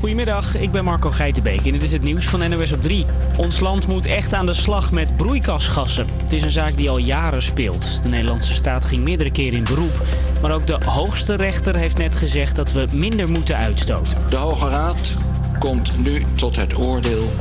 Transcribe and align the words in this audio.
Goedemiddag, 0.00 0.56
ik 0.56 0.70
ben 0.70 0.84
Marco 0.84 1.10
Geitenbeek 1.10 1.66
en 1.66 1.72
dit 1.72 1.82
is 1.82 1.92
het 1.92 2.02
nieuws 2.02 2.24
van 2.24 2.50
NOS 2.50 2.72
op 2.72 2.82
3. 2.82 3.06
Ons 3.36 3.60
land 3.60 3.86
moet 3.86 4.06
echt 4.06 4.32
aan 4.32 4.46
de 4.46 4.52
slag 4.52 4.92
met 4.92 5.16
broeikasgassen. 5.16 6.06
Het 6.22 6.32
is 6.32 6.42
een 6.42 6.50
zaak 6.50 6.76
die 6.76 6.90
al 6.90 6.98
jaren 6.98 7.42
speelt. 7.42 8.02
De 8.02 8.08
Nederlandse 8.08 8.54
staat 8.54 8.84
ging 8.84 9.02
meerdere 9.02 9.30
keren 9.30 9.58
in 9.58 9.64
beroep. 9.64 10.02
Maar 10.42 10.52
ook 10.52 10.66
de 10.66 10.78
hoogste 10.84 11.34
rechter 11.34 11.76
heeft 11.76 11.98
net 11.98 12.16
gezegd 12.16 12.56
dat 12.56 12.72
we 12.72 12.86
minder 12.92 13.28
moeten 13.28 13.56
uitstoten. 13.56 14.18
De 14.30 14.36
Hoge 14.36 14.68
Raad 14.68 15.16
komt 15.58 15.98
nu 16.04 16.24
tot 16.34 16.56
het 16.56 16.78
oordeel 16.78 17.32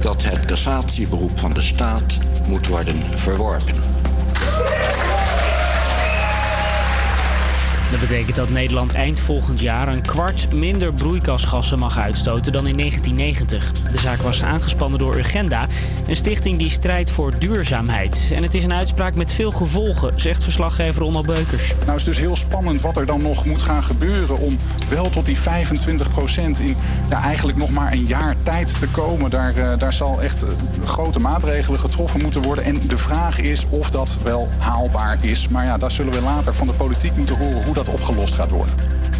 dat 0.00 0.22
het 0.22 0.44
cassatieberoep 0.44 1.38
van 1.38 1.52
de 1.52 1.62
staat 1.62 2.18
moet 2.46 2.66
worden 2.66 3.02
verworpen. 3.14 3.74
Dat 7.90 8.00
betekent 8.00 8.36
dat 8.36 8.50
Nederland 8.50 8.94
eind 8.94 9.20
volgend 9.20 9.60
jaar 9.60 9.88
een 9.88 10.02
kwart 10.02 10.52
minder 10.52 10.92
broeikasgassen 10.92 11.78
mag 11.78 11.98
uitstoten 11.98 12.52
dan 12.52 12.66
in 12.66 12.76
1990. 12.76 13.72
De 13.90 13.98
zaak 13.98 14.20
was 14.20 14.42
aangespannen 14.42 14.98
door 14.98 15.16
Urgenda, 15.16 15.66
een 16.08 16.16
stichting 16.16 16.58
die 16.58 16.70
strijdt 16.70 17.10
voor 17.10 17.38
duurzaamheid. 17.38 18.30
En 18.34 18.42
het 18.42 18.54
is 18.54 18.64
een 18.64 18.72
uitspraak 18.72 19.14
met 19.14 19.32
veel 19.32 19.52
gevolgen, 19.52 20.20
zegt 20.20 20.42
verslaggever 20.42 21.02
Onno 21.02 21.22
Beukers. 21.22 21.74
Nou 21.84 21.96
is 21.96 22.04
het 22.04 22.14
dus 22.14 22.18
heel 22.18 22.36
spannend 22.36 22.80
wat 22.80 22.96
er 22.96 23.06
dan 23.06 23.22
nog 23.22 23.44
moet 23.44 23.62
gaan 23.62 23.82
gebeuren 23.82 24.38
om 24.38 24.58
wel 24.88 25.10
tot 25.10 25.26
die 25.26 25.38
25% 25.38 25.40
in 26.60 26.76
ja, 27.10 27.22
eigenlijk 27.22 27.58
nog 27.58 27.70
maar 27.70 27.92
een 27.92 28.06
jaar 28.06 28.34
tijd 28.42 28.78
te 28.78 28.86
komen. 28.86 29.30
Daar, 29.30 29.56
uh, 29.56 29.68
daar 29.78 29.92
zal 29.92 30.22
echt 30.22 30.42
uh, 30.42 30.48
grote 30.84 31.20
maatregelen 31.20 31.80
getroffen 31.80 32.20
moeten 32.20 32.42
worden. 32.42 32.64
En 32.64 32.80
de 32.88 32.98
vraag 32.98 33.38
is 33.38 33.66
of 33.68 33.90
dat 33.90 34.18
wel 34.22 34.48
haalbaar 34.58 35.18
is. 35.20 35.48
Maar 35.48 35.64
ja, 35.64 35.78
daar 35.78 35.90
zullen 35.90 36.12
we 36.12 36.20
later 36.20 36.54
van 36.54 36.66
de 36.66 36.72
politiek 36.72 37.16
moeten 37.16 37.36
horen 37.36 37.64
hoe 37.64 37.74
dat 37.76 37.88
opgelost 37.88 38.34
gaat 38.34 38.50
worden. 38.50 38.74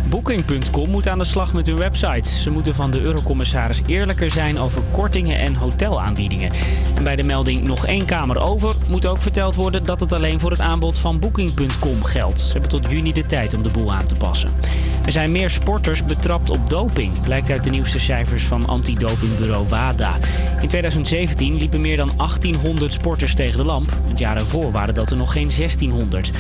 Booking.com 0.09 0.91
moet 0.91 1.09
aan 1.09 1.19
de 1.19 1.25
slag 1.25 1.53
met 1.53 1.67
hun 1.67 1.77
website. 1.77 2.29
Ze 2.29 2.51
moeten 2.51 2.75
van 2.75 2.91
de 2.91 3.01
eurocommissaris 3.01 3.83
eerlijker 3.87 4.31
zijn 4.31 4.59
over 4.59 4.83
kortingen 4.91 5.39
en 5.39 5.55
hotelaanbiedingen. 5.55 6.51
En 6.97 7.05
bij 7.05 7.17
de 7.17 7.23
melding 7.23 7.63
nog 7.63 7.87
één 7.87 8.05
kamer 8.05 8.41
over 8.41 8.75
moet 8.89 9.07
ook 9.07 9.21
verteld 9.23 9.57
worden 9.57 9.85
dat 9.85 10.01
het 10.01 10.13
alleen 10.13 10.41
voor 10.41 10.51
het 10.51 10.61
aanbod 10.61 10.99
van 10.99 11.19
Booking.com 11.19 12.05
geldt. 12.05 12.41
Ze 12.41 12.53
hebben 12.53 12.71
tot 12.71 12.91
juni 12.91 13.13
de 13.13 13.27
tijd 13.27 13.55
om 13.55 13.63
de 13.63 13.71
boel 13.71 13.93
aan 13.93 14.07
te 14.07 14.15
passen. 14.15 14.51
Er 15.05 15.13
zijn 15.13 15.33
meer 15.33 15.51
sporters 15.51 16.05
betrapt 16.05 16.51
op 16.51 16.71
doping, 16.71 17.21
blijkt 17.23 17.51
uit 17.51 17.65
de 17.65 17.71
nieuwste 17.71 18.01
cijfers 18.01 18.45
van 18.45 18.67
antidopingbureau 18.67 19.69
WADA. 19.69 20.15
In 20.61 20.69
2017 20.69 21.57
liepen 21.57 21.81
meer 21.81 21.97
dan 21.97 22.13
1800 22.17 22.93
sporters 22.93 23.35
tegen 23.35 23.59
de 23.59 23.65
lamp. 23.65 23.91
Het 24.09 24.19
jaar 24.19 24.37
ervoor 24.37 24.73
waren 24.73 24.95
dat 24.95 25.11
er 25.11 25.17
nog 25.17 25.33
geen 25.33 25.51
1600. 25.57 26.33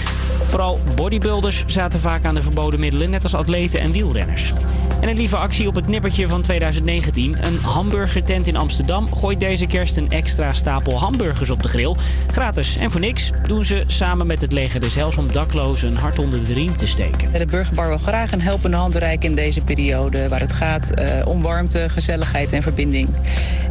Vooral 0.46 0.78
bodybuilders 0.94 1.64
zaten 1.66 2.00
vaak 2.06 2.24
aan 2.24 2.34
de 2.34 2.42
verboden 2.42 2.80
middelen, 2.80 3.10
net 3.10 3.22
als 3.22 3.34
atleten 3.34 3.80
en 3.80 3.92
wielrenners. 3.92 4.52
En 5.00 5.08
een 5.08 5.16
lieve 5.16 5.36
actie 5.36 5.66
op 5.66 5.74
het 5.74 5.88
nippertje 5.88 6.28
van 6.28 6.42
2019. 6.42 7.36
Een 7.46 7.58
hamburgertent 7.58 8.46
in 8.46 8.56
Amsterdam 8.56 9.14
gooit 9.14 9.40
deze 9.40 9.66
kerst 9.66 9.96
een 9.96 10.10
extra 10.10 10.52
stapel 10.52 10.98
hamburgers 10.98 11.50
op 11.50 11.62
de 11.62 11.68
grill. 11.68 11.94
Gratis 12.26 12.76
en 12.76 12.90
voor 12.90 13.00
niks 13.00 13.30
doen 13.46 13.64
ze 13.64 13.84
samen 13.86 14.26
met 14.26 14.40
het 14.40 14.52
leger 14.52 14.80
des 14.80 14.94
Hels 14.94 15.16
om 15.16 15.32
daklozen 15.32 15.88
een 15.88 15.96
hart 15.96 16.18
onder 16.18 16.46
de 16.46 16.54
riem 16.54 16.76
te 16.76 16.86
steken. 16.86 17.32
De 17.32 17.46
burgerbar 17.46 17.88
wil 17.88 17.98
graag 17.98 18.32
een 18.32 18.40
helpende 18.40 18.76
hand 18.76 18.94
reiken 18.94 19.28
in 19.28 19.34
deze 19.34 19.60
periode 19.60 20.28
waar 20.28 20.40
het 20.40 20.52
gaat 20.52 20.92
uh, 20.98 21.26
om 21.26 21.42
warmte, 21.42 21.88
gezelligheid 21.88 22.52
en 22.52 22.62
verbinding. 22.62 23.08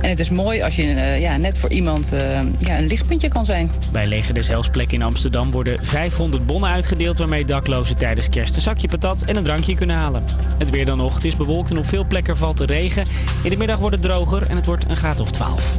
En 0.02 0.10
het 0.10 0.20
is 0.20 0.30
mooi 0.30 0.62
als 0.62 0.76
je 0.76 0.84
uh, 0.84 1.22
ja, 1.22 1.38
net 1.38 1.58
voor 1.58 1.70
iemand 1.70 2.14
uh, 2.14 2.20
ja, 2.58 2.78
een 2.78 2.88
lichtpuntje 2.88 3.28
kan 3.28 3.46
zijn. 3.46 3.72
Bij 3.92 4.08
leger 4.08 4.34
des 4.34 4.48
Hels 4.48 4.70
plek 4.70 4.92
in 4.92 5.02
Amsterdam 5.02 5.52
worden 5.52 5.86
500 5.86 6.46
bonnen 6.46 6.70
uitgedeeld 6.70 7.18
waarmee 7.18 7.46
daklozen 7.46 7.98
tijdens 7.98 8.25
kerst 8.30 8.56
een 8.56 8.62
zakje 8.62 8.88
patat 8.88 9.22
en 9.22 9.36
een 9.36 9.44
drankje 9.44 9.76
kunnen 9.76 9.96
halen. 9.96 10.24
Het 10.58 10.70
weer 10.70 10.86
dan 10.86 10.98
nog. 10.98 11.14
Het 11.14 11.26
is 11.26 11.36
bewolkt 11.36 11.70
en 11.70 11.78
op 11.78 11.88
veel 11.88 12.06
plekken 12.06 12.38
valt 12.38 12.58
de 12.58 12.66
regen. 12.66 13.06
In 13.44 13.50
de 13.50 13.58
middag 13.58 13.78
wordt 13.78 13.96
het 13.96 14.04
droger 14.06 14.50
en 14.50 14.56
het 14.56 14.66
wordt 14.66 14.90
een 14.90 14.98
graad 14.98 15.20
of 15.20 15.32
12. 15.32 15.78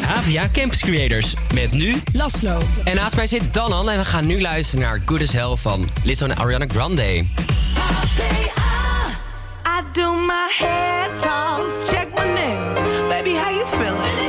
Havia 0.00 0.48
Campus 0.52 0.80
Creators. 0.80 1.34
Met 1.54 1.72
nu 1.72 1.94
Laslo. 2.12 2.60
En 2.84 2.94
naast 2.94 3.16
mij 3.16 3.26
zit 3.26 3.54
Danan 3.54 3.90
en 3.90 3.98
we 3.98 4.04
gaan 4.04 4.26
nu 4.26 4.40
luisteren 4.40 4.84
naar 4.84 5.00
Good 5.04 5.20
as 5.20 5.32
Hell 5.32 5.56
van 5.56 5.88
Lizzo 6.04 6.26
en 6.26 6.36
Ariana 6.36 6.66
Grande. 6.68 7.24
I 9.66 9.82
do 9.92 10.14
my 10.14 10.48
hair 10.58 11.08
toss, 11.14 11.88
check 11.88 12.08
my 12.14 12.24
nails. 12.24 12.78
Baby, 13.08 13.34
how 13.34 13.50
you 13.50 13.66
feeling? 13.66 14.25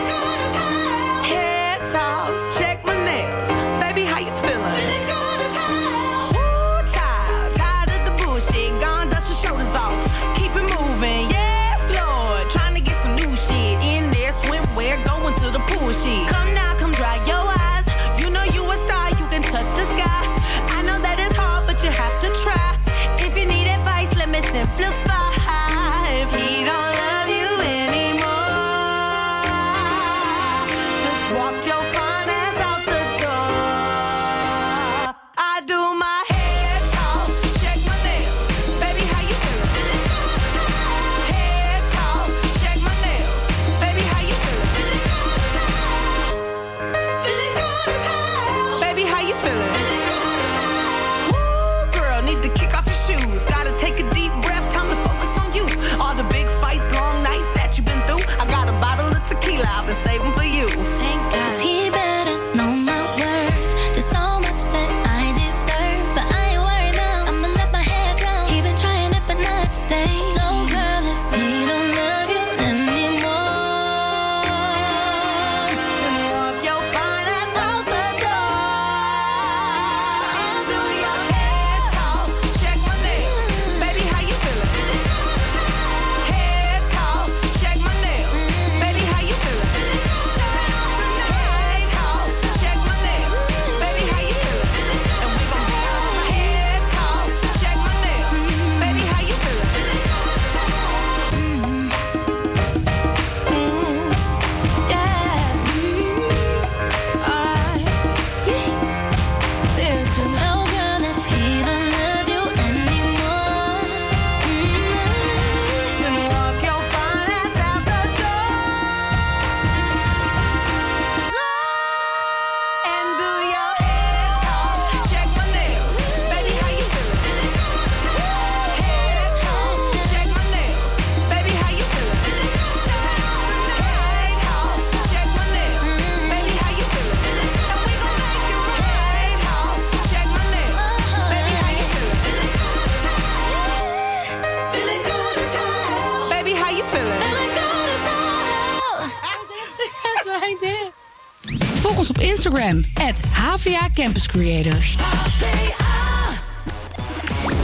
Campus 154.04 154.28
Creators. 154.28 154.96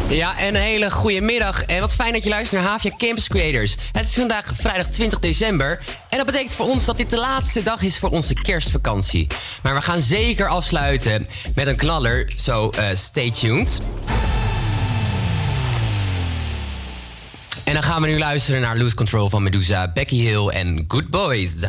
Ja, 0.10 0.38
en 0.38 0.56
een 0.56 0.62
hele 0.62 0.92
goede 0.92 1.22
middag. 1.22 1.64
En 1.64 1.80
wat 1.80 1.94
fijn 1.94 2.14
dat 2.14 2.24
je 2.24 2.30
luistert 2.30 2.62
naar 2.62 2.72
Havia 2.72 2.92
Campus 2.98 3.28
Creators. 3.28 3.76
Het 3.92 4.06
is 4.06 4.14
vandaag 4.14 4.52
vrijdag 4.56 4.88
20 4.88 5.20
december. 5.20 5.80
En 6.10 6.18
dat 6.18 6.26
betekent 6.26 6.54
voor 6.54 6.66
ons 6.66 6.86
dat 6.86 6.98
dit 6.98 7.10
de 7.10 7.18
laatste 7.18 7.64
dag 7.64 7.82
is 7.82 8.00
voor 8.00 8.10
onze 8.10 8.34
kerstvakantie. 8.34 9.28
Maar 9.64 9.74
we 9.74 9.82
gaan 9.82 10.02
zeker 10.02 10.48
afsluiten 10.48 11.28
met 11.56 11.68
een 11.68 11.76
knaller. 11.76 12.32
Zo, 12.38 12.70
eh, 12.70 12.86
stay 12.94 13.32
tuned. 13.32 13.82
En 17.64 17.74
dan 17.74 17.84
gaan 17.84 18.02
we 18.02 18.08
nu 18.08 18.18
luisteren 18.18 18.62
naar 18.62 18.78
Loose 18.78 18.96
Control 18.96 19.30
van 19.30 19.44
Medusa, 19.44 19.92
Becky 19.92 20.16
Hill 20.16 20.48
en 20.48 20.86
Good 20.88 21.10
Boys. 21.10 21.66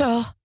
Show. 0.00 0.39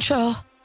control. 0.00 0.55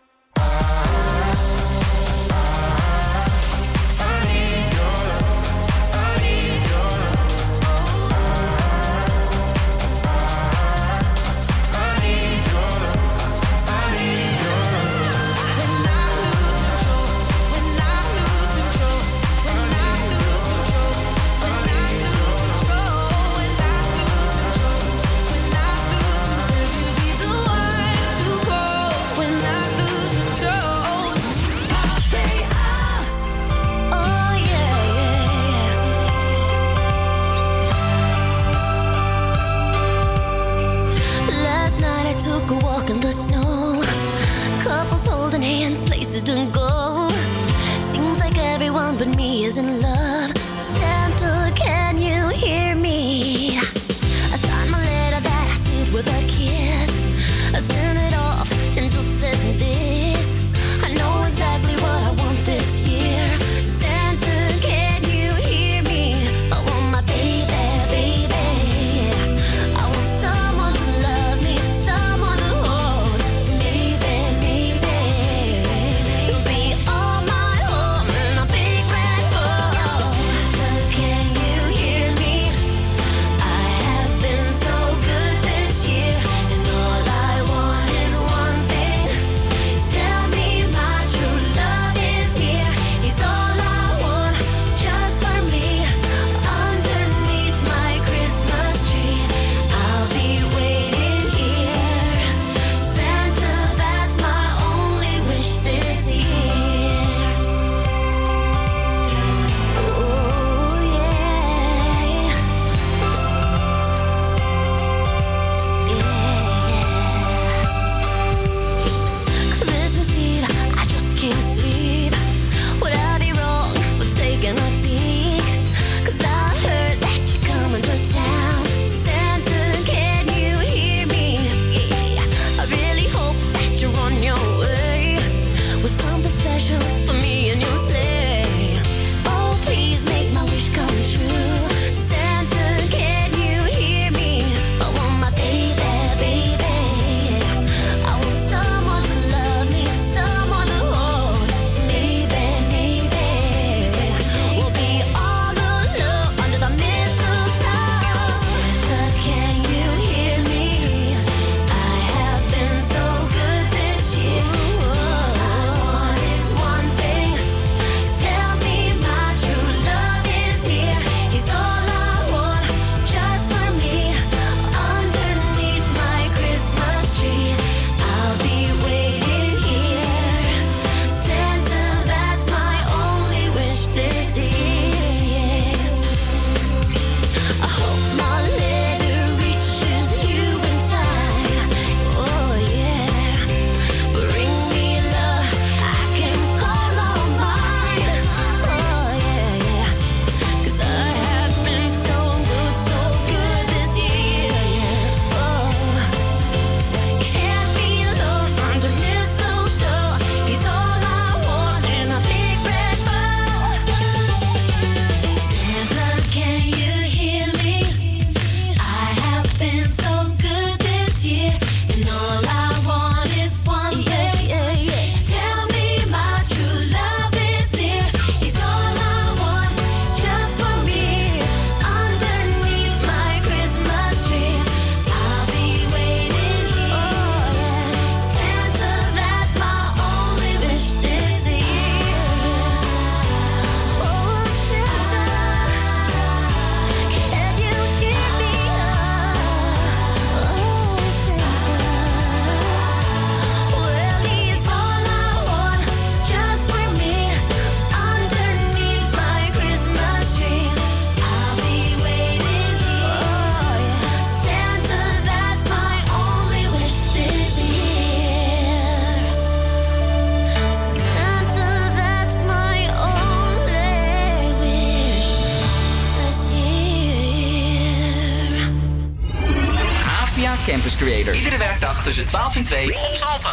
Tussen 282.65 282.88
12 282.88 282.88
en 282.88 282.94
2 282.94 283.10
op 283.10 283.15
Salto. 283.15 283.50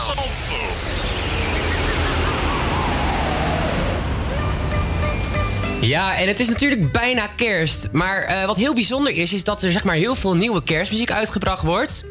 Ja, 5.80 6.16
en 6.16 6.28
het 6.28 6.40
is 6.40 6.48
natuurlijk 6.48 6.92
bijna 6.92 7.26
kerst. 7.26 7.88
Maar 7.92 8.22
eh, 8.22 8.46
wat 8.46 8.56
heel 8.56 8.74
bijzonder 8.74 9.12
is, 9.12 9.32
is 9.32 9.44
dat 9.44 9.62
er 9.62 9.70
zeg 9.70 9.84
maar 9.84 9.94
heel 9.94 10.14
veel 10.14 10.34
nieuwe 10.34 10.62
kerstmuziek 10.62 11.10
uitgebracht 11.10 11.62
wordt. 11.62 12.04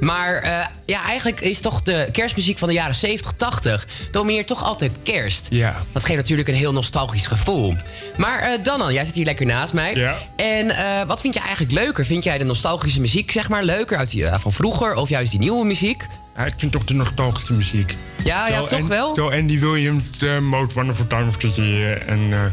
Maar 0.00 0.36
eh, 0.36 0.66
ja, 0.86 1.04
eigenlijk 1.04 1.40
is 1.40 1.60
toch 1.60 1.82
de 1.82 2.08
kerstmuziek 2.12 2.58
van 2.58 2.68
de 2.68 2.74
jaren 2.74 2.94
70, 2.94 3.32
80 3.36 3.86
domineert 4.10 4.46
toch 4.46 4.64
altijd 4.64 4.92
kerst. 5.02 5.46
Ja. 5.50 5.82
Dat 5.92 6.04
geeft 6.04 6.18
natuurlijk 6.18 6.48
een 6.48 6.54
heel 6.54 6.72
nostalgisch 6.72 7.26
gevoel. 7.26 7.76
Maar 8.16 8.38
eh 8.38 8.62
Danan, 8.62 8.92
jij 8.92 9.04
zit 9.04 9.14
hier 9.14 9.24
lekker 9.24 9.46
naast 9.46 9.72
mij. 9.72 9.94
Ja. 9.94 10.18
En 10.36 10.70
eh, 10.70 11.06
wat 11.06 11.20
vind 11.20 11.34
je 11.34 11.40
eigenlijk 11.40 11.72
leuker? 11.72 12.04
Vind 12.04 12.24
jij 12.24 12.38
de 12.38 12.44
nostalgische 12.44 13.00
muziek 13.00 13.30
zeg 13.30 13.48
maar 13.48 13.64
leuker 13.64 13.96
uit 13.96 14.14
eh, 14.14 14.38
van 14.38 14.52
vroeger 14.52 14.94
of 14.94 15.08
juist 15.08 15.30
die 15.30 15.40
nieuwe 15.40 15.64
muziek? 15.64 16.06
Ja, 16.36 16.44
ik 16.44 16.52
vind 16.56 16.72
toch 16.72 16.84
de 16.84 16.94
nostalgische 16.94 17.52
muziek. 17.52 17.96
Ja, 18.24 18.48
ja, 18.48 18.58
toch 18.62 18.78
en- 18.78 18.88
wel? 18.88 19.14
Zo 19.14 19.30
Andy 19.30 19.58
Williams, 19.60 20.04
uh, 20.22 20.38
Most 20.38 20.72
Wonderful 20.72 21.06
Time 21.06 21.28
of 21.28 21.36
the 21.36 21.50
Year. 21.62 22.06
En 22.06 22.32
eh, 22.32 22.44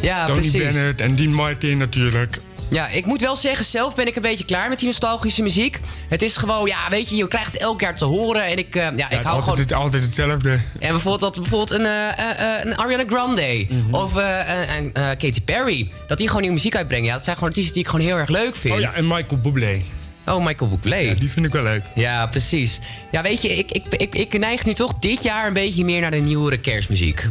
Ja, 0.00 0.26
Tony 0.26 0.38
precies. 0.40 0.62
Bennett 0.62 1.00
en 1.00 1.14
Dean 1.14 1.32
Martin 1.32 1.78
natuurlijk. 1.78 2.38
Ja, 2.70 2.88
ik 2.88 3.06
moet 3.06 3.20
wel 3.20 3.36
zeggen, 3.36 3.64
zelf 3.64 3.94
ben 3.94 4.06
ik 4.06 4.16
een 4.16 4.22
beetje 4.22 4.44
klaar 4.44 4.68
met 4.68 4.78
die 4.78 4.86
nostalgische 4.88 5.42
muziek. 5.42 5.80
Het 6.08 6.22
is 6.22 6.36
gewoon, 6.36 6.66
ja, 6.66 6.78
weet 6.90 7.08
je, 7.08 7.16
je 7.16 7.28
krijgt 7.28 7.52
het 7.52 7.62
elk 7.62 7.80
jaar 7.80 7.96
te 7.96 8.04
horen. 8.04 8.44
En 8.44 8.58
ik, 8.58 8.76
eh, 8.76 8.82
ja, 8.96 9.10
ik 9.10 9.20
hou 9.22 9.26
altijd, 9.26 9.42
gewoon... 9.42 9.58
het, 9.58 9.72
altijd 9.72 10.02
hetzelfde. 10.02 10.50
En 10.78 10.90
bijvoorbeeld, 10.90 11.20
dat, 11.20 11.34
bijvoorbeeld 11.42 11.70
een, 11.70 11.86
eh, 11.86 12.18
eh, 12.18 12.58
eh, 12.58 12.64
een 12.64 12.76
Ariana 12.76 13.04
Grande 13.08 13.66
Mhm. 13.68 13.94
of 13.94 14.16
eh, 14.16 14.76
een, 14.76 14.92
eh, 14.94 15.02
Katy 15.08 15.40
Perry. 15.44 15.90
Dat 16.06 16.18
die 16.18 16.26
gewoon 16.26 16.42
nieuwe 16.42 16.56
muziek 16.56 16.76
uitbrengen. 16.76 17.06
Ja, 17.06 17.12
dat 17.14 17.24
zijn 17.24 17.34
gewoon 17.36 17.50
artiesten 17.50 17.74
die 17.74 17.82
ik 17.84 17.88
gewoon 17.90 18.06
heel 18.06 18.16
erg 18.16 18.28
leuk 18.28 18.56
vind. 18.56 18.74
Oh 18.74 18.80
ja, 18.80 18.92
en 18.92 19.06
Michael 19.06 19.38
Bublé. 19.42 19.80
Oh, 20.26 20.44
Michael 20.44 20.70
Bublé. 20.70 20.96
Ja, 20.96 21.14
die 21.14 21.30
vind 21.30 21.46
ik 21.46 21.52
wel 21.52 21.62
leuk. 21.62 21.82
Ja, 21.94 22.26
precies. 22.26 22.80
Ja, 23.10 23.22
weet 23.22 23.42
je, 23.42 23.48
ik, 23.56 23.70
ik, 23.70 23.84
ik, 23.96 24.14
ik 24.14 24.38
neig 24.38 24.64
nu 24.64 24.74
toch 24.74 24.94
dit 24.98 25.22
jaar 25.22 25.46
een 25.46 25.52
beetje 25.52 25.84
meer 25.84 26.00
naar 26.00 26.10
de 26.10 26.16
nieuwere 26.16 26.58
kerstmuziek. 26.58 27.28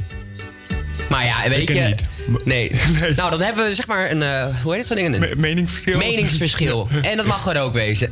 Maar 1.10 1.26
ja, 1.26 1.50
weet 1.50 1.70
Ik 1.70 1.76
je... 1.76 1.82
niet. 1.82 2.46
Nee. 2.46 2.72
Nou, 3.16 3.30
dan 3.32 3.42
hebben 3.42 3.66
we 3.66 3.76
zeg 3.76 3.88
maar 3.88 4.12
een... 4.12 4.24
eh, 4.24 4.46
hoe 4.64 4.72
heet 4.76 4.88
het 4.88 4.88
zo'n 4.88 4.96
ding? 5.12 5.14
Een 5.14 5.20
Me- 5.20 5.36
meningsverschil. 5.36 5.98
meningsverschil. 5.98 6.88
En 7.02 7.18
dat 7.18 7.26
mag 7.26 7.48
er 7.48 7.62
ook 7.62 7.74
wezen. 7.74 8.08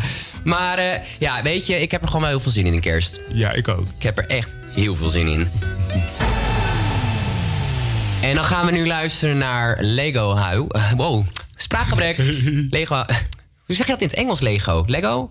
maar 0.44 0.78
eh, 0.78 1.00
ja, 1.18 1.42
weet 1.42 1.66
je, 1.66 1.80
ik 1.80 1.90
heb 1.90 2.00
er 2.02 2.06
gewoon 2.06 2.22
wel 2.22 2.30
heel 2.30 2.40
veel 2.40 2.52
zin 2.52 2.66
in 2.66 2.72
in 2.74 2.80
kerst. 2.80 3.20
Ja, 3.32 3.52
ik 3.52 3.68
ook. 3.68 3.86
Ik 3.96 4.02
heb 4.02 4.18
er 4.18 4.26
echt 4.26 4.54
heel 4.74 4.96
veel 4.96 5.08
zin 5.08 5.28
in. 5.28 5.50
En 8.22 8.34
dan 8.34 8.44
gaan 8.44 8.66
we 8.66 8.72
nu 8.72 8.86
luisteren 8.86 9.38
naar 9.38 9.76
Lego 9.80 10.36
Hu. 10.36 10.64
eh, 10.68 10.92
wow, 10.96 11.24
spraakgebrek. 11.56 12.16
Lego. 12.70 13.04
Hoe 13.68 13.76
zeg 13.76 13.86
je 13.86 13.92
dat 13.92 14.00
in 14.02 14.08
het 14.08 14.16
Engels, 14.16 14.40
Lego? 14.40 14.84
Lego? 14.86 15.30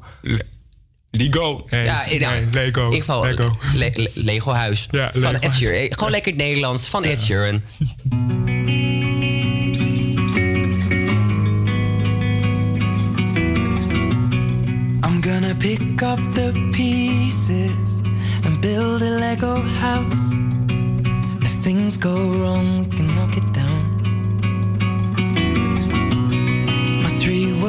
Lego. 1.12 1.66
Nee, 1.70 1.84
ja, 1.84 2.04
in, 2.06 2.20
nou, 2.22 2.34
nee, 2.42 2.50
Lego. 2.52 2.80
In 2.80 2.86
ieder 2.94 3.00
geval, 3.00 3.22
Lego. 3.24 3.56
Le- 3.76 3.92
Le- 3.94 4.12
Lego 4.14 4.52
Huis. 4.52 4.88
Ja, 4.92 5.10
van 5.14 5.22
Lego 5.22 5.38
Ed 5.40 5.54
Sheeran. 5.54 5.94
Gewoon 5.94 6.12
lekker 6.12 6.32
het 6.32 6.42
Nederlands 6.42 6.88
van 6.88 7.04
Ed 7.04 7.22
Sheeran. 7.22 7.62
I'm 15.04 15.22
gonna 15.22 15.54
pick 15.60 16.02
up 16.02 16.20
the 16.34 16.52
pieces 16.74 18.00
and 18.46 18.60
build 18.62 19.02
a 19.02 19.12
Lego 19.24 19.62
house. 19.80 20.26
If 21.46 21.54
things 21.64 21.96
go 21.98 22.16
wrong, 22.40 22.80
we 22.80 22.96
can 22.96 23.08
knock 23.16 23.36
it 23.38 23.54
down. 23.54 23.77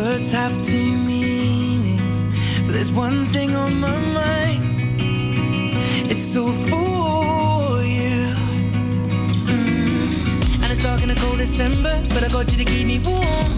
Words 0.09 0.33
have 0.33 0.55
two 0.63 0.91
meanings, 1.13 2.29
but 2.65 2.73
there's 2.73 2.91
one 2.91 3.27
thing 3.27 3.55
on 3.55 3.79
my 3.79 3.99
mind. 4.21 4.65
It's 6.13 6.35
all 6.35 6.55
for 6.71 7.83
you. 7.97 8.21
Mm. 9.53 10.63
And 10.63 10.69
it's 10.73 10.83
dark 10.83 11.03
in 11.03 11.11
a 11.11 11.15
cold 11.17 11.39
December, 11.39 11.95
but 12.15 12.25
I 12.25 12.29
got 12.29 12.51
you 12.53 12.59
to 12.63 12.65
keep 12.65 12.87
me 12.87 12.99
warm. 13.05 13.53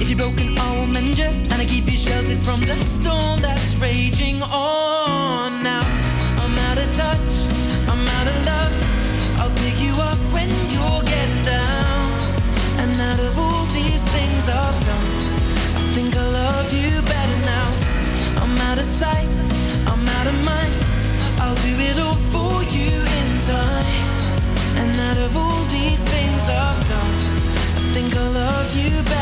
If 0.00 0.06
you're 0.10 0.18
broken, 0.24 0.58
I 0.58 0.68
will 0.76 0.90
mend 0.96 1.16
you, 1.16 1.30
and 1.50 1.58
I 1.64 1.64
keep 1.64 1.86
you 1.90 1.96
sheltered 1.96 2.40
from 2.46 2.60
the 2.60 2.76
storm 2.96 3.40
that's 3.40 3.74
raging 3.76 4.42
on. 4.42 5.47
Sight, 18.88 19.28
I'm 19.86 20.08
out 20.08 20.26
of 20.26 20.36
mind. 20.44 20.74
I'll 21.42 21.54
do 21.56 21.74
it 21.88 21.98
all 21.98 22.20
for 22.32 22.62
you 22.72 22.94
in 23.20 23.28
time. 23.54 24.08
And 24.80 24.92
out 25.08 25.18
of 25.18 25.36
all 25.36 25.62
these 25.64 26.02
things 26.14 26.42
I've 26.48 26.82
done, 26.88 27.16
I 27.76 27.92
think 27.92 28.16
I 28.16 28.28
love 28.28 28.76
you 28.76 28.90
better 29.02 29.17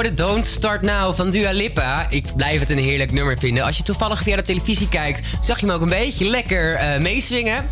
hoorde 0.00 0.22
Don't 0.22 0.46
Start 0.46 0.82
Now 0.82 1.14
van 1.14 1.30
Dua 1.30 1.50
Lipa. 1.50 2.06
Ik 2.10 2.26
blijf 2.36 2.60
het 2.60 2.70
een 2.70 2.78
heerlijk 2.78 3.12
nummer 3.12 3.38
vinden. 3.38 3.64
Als 3.64 3.76
je 3.76 3.82
toevallig 3.82 4.22
via 4.22 4.36
de 4.36 4.42
televisie 4.42 4.88
kijkt, 4.88 5.20
zag 5.42 5.60
je 5.60 5.66
hem 5.66 5.74
ook 5.74 5.80
een 5.80 5.88
beetje 5.88 6.24
lekker 6.24 6.74
eh 6.74 7.00
meeswingen. 7.00 7.64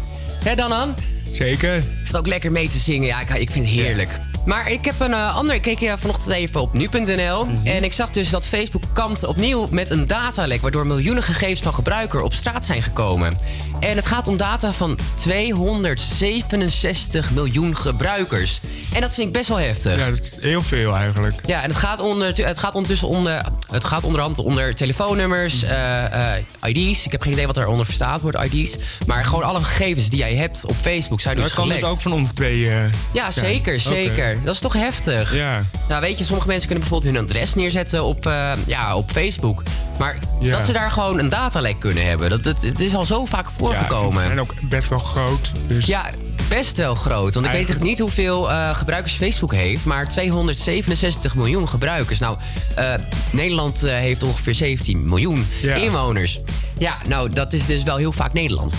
Hè, 0.44 0.54
Danan? 0.54 0.94
Zeker. 1.32 1.76
Ik 1.76 1.84
zat 2.04 2.16
ook 2.16 2.26
lekker 2.26 2.52
mee 2.52 2.68
te 2.68 2.78
zingen. 2.78 3.06
Ja, 3.06 3.20
ik, 3.20 3.30
ik 3.30 3.50
vind 3.50 3.66
het 3.66 3.74
heerlijk. 3.74 4.10
Maar 4.48 4.70
ik 4.70 4.84
heb 4.84 5.00
een 5.00 5.12
eh, 5.12 5.36
ander. 5.36 5.54
Ik 5.54 5.62
keek 5.62 5.80
eh, 5.80 5.92
vanochtend 5.96 6.34
even 6.34 6.60
op 6.60 6.74
nu.nl. 6.74 7.46
En 7.64 7.84
ik 7.84 7.92
zag 7.92 8.10
dus 8.10 8.30
dat 8.30 8.46
Facebook 8.46 8.82
kampt 8.92 9.24
opnieuw 9.24 9.66
met 9.70 9.90
een 9.90 10.06
datalek. 10.06 10.60
Waardoor 10.60 10.86
miljoenen 10.86 11.22
gegevens 11.22 11.60
van 11.60 11.74
gebruiker 11.74 12.22
op 12.22 12.32
straat 12.32 12.64
zijn 12.64 12.82
gekomen. 12.82 13.38
En 13.80 13.96
het 13.96 14.06
gaat 14.06 14.28
om 14.28 14.36
data 14.36 14.72
van 14.72 14.98
267 15.14 17.30
miljoen 17.30 17.76
gebruikers. 17.76 18.60
En 18.94 19.00
dat 19.00 19.14
vind 19.14 19.26
ik 19.26 19.32
best 19.32 19.48
wel 19.48 19.58
heftig. 19.58 19.98
Ja, 19.98 20.10
dat 20.10 20.20
is 20.20 20.36
heel 20.40 20.62
veel 20.62 20.96
eigenlijk. 20.96 21.40
Ja, 21.46 21.62
en 21.62 21.68
het 21.68 21.78
gaat, 21.78 22.00
onder, 22.00 22.46
het 22.46 22.58
gaat 22.58 22.74
ondertussen 22.74 23.08
onder, 23.08 23.44
het 23.70 23.84
gaat 23.84 24.04
onderhand 24.04 24.38
onder 24.38 24.74
telefoonnummers, 24.74 25.62
eh, 25.62 26.34
eh, 26.36 26.44
ID's. 26.62 27.04
Ik 27.04 27.12
heb 27.12 27.22
geen 27.22 27.32
idee 27.32 27.46
wat 27.46 27.54
daaronder 27.54 27.84
verstaat 27.84 28.20
wordt, 28.20 28.38
ID's. 28.52 28.76
Maar 29.06 29.24
gewoon 29.24 29.42
alle 29.42 29.62
gegevens 29.62 30.08
die 30.08 30.18
jij 30.18 30.34
hebt 30.34 30.64
op 30.66 30.74
Facebook 30.80 31.20
zijn 31.20 31.34
dus 31.36 31.44
Maar 31.44 31.54
kan 31.54 31.64
het 31.64 31.72
gelekt. 31.76 31.94
ook 31.94 32.02
van 32.02 32.12
ons 32.12 32.30
twee 32.34 32.68
eh, 32.70 32.84
Ja, 33.12 33.30
zeker, 33.30 33.80
zeker. 33.80 34.38
Dat 34.44 34.54
is 34.54 34.60
toch 34.60 34.72
heftig. 34.72 35.34
Ja. 35.34 35.64
Nou, 35.88 36.00
weet 36.00 36.18
je, 36.18 36.24
sommige 36.24 36.48
mensen 36.48 36.68
kunnen 36.68 36.88
bijvoorbeeld 36.88 37.16
hun 37.16 37.24
adres 37.28 37.54
neerzetten 37.54 38.04
op, 38.04 38.24
ja, 38.66 38.96
op 38.96 39.10
Facebook. 39.10 39.62
Maar 39.98 40.18
Ja. 40.40 40.50
dat 40.50 40.62
ze 40.62 40.72
daar 40.72 40.90
gewoon 40.90 41.18
een 41.18 41.28
datalek 41.28 41.80
kunnen 41.80 42.06
hebben, 42.06 42.30
dat, 42.30 42.44
dat, 42.44 42.62
het 42.62 42.80
is 42.80 42.94
al 42.94 43.04
zo 43.04 43.24
vaak 43.24 43.46
voorgekomen. 43.58 44.24
Ja, 44.24 44.30
en 44.30 44.40
ook 44.40 44.54
best 44.68 44.88
wel 44.88 44.98
groot. 44.98 45.52
Dus 45.66 45.86
Ja, 45.86 46.10
best 46.48 46.76
wel 46.76 46.94
groot. 46.94 47.34
Want 47.34 47.46
ik 47.46 47.52
weet 47.52 47.68
echt 47.68 47.80
niet 47.80 47.98
hoeveel 47.98 48.50
eh, 48.50 48.76
gebruikers 48.76 49.14
Facebook 49.14 49.52
heeft. 49.54 49.84
Maar 49.84 50.08
267 50.08 51.34
miljoen 51.34 51.68
gebruikers. 51.68 52.18
Nou, 52.18 52.36
eh, 52.74 52.94
Nederland 53.30 53.82
eh, 53.84 53.94
heeft 53.94 54.22
ongeveer 54.22 54.54
17 54.54 55.04
miljoen 55.04 55.46
Ja. 55.62 55.74
inwoners. 55.74 56.40
Ja, 56.78 56.98
nou, 57.08 57.30
dat 57.32 57.52
is 57.52 57.66
dus 57.66 57.82
wel 57.82 57.96
heel 57.96 58.12
vaak 58.12 58.32
Nederland. 58.32 58.74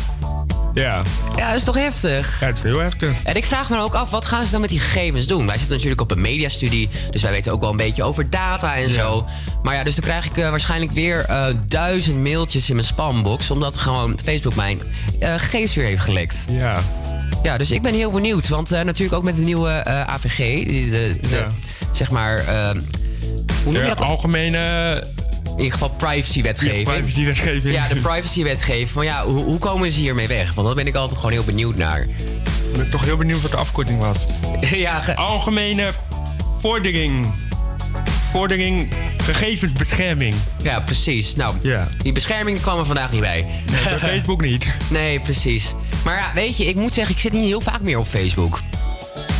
ja. 0.73 1.01
Ja, 1.36 1.47
dat 1.49 1.58
is 1.58 1.63
toch 1.63 1.75
heftig? 1.75 2.39
ja, 2.39 2.45
het 2.45 2.58
is 2.58 2.63
heel 2.63 2.79
heftig. 2.79 3.12
En 3.23 3.36
ik 3.36 3.45
vraag 3.45 3.69
me 3.69 3.75
dan 3.75 3.86
ook 3.86 3.93
af, 3.93 4.10
wat 4.10 4.25
gaan 4.25 4.43
ze 4.45 4.51
dan 4.51 4.62
met 4.62 4.69
die 4.69 4.79
gegevens 4.79 5.27
doen? 5.27 5.45
Wij 5.45 5.58
zitten 5.58 5.75
natuurlijk 5.75 6.01
op 6.01 6.12
een 6.12 6.21
mediastudie, 6.21 6.89
dus 7.12 7.21
wij 7.21 7.32
weten 7.32 7.51
ook 7.51 7.60
wel 7.62 7.69
een 7.69 7.77
beetje 7.77 8.03
over 8.03 8.29
data 8.29 8.75
en 8.75 8.89
zo. 8.89 9.25
Maar 9.63 9.75
ja, 9.75 9.84
dus 9.84 9.95
dan 9.95 10.03
krijg 10.03 10.25
ik 10.25 10.36
waarschijnlijk 10.36 10.91
weer 10.91 11.25
eh, 11.25 11.45
duizend 11.67 12.17
mailtjes 12.23 12.69
in 12.69 12.75
mijn 12.75 12.88
spambox... 12.88 13.51
omdat 13.51 13.77
gewoon 13.77 14.19
Facebook 14.23 14.55
mijn 14.55 14.82
eh, 15.19 15.34
gegevens 15.34 15.73
weer 15.75 15.86
heeft 15.86 16.01
gelekt. 16.01 16.45
Ja. 16.49 16.82
Ja, 17.43 17.58
dus 17.58 17.71
ik 17.71 17.82
ben 17.82 17.93
heel 17.93 18.12
benieuwd. 18.12 18.47
Want 18.47 18.71
eh, 18.71 18.82
natuurlijk 18.82 19.13
ook 19.17 19.23
met 19.23 19.36
de 19.36 19.41
nieuwe 19.41 19.69
eh, 19.69 20.02
AVG, 20.08 20.38
de, 20.65 20.89
de, 21.21 21.28
Ja. 21.30 21.47
zeg 21.91 22.12
maar, 22.12 22.38
eh, 22.38 22.69
hoe 22.73 22.82
noem 23.63 23.73
je 23.73 23.80
De 23.82 23.88
dat? 23.88 24.02
algemene 24.02 25.04
In 25.43 25.58
ieder 25.58 25.71
geval 25.71 25.89
privacywetgeving. 25.89 26.84
privacywetgeving. 26.84 27.73
Ja, 27.73 27.88
de 27.88 27.95
privacywetgeving. 27.95 28.93
Maar 28.93 29.04
ja, 29.04 29.25
hoe, 29.25 29.43
hoe 29.43 29.58
komen 29.58 29.91
ze 29.91 29.99
hiermee 29.99 30.28
weg? 30.28 30.54
Want 30.54 30.67
daar 30.67 30.75
ben 30.75 30.88
ik 30.88 30.95
altijd 30.95 31.15
gewoon 31.17 31.32
heel 31.32 31.43
benieuwd 31.43 31.75
naar. 31.75 31.99
Ik 32.02 32.78
ben 32.78 32.89
toch 32.89 33.06
heel 33.06 33.17
benieuwd 33.17 33.41
wat 33.41 33.52
de 33.52 33.58
afkorting 33.58 33.99
was. 33.99 34.17
ja, 34.75 34.99
ge- 34.99 35.15
Algemene 35.15 35.89
vordering. 36.60 37.34
Vordering 38.32 38.89
gegevensbescherming. 39.23 40.36
ja, 40.63 40.79
precies. 40.79 41.36
Nou, 41.36 41.55
Ja. 41.62 41.88
die 41.97 42.12
bescherming 42.12 42.62
kwam 42.62 42.79
er 42.79 42.86
vandaag 42.86 43.12
niet 43.12 43.21
bij. 43.21 43.45
Nee, 43.71 43.84
bij 43.84 43.97
Facebook 43.99 44.41
niet. 44.41 44.67
Nee, 44.89 45.19
precies. 45.19 45.73
Maar 46.03 46.17
ja, 46.17 46.32
weet 46.34 46.58
je, 46.58 46.65
ik 46.65 46.75
moet 46.75 46.93
zeggen, 46.93 47.15
ik 47.15 47.21
zit 47.21 47.34
niet 47.34 47.43
heel 47.43 47.62
vaak 47.62 47.82
meer 47.82 47.97
op 47.97 48.08
Facebook. 48.08 48.60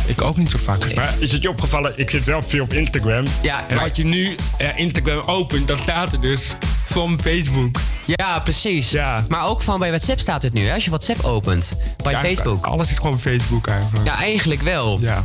Ik 0.06 0.22
ook 0.22 0.36
niet 0.36 0.50
zo 0.50 0.58
vaak. 0.58 0.94
Maar 0.94 1.14
is 1.18 1.32
het 1.32 1.42
je 1.42 1.48
opgevallen? 1.48 1.92
Ik 1.96 2.10
zit 2.10 2.24
wel 2.24 2.42
veel 2.42 2.62
op 2.62 2.72
Instagram. 2.72 3.24
Ja, 3.42 3.64
En 3.68 3.74
maar- 3.74 3.88
als 3.88 3.96
je 3.96 4.04
nu 4.04 4.34
eh, 4.58 4.68
Instagram 4.76 5.20
opent, 5.26 5.68
dan 5.68 5.78
staat 5.78 6.12
er 6.12 6.20
dus 6.20 6.54
van 6.84 7.18
Facebook. 7.22 7.76
Ja, 8.06 8.38
precies. 8.38 8.90
Ja. 8.90 9.24
Maar 9.28 9.46
ook 9.46 9.62
van 9.62 9.78
bij 9.78 9.88
WhatsApp 9.88 10.20
staat 10.20 10.42
het 10.42 10.52
nu, 10.52 10.66
hè? 10.66 10.74
Als 10.74 10.84
je 10.84 10.90
WhatsApp 10.90 11.24
opent. 11.24 11.72
Bij 12.02 12.12
Ja, 12.12 12.20
Facebook. 12.20 12.66
Alles 12.66 12.90
is 12.90 12.96
gewoon 12.96 13.20
Facebook 13.20 13.66
eigenlijk. 13.66 14.06
Ja, 14.06 14.14
eigenlijk 14.16 14.62
wel. 14.62 14.98
Ja. 15.00 15.24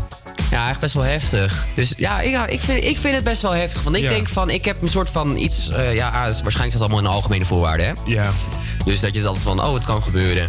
Ja, 0.51 0.69
echt 0.69 0.79
best 0.79 0.93
wel 0.93 1.03
heftig. 1.03 1.65
Dus 1.75 1.93
ja, 1.97 2.21
ik, 2.21 2.37
ik, 2.51 2.61
vind, 2.61 2.83
ik 2.83 2.97
vind 2.97 3.15
het 3.15 3.23
best 3.23 3.41
wel 3.41 3.51
heftig. 3.51 3.83
Want 3.83 3.95
ik 3.95 4.01
Ja. 4.01 4.09
denk 4.09 4.29
van, 4.29 4.49
ik 4.49 4.65
heb 4.65 4.81
een 4.81 4.89
soort 4.89 5.09
van 5.09 5.37
iets... 5.37 5.69
eh, 5.69 5.93
ja, 5.93 6.07
ah, 6.09 6.13
het 6.25 6.41
waarschijnlijk 6.41 6.53
staat 6.55 6.71
het 6.71 6.81
allemaal 6.81 6.97
in 6.99 7.03
de 7.03 7.09
algemene 7.09 7.45
voorwaarden, 7.45 7.85
hè? 7.85 7.93
Ja. 8.05 8.29
Dus 8.85 8.99
dat 8.99 9.15
je 9.15 9.25
altijd 9.25 9.43
van, 9.43 9.63
oh, 9.63 9.73
het 9.73 9.85
kan 9.85 10.03
gebeuren. 10.03 10.47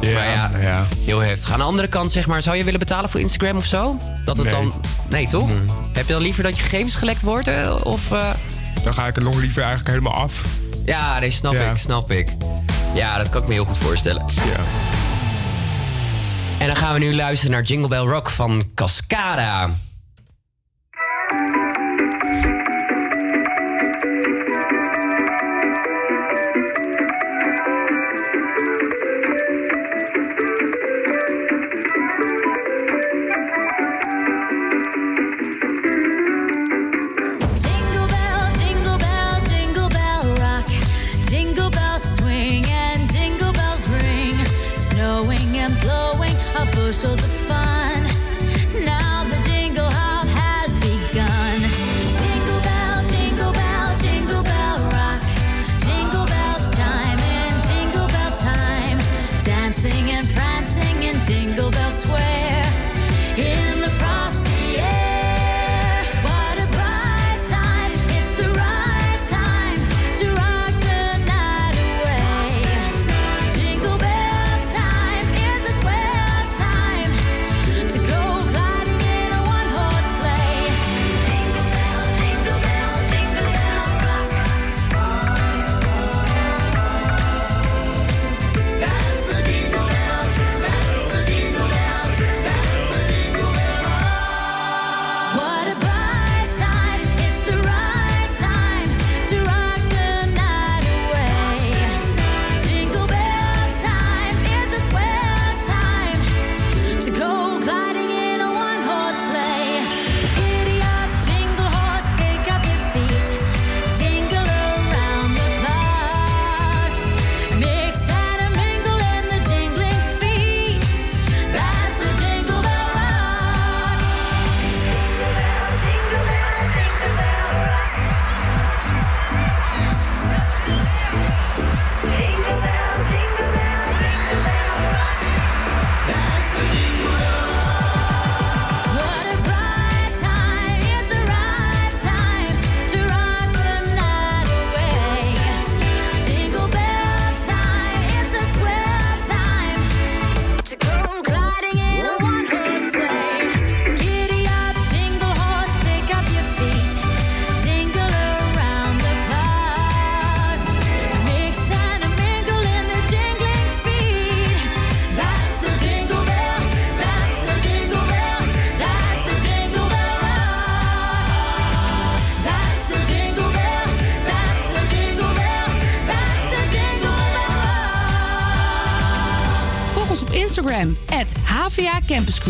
Ja, 0.00 0.12
maar 0.12 0.28
ja, 0.30 0.50
ja. 0.60 0.86
heel 1.04 1.18
heftig. 1.20 1.52
Aan 1.52 1.58
de 1.58 1.64
andere 1.64 1.88
kant, 1.88 2.12
zeg 2.12 2.26
maar, 2.26 2.42
zou 2.42 2.56
je 2.56 2.64
willen 2.64 2.78
betalen 2.78 3.10
voor 3.10 3.20
Instagram 3.20 3.56
of 3.56 3.64
zo? 3.64 3.96
Dat 4.24 4.36
het 4.36 4.46
Nee. 4.46 4.54
dan... 4.54 4.72
Nee, 5.08 5.26
toch? 5.28 5.48
Nee. 5.48 5.58
Heb 5.92 6.06
je 6.06 6.12
dan 6.12 6.22
liever 6.22 6.42
dat 6.42 6.56
je 6.56 6.62
gegevens 6.62 6.94
gelekt 6.94 7.22
wordt? 7.22 7.48
eh, 7.48 7.74
Of... 7.82 8.12
eh, 8.12 8.30
Dan 8.84 8.94
ga 8.94 9.06
ik 9.06 9.16
er 9.16 9.22
nog 9.22 9.34
liever 9.34 9.62
eigenlijk 9.62 9.90
helemaal 9.90 10.14
af. 10.22 10.44
Ja, 10.84 11.18
nee, 11.18 11.30
snap 11.30 11.52
Ja. 11.52 11.70
ik, 11.70 11.76
snap 11.76 12.10
ik. 12.10 12.28
Ja, 12.94 13.18
dat 13.18 13.28
kan 13.28 13.42
ik 13.42 13.48
me 13.48 13.54
heel 13.54 13.64
goed 13.64 13.78
voorstellen. 13.78 14.24
Ja. 14.34 14.60
En 16.60 16.66
dan 16.66 16.76
gaan 16.76 16.92
we 16.92 16.98
nu 16.98 17.14
luisteren 17.14 17.52
naar 17.52 17.62
Jingle 17.62 17.88
Bell 17.88 17.98
Rock 18.04 18.30
van 18.30 18.62
Cascada. 18.74 19.70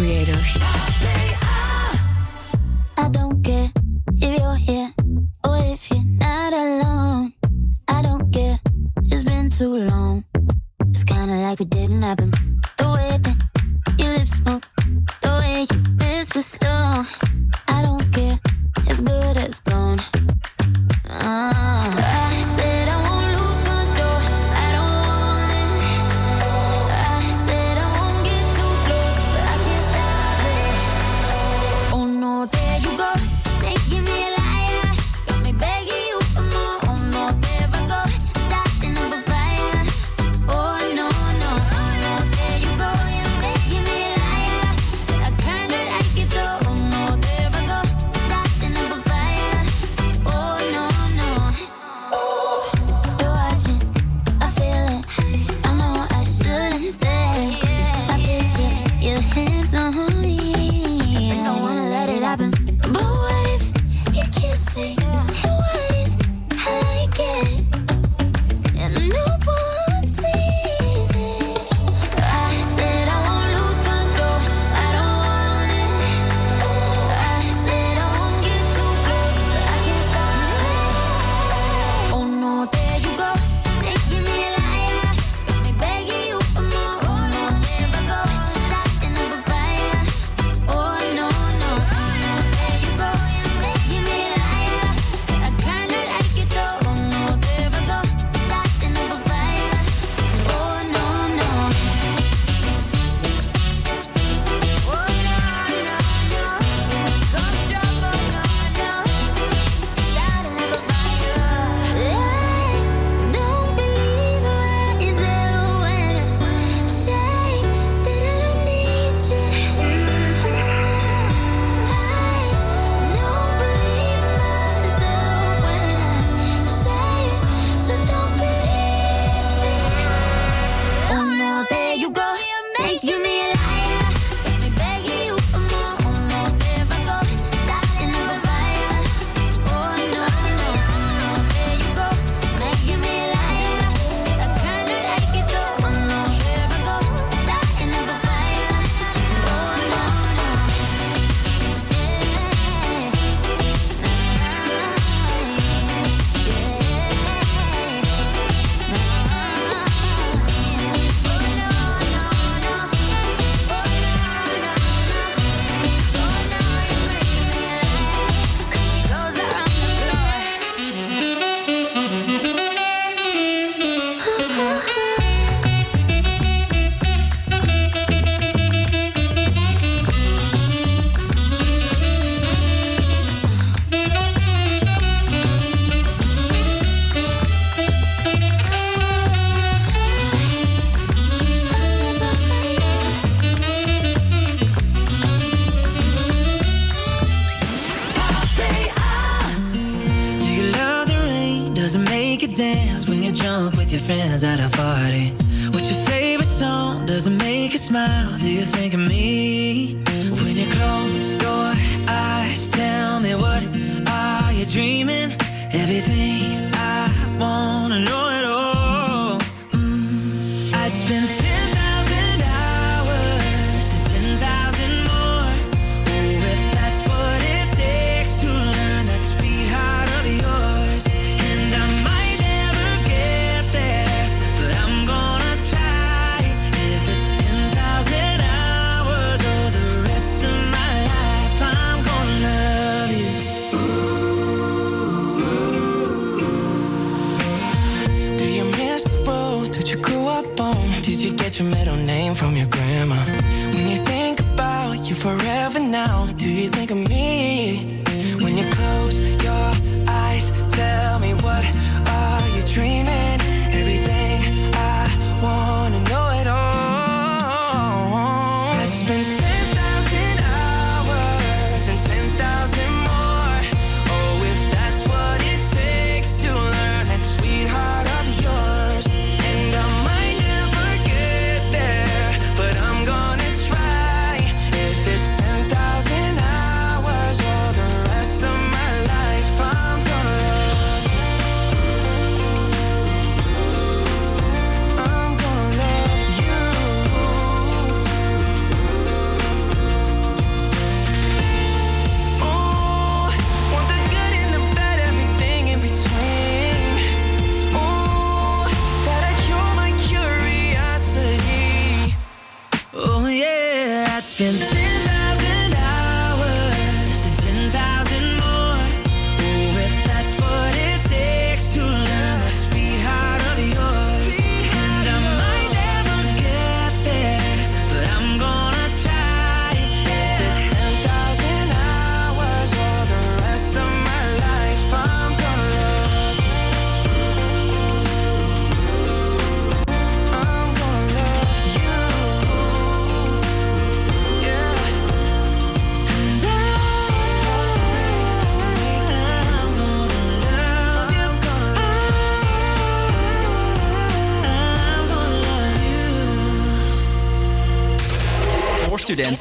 Creators. 0.01 0.60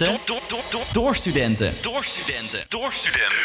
Studenten. 0.05 0.93
Door 0.93 1.15
studenten. 1.15 1.73
Door 1.81 2.03
studenten. 2.03 2.65
Door 2.69 2.93
studenten. 2.93 3.37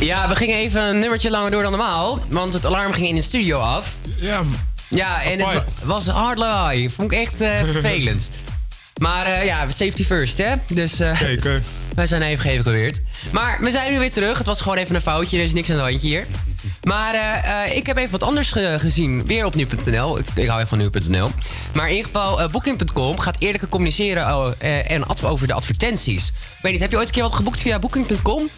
Ja, 0.00 0.28
we 0.28 0.36
gingen 0.36 0.56
even 0.56 0.82
een 0.82 0.98
nummertje 0.98 1.30
langer 1.30 1.50
door 1.50 1.62
dan 1.62 1.70
normaal. 1.70 2.18
Want 2.28 2.52
het 2.52 2.66
alarm 2.66 2.92
ging 2.92 3.08
in 3.08 3.14
de 3.14 3.20
studio 3.22 3.58
af. 3.58 3.92
Ja. 4.16 4.42
Ja, 4.88 5.22
en 5.22 5.40
het 5.40 5.52
wa- 5.52 5.64
was 5.82 6.06
hard 6.06 6.38
lawaai. 6.38 6.90
Vond 6.90 7.12
ik 7.12 7.18
echt 7.18 7.40
eh, 7.40 7.62
vervelend. 7.72 8.30
Maar 9.00 9.26
eh, 9.26 9.44
ja, 9.44 9.68
safety 9.68 10.04
first, 10.04 10.38
hè? 10.38 10.54
Dus 10.68 11.00
eh, 11.00 11.16
Zeker. 11.18 11.62
wij 11.94 12.06
zijn 12.06 12.22
even 12.22 12.40
geëvacueerd. 12.40 13.00
Maar 13.32 13.58
we 13.60 13.70
zijn 13.70 13.92
nu 13.92 13.98
weer 13.98 14.10
terug. 14.10 14.38
Het 14.38 14.46
was 14.46 14.60
gewoon 14.60 14.76
even 14.78 14.94
een 14.94 15.00
foutje. 15.00 15.36
Er 15.38 15.42
is 15.44 15.52
niks 15.52 15.70
aan 15.70 15.76
de 15.76 15.82
handje 15.82 16.08
hier. 16.08 16.26
Maar 16.90 17.14
eh, 17.14 17.64
eh, 17.64 17.76
ik 17.76 17.86
heb 17.86 17.96
even 17.96 18.10
wat 18.10 18.22
anders 18.22 18.52
ge- 18.52 18.76
gezien. 18.80 19.26
Weer 19.26 19.44
op 19.44 19.54
nu.nl. 19.54 20.18
Ik, 20.18 20.26
ik 20.34 20.48
hou 20.48 20.60
echt 20.60 20.68
van 20.68 20.78
nu.nl. 20.78 21.30
Maar 21.74 21.88
in 21.88 21.96
ieder 21.96 22.10
geval, 22.12 22.40
eh, 22.40 22.48
Booking.com 22.48 23.18
gaat 23.18 23.36
eerlijker 23.40 23.68
communiceren 23.68 24.36
oh, 24.36 24.50
en 24.86 25.22
over 25.24 25.46
de 25.46 25.52
advertenties. 25.52 26.32
Weet 26.62 26.72
niet, 26.72 26.80
heb 26.80 26.90
je 26.90 26.96
ooit 26.96 27.06
een 27.06 27.12
keer 27.12 27.22
wat 27.22 27.34
geboekt 27.34 27.60
via 27.60 27.78
Booking.com? 27.78 28.48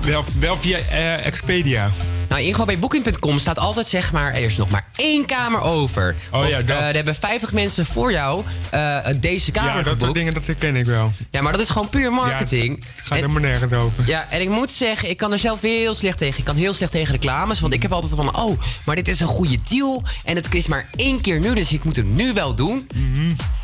Wel, 0.00 0.24
wel 0.38 0.56
via 0.56 0.78
Expedia. 1.22 1.90
Nou, 2.28 2.64
bij 2.64 2.78
Booking.com 2.78 3.38
staat 3.38 3.58
altijd 3.58 3.86
zeg 3.86 4.12
maar... 4.12 4.34
er 4.34 4.42
is 4.42 4.56
nog 4.56 4.70
maar 4.70 4.86
één 4.96 5.24
kamer 5.26 5.60
over. 5.60 6.14
Oh 6.30 6.48
ja, 6.48 6.62
dat. 6.62 6.76
eh, 6.78 6.86
er 6.88 6.94
hebben 6.94 7.14
50 7.14 7.52
mensen 7.52 7.86
voor 7.86 8.12
jou 8.12 8.42
eh, 8.70 8.98
deze 9.16 9.50
kamer 9.50 9.68
Ja, 9.70 9.76
dat 9.76 9.84
geboekt. 9.84 10.02
soort 10.02 10.14
dingen, 10.14 10.34
dat 10.34 10.42
ken 10.58 10.76
ik 10.76 10.84
wel. 10.84 11.12
Ja, 11.30 11.42
maar 11.42 11.52
dat 11.52 11.60
is 11.60 11.70
gewoon 11.70 11.88
puur 11.88 12.12
marketing. 12.12 12.76
Ja, 12.80 12.88
het 12.96 13.06
gaat 13.06 13.16
helemaal 13.18 13.40
nergens 13.40 13.72
over. 13.72 14.06
Ja, 14.06 14.30
en 14.30 14.40
ik 14.40 14.48
moet 14.48 14.70
zeggen, 14.70 15.10
ik 15.10 15.16
kan 15.16 15.32
er 15.32 15.38
zelf 15.38 15.60
heel 15.60 15.94
slecht 15.94 16.18
tegen. 16.18 16.38
Ik 16.38 16.44
kan 16.44 16.56
heel 16.56 16.72
slecht 16.72 16.92
tegen 16.92 17.12
reclames. 17.12 17.60
Want 17.60 17.72
ik 17.72 17.82
heb 17.82 17.92
altijd 17.92 18.14
van, 18.14 18.36
oh, 18.36 18.60
maar 18.84 18.94
dit 18.96 19.08
is 19.08 19.20
een 19.20 19.26
goede 19.26 19.58
deal. 19.68 20.02
En 20.24 20.36
het 20.36 20.54
is 20.54 20.66
maar 20.66 20.88
één 20.96 21.20
keer 21.20 21.40
nu, 21.40 21.54
dus 21.54 21.72
ik 21.72 21.84
moet 21.84 21.96
hem 21.96 22.12
nu 22.12 22.32
wel 22.32 22.54
doen. 22.54 22.86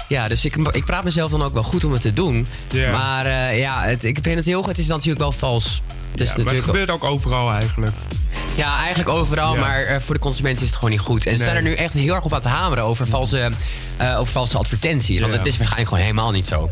Ja, 0.09 0.29
dus 0.29 0.45
ik, 0.45 0.57
ik 0.57 0.85
praat 0.85 1.05
mezelf 1.05 1.31
dan 1.31 1.43
ook 1.43 1.53
wel 1.55 1.63
goed 1.63 1.85
om 1.85 1.93
het 1.93 2.03
te 2.03 2.13
doen. 2.13 2.47
Maar 2.93 3.27
eh, 3.27 3.59
ja, 3.59 3.83
het, 3.83 4.05
ik 4.05 4.19
vind 4.23 4.37
het 4.37 4.47
heel 4.47 4.67
Het 4.67 4.79
is 4.79 4.87
wel 4.87 4.97
natuurlijk 4.97 5.23
wel 5.23 5.33
vals. 5.33 5.83
Dus 6.15 6.33
ja, 6.37 6.43
maar 6.45 6.55
het 6.55 6.63
gebeurt 6.63 6.91
ook 6.91 7.05
overal 7.05 7.53
eigenlijk. 7.53 7.93
ja, 8.55 8.77
eigenlijk 8.79 9.09
overal, 9.09 9.55
Ja. 9.55 9.61
maar 9.61 9.81
eh, 9.83 10.01
voor 10.01 10.15
de 10.15 10.21
consument 10.21 10.61
is 10.61 10.67
het 10.67 10.75
gewoon 10.75 10.91
niet 10.91 11.01
goed. 11.01 11.27
En 11.27 11.39
ze 11.39 11.45
zijn 11.45 11.57
er 11.57 11.63
nu 11.63 11.75
echt 11.75 11.93
heel 11.93 12.15
erg 12.15 12.25
op 12.25 12.33
aan 12.33 12.41
het 12.41 12.49
hameren 12.49 12.85
over 12.85 13.07
valse, 13.07 13.51
eh, 13.97 14.19
over 14.19 14.33
valse 14.33 14.59
advertenties. 14.59 15.21
Want 15.21 15.33
het 15.33 15.47
is 15.47 15.57
waarschijnlijk 15.57 15.89
gewoon 15.89 16.05
helemaal 16.05 16.31
niet 16.31 16.47
zo. 16.47 16.69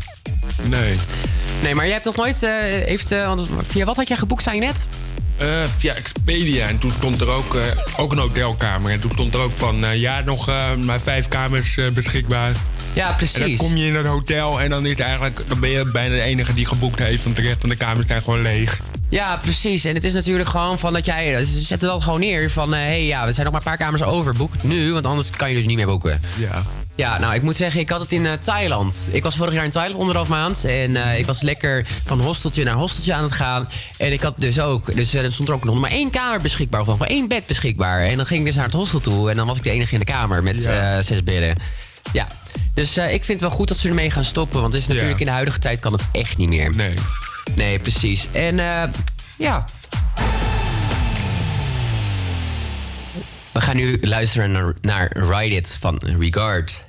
Nee. 0.63 0.97
Nee, 1.61 1.75
maar 1.75 1.83
jij 1.85 1.93
hebt 1.93 2.05
nog 2.05 2.15
nooit... 2.15 2.43
eh 2.43 2.51
heeft, 2.85 3.09
want 3.09 3.47
via 3.67 3.85
wat 3.85 3.95
had 3.95 4.07
jij 4.07 4.17
geboekt, 4.17 4.43
zei 4.43 4.55
je 4.55 4.61
net? 4.61 4.87
Via 5.77 5.93
Expedia. 5.93 6.67
En 6.67 6.77
toen 6.77 6.91
stond 6.91 7.21
er 7.21 7.27
ook, 7.29 7.57
ook 7.97 8.11
een 8.11 8.17
hotelkamer. 8.17 8.91
En 8.91 8.99
toen 8.99 9.11
stond 9.11 9.33
er 9.33 9.39
ook 9.39 9.51
van, 9.57 9.99
ja, 9.99 10.19
nog 10.19 10.45
maar 10.85 10.99
vijf 11.03 11.27
kamers 11.27 11.77
beschikbaar. 11.93 12.51
Ja, 12.93 13.01
En 13.03 13.07
dan 13.07 13.15
precies. 13.15 13.57
kom 13.59 13.75
je 13.77 13.85
in 13.85 13.95
het 13.95 14.05
hotel 14.05 14.61
en 14.61 14.69
dan, 14.69 14.85
is 14.85 14.95
eigenlijk, 14.95 15.39
dan 15.47 15.59
ben 15.59 15.69
je 15.69 15.89
bijna 15.91 16.15
de 16.15 16.21
enige 16.21 16.53
die 16.53 16.65
geboekt 16.65 16.99
heeft. 16.99 17.23
Want 17.23 17.35
de 17.35 17.41
rest 17.41 17.57
van 17.59 17.69
de 17.69 17.75
kamers 17.75 18.07
zijn 18.07 18.21
gewoon 18.21 18.41
leeg. 18.41 18.79
Ja, 19.09 19.37
precies. 19.37 19.85
En 19.85 19.95
het 19.95 20.03
is 20.03 20.13
natuurlijk 20.13 20.49
gewoon 20.49 20.79
van 20.79 20.93
dat 20.93 21.05
jij... 21.05 21.43
Ze 21.43 21.61
zetten 21.61 21.89
dat 21.89 22.03
gewoon 22.03 22.19
neer 22.19 22.51
van... 22.51 22.73
Hé, 22.73 22.79
hey, 22.79 23.05
ja, 23.05 23.25
we 23.25 23.31
zijn 23.31 23.45
nog 23.45 23.53
maar 23.53 23.61
een 23.65 23.77
paar 23.77 23.85
kamers 23.87 24.03
over. 24.03 24.33
Boek 24.33 24.53
het 24.53 24.63
nu, 24.63 24.93
want 24.93 25.05
anders 25.05 25.29
kan 25.29 25.49
je 25.49 25.55
dus 25.55 25.65
niet 25.65 25.75
meer 25.75 25.85
boeken. 25.85 26.21
Ja. 26.37 26.61
Ja, 26.95 27.19
nou, 27.19 27.33
ik 27.33 27.41
moet 27.41 27.55
zeggen, 27.55 27.79
ik 27.79 27.89
had 27.89 27.99
het 27.99 28.11
in 28.11 28.25
eh, 28.25 28.33
Thailand. 28.33 29.09
Ik 29.11 29.23
was 29.23 29.35
vorig 29.35 29.53
jaar 29.53 29.63
in 29.63 29.71
Thailand 29.71 29.99
anderhalf 29.99 30.27
maand. 30.27 30.65
En 30.65 30.95
eh, 30.95 31.19
ik 31.19 31.25
was 31.25 31.41
lekker 31.41 31.85
van 32.05 32.19
hosteltje 32.21 32.63
naar 32.63 32.73
hosteltje 32.73 33.13
aan 33.13 33.23
het 33.23 33.31
gaan. 33.31 33.69
En 33.97 34.11
ik 34.11 34.21
had 34.21 34.37
dus 34.37 34.59
ook... 34.59 34.95
Dus 34.95 35.13
eh, 35.13 35.23
er 35.23 35.31
stond 35.31 35.49
er 35.49 35.55
ook 35.55 35.63
nog 35.63 35.79
maar 35.79 35.91
één 35.91 36.09
kamer 36.09 36.41
beschikbaar. 36.41 36.81
Of 36.81 36.87
nog 36.87 36.97
maar 36.97 37.07
één 37.09 37.27
bed 37.27 37.45
beschikbaar. 37.45 38.01
En 38.03 38.17
dan 38.17 38.25
ging 38.25 38.39
ik 38.39 38.45
dus 38.45 38.55
naar 38.55 38.65
het 38.65 38.73
hostel 38.73 38.99
toe. 38.99 39.29
En 39.29 39.35
dan 39.35 39.47
was 39.47 39.57
ik 39.57 39.63
de 39.63 39.69
enige 39.71 39.93
in 39.93 39.99
de 39.99 40.05
kamer 40.05 40.43
met 40.43 40.63
Ja. 40.63 40.97
eh, 40.97 41.03
zes 41.03 41.23
bedden. 41.23 41.55
Ja, 42.13 42.27
dus 42.73 42.97
eh, 42.97 43.13
ik 43.13 43.23
vind 43.23 43.39
het 43.39 43.49
wel 43.49 43.57
goed 43.57 43.67
dat 43.67 43.77
ze 43.77 43.89
ermee 43.89 44.11
gaan 44.11 44.23
stoppen. 44.23 44.61
Want 44.61 44.73
het 44.73 44.81
is 44.81 44.87
natuurlijk 44.87 45.19
in 45.19 45.25
de 45.25 45.31
huidige 45.31 45.59
tijd 45.59 45.79
kan 45.79 45.91
het 45.91 46.03
echt 46.11 46.37
niet 46.37 46.49
meer. 46.49 46.75
Nee. 46.75 46.95
Nee, 47.55 47.79
precies. 47.79 48.27
En 48.31 48.59
eh, 48.59 48.83
ja... 49.37 49.65
We 53.51 53.61
gaan 53.61 53.75
nu 53.75 53.97
luisteren 54.01 54.51
naar, 54.51 54.73
naar 54.81 55.17
Ride 55.17 55.55
It 55.55 55.77
van 55.79 56.01
Regard. 56.19 56.85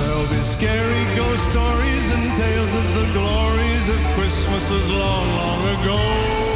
There'll 0.00 0.28
be 0.28 0.42
scary 0.42 1.04
ghost 1.14 1.46
stories 1.52 2.10
and 2.10 2.36
tales 2.36 2.74
of 2.74 2.94
the 2.94 3.06
glories 3.12 3.88
of 3.90 3.98
Christmases 4.16 4.90
long, 4.90 5.28
long 5.36 5.82
ago. 5.82 6.55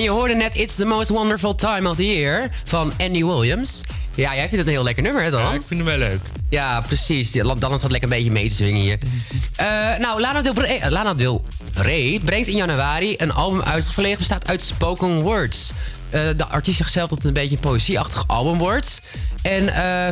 en 0.00 0.06
je 0.06 0.12
hoorde 0.12 0.34
net 0.34 0.56
It's 0.56 0.74
the 0.74 0.84
Most 0.84 1.10
Wonderful 1.10 1.54
Time 1.54 1.88
of 1.88 1.96
the 1.96 2.06
Year 2.06 2.50
van 2.64 2.92
Andy 2.98 3.24
Williams. 3.24 3.80
Ja, 4.14 4.34
jij 4.34 4.40
vindt 4.40 4.56
het 4.56 4.66
een 4.66 4.72
heel 4.72 4.82
lekker 4.82 5.02
nummer, 5.02 5.22
hè 5.22 5.30
dan? 5.30 5.40
Ja, 5.40 5.52
ik 5.52 5.62
vind 5.66 5.80
hem 5.80 5.98
wel 5.98 6.08
leuk. 6.08 6.20
Ja, 6.48 6.80
precies. 6.80 7.32
Dan 7.32 7.74
is 7.74 7.82
het 7.82 7.90
lekker 7.90 8.10
een 8.10 8.16
beetje 8.16 8.30
mee 8.30 8.48
te 8.48 8.54
zwingen 8.54 8.80
hier. 8.80 8.98
Eh, 9.56 9.66
nou, 9.98 10.20
Lana 10.20 10.42
Del, 10.42 10.52
Rey, 10.52 10.80
eh, 10.80 10.90
Lana 10.90 11.14
Del 11.14 11.44
Rey 11.74 12.20
brengt 12.24 12.48
in 12.48 12.56
januari 12.56 13.14
een 13.18 13.32
album 13.32 13.62
uit 13.62 13.84
dat 13.84 13.94
volledig 13.94 14.18
bestaat 14.18 14.48
uit 14.48 14.62
spoken 14.62 15.20
words. 15.20 15.72
Eh, 16.10 16.28
de 16.36 16.46
artiest 16.46 16.78
zegt 16.78 16.92
zelf 16.92 17.08
dat 17.08 17.18
het 17.18 17.26
een 17.26 17.32
beetje 17.32 17.56
een 17.56 17.62
poëzieachtig 17.62 18.24
album 18.26 18.58
wordt. 18.58 19.02
En 19.42 19.64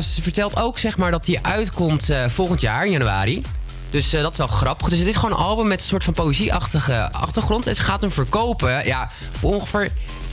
ze 0.02 0.22
vertelt 0.22 0.60
ook 0.60 0.78
zeg 0.78 0.96
maar, 0.96 1.10
dat 1.10 1.24
die 1.24 1.38
uitkomt 1.42 2.10
volgend 2.28 2.60
jaar, 2.60 2.84
in 2.84 2.92
januari. 2.92 3.42
Dus 3.90 4.12
eh, 4.12 4.22
dat 4.22 4.32
is 4.32 4.38
wel 4.38 4.46
grappig. 4.46 4.88
Dus 4.88 4.98
het 4.98 5.08
is 5.08 5.16
gewoon 5.16 5.30
een 5.30 5.44
album 5.44 5.68
met 5.68 5.80
een 5.80 5.86
soort 5.86 6.04
van 6.04 6.12
poëzieachtige 6.12 7.12
achtergrond. 7.12 7.66
En 7.66 7.74
ze 7.74 7.82
gaat 7.82 8.00
hem 8.00 8.10
verkopen 8.10 8.86
ja, 8.86 9.10
voor 9.38 9.54
ongeveer 9.54 9.90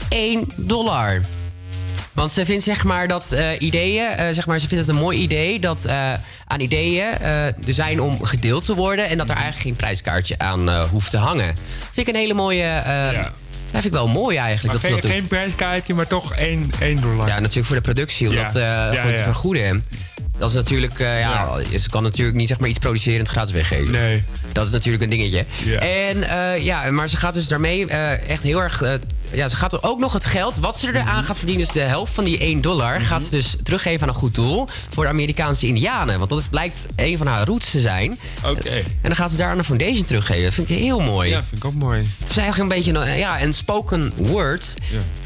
1 0.08 0.52
dollar. 0.56 1.20
Want 2.12 2.32
ze 2.32 2.44
vindt 2.44 2.64
zeg 2.64 2.84
maar 2.84 3.08
dat 3.08 3.32
eh, 3.32 3.60
ideeën, 3.60 4.06
eh, 4.06 4.28
zeg 4.30 4.46
maar, 4.46 4.58
ze 4.58 4.68
vindt 4.68 4.86
het 4.86 4.96
een 4.96 5.02
mooi 5.02 5.18
idee 5.18 5.58
dat 5.58 5.88
aan 6.46 6.60
ideeën 6.60 7.04
er 7.20 7.54
zijn 7.66 8.00
om 8.00 8.24
gedeeld 8.24 8.64
te 8.64 8.74
worden 8.74 9.08
en 9.08 9.18
dat 9.18 9.28
er 9.28 9.34
eigenlijk 9.34 9.64
geen 9.64 9.76
prijskaartje 9.76 10.38
aan 10.38 10.80
hoeft 10.80 11.10
te 11.10 11.18
hangen. 11.18 11.54
Vind 11.92 12.08
ik 12.08 12.14
een 12.14 12.20
hele 12.20 12.34
mooie. 12.34 12.64
ja. 12.64 13.32
vind 13.70 13.84
ik 13.84 13.92
wel 13.92 14.08
mooi 14.08 14.36
eigenlijk. 14.36 14.72
Maar 14.72 14.82
dat 14.82 15.00
geen, 15.00 15.00
dat 15.10 15.10
geen 15.18 15.28
prijskaartje, 15.28 15.94
maar 15.94 16.06
toch 16.06 16.34
1, 16.34 16.70
1 16.80 17.00
dollar. 17.00 17.28
Ja, 17.28 17.38
natuurlijk 17.40 17.66
voor 17.66 17.76
de 17.76 17.82
productie, 17.82 18.28
om 18.28 18.34
Ja. 18.34 18.42
dat 18.42 18.52
Ja, 18.54 18.92
gewoon 18.92 19.14
te 19.14 19.22
vergoeden. 19.22 19.84
Dat 20.38 20.48
is 20.48 20.54
natuurlijk, 20.54 20.98
eh, 20.98 21.20
ja, 21.20 21.58
ze 21.78 21.90
kan 21.90 22.02
natuurlijk 22.02 22.36
niet 22.36 22.48
zeg 22.48 22.58
maar 22.58 22.68
iets 22.68 22.78
producerend 22.78 23.28
gratis 23.28 23.52
weggeven. 23.52 23.92
Nee. 23.92 24.24
Dat 24.52 24.66
is 24.66 24.72
natuurlijk 24.72 25.02
een 25.02 25.10
dingetje. 25.10 25.44
Ja. 25.64 25.78
En 25.78 26.22
eh, 26.22 26.64
ja, 26.64 26.90
maar 26.90 27.08
ze 27.08 27.16
gaat 27.16 27.34
dus 27.34 27.48
daarmee 27.48 27.86
eh, 27.86 28.30
echt 28.30 28.42
heel 28.42 28.62
erg. 28.62 28.82
Eh, 29.30 29.36
ja, 29.36 29.48
ze 29.48 29.56
gaat 29.56 29.72
er 29.72 29.82
ook 29.82 29.98
nog 29.98 30.12
het 30.12 30.24
geld 30.24 30.58
wat 30.58 30.78
ze 30.78 30.88
eraan 30.88 31.24
gaat 31.24 31.36
verdienen, 31.38 31.64
dus 31.64 31.74
de 31.74 31.80
helft 31.80 32.14
van 32.14 32.24
die 32.24 32.38
1 32.38 32.60
dollar, 32.60 33.00
gaat 33.00 33.24
ze 33.24 33.30
dus 33.30 33.56
teruggeven 33.62 34.02
aan 34.02 34.08
een 34.08 34.20
goed 34.20 34.34
doel 34.34 34.68
voor 34.94 35.04
de 35.04 35.10
Amerikaanse 35.10 35.66
Indianen. 35.66 36.18
Want 36.18 36.30
dat 36.30 36.38
is, 36.38 36.48
blijkt 36.48 36.86
een 36.96 37.16
van 37.16 37.26
haar 37.26 37.46
roots 37.46 37.70
te 37.70 37.80
zijn. 37.80 38.18
Oké. 38.44 38.68
En 38.70 38.84
dan 39.02 39.16
gaat 39.16 39.30
ze 39.30 39.36
daar 39.36 39.50
aan 39.50 39.58
een 39.58 39.64
foundation 39.64 40.04
teruggeven. 40.04 40.44
Dat 40.44 40.54
vind 40.54 40.70
ik 40.70 40.76
heel 40.76 41.00
mooi. 41.00 41.30
Ja, 41.30 41.44
vind 41.44 41.56
ik 41.56 41.64
ook 41.64 41.74
mooi. 41.74 41.98
Het 41.98 42.30
is 42.30 42.36
eigenlijk 42.36 42.58
een 42.70 42.76
beetje 42.76 43.00
een, 43.00 43.18
ja, 43.18 43.42
een 43.42 43.52
spoken 43.54 44.12
word. 44.16 44.74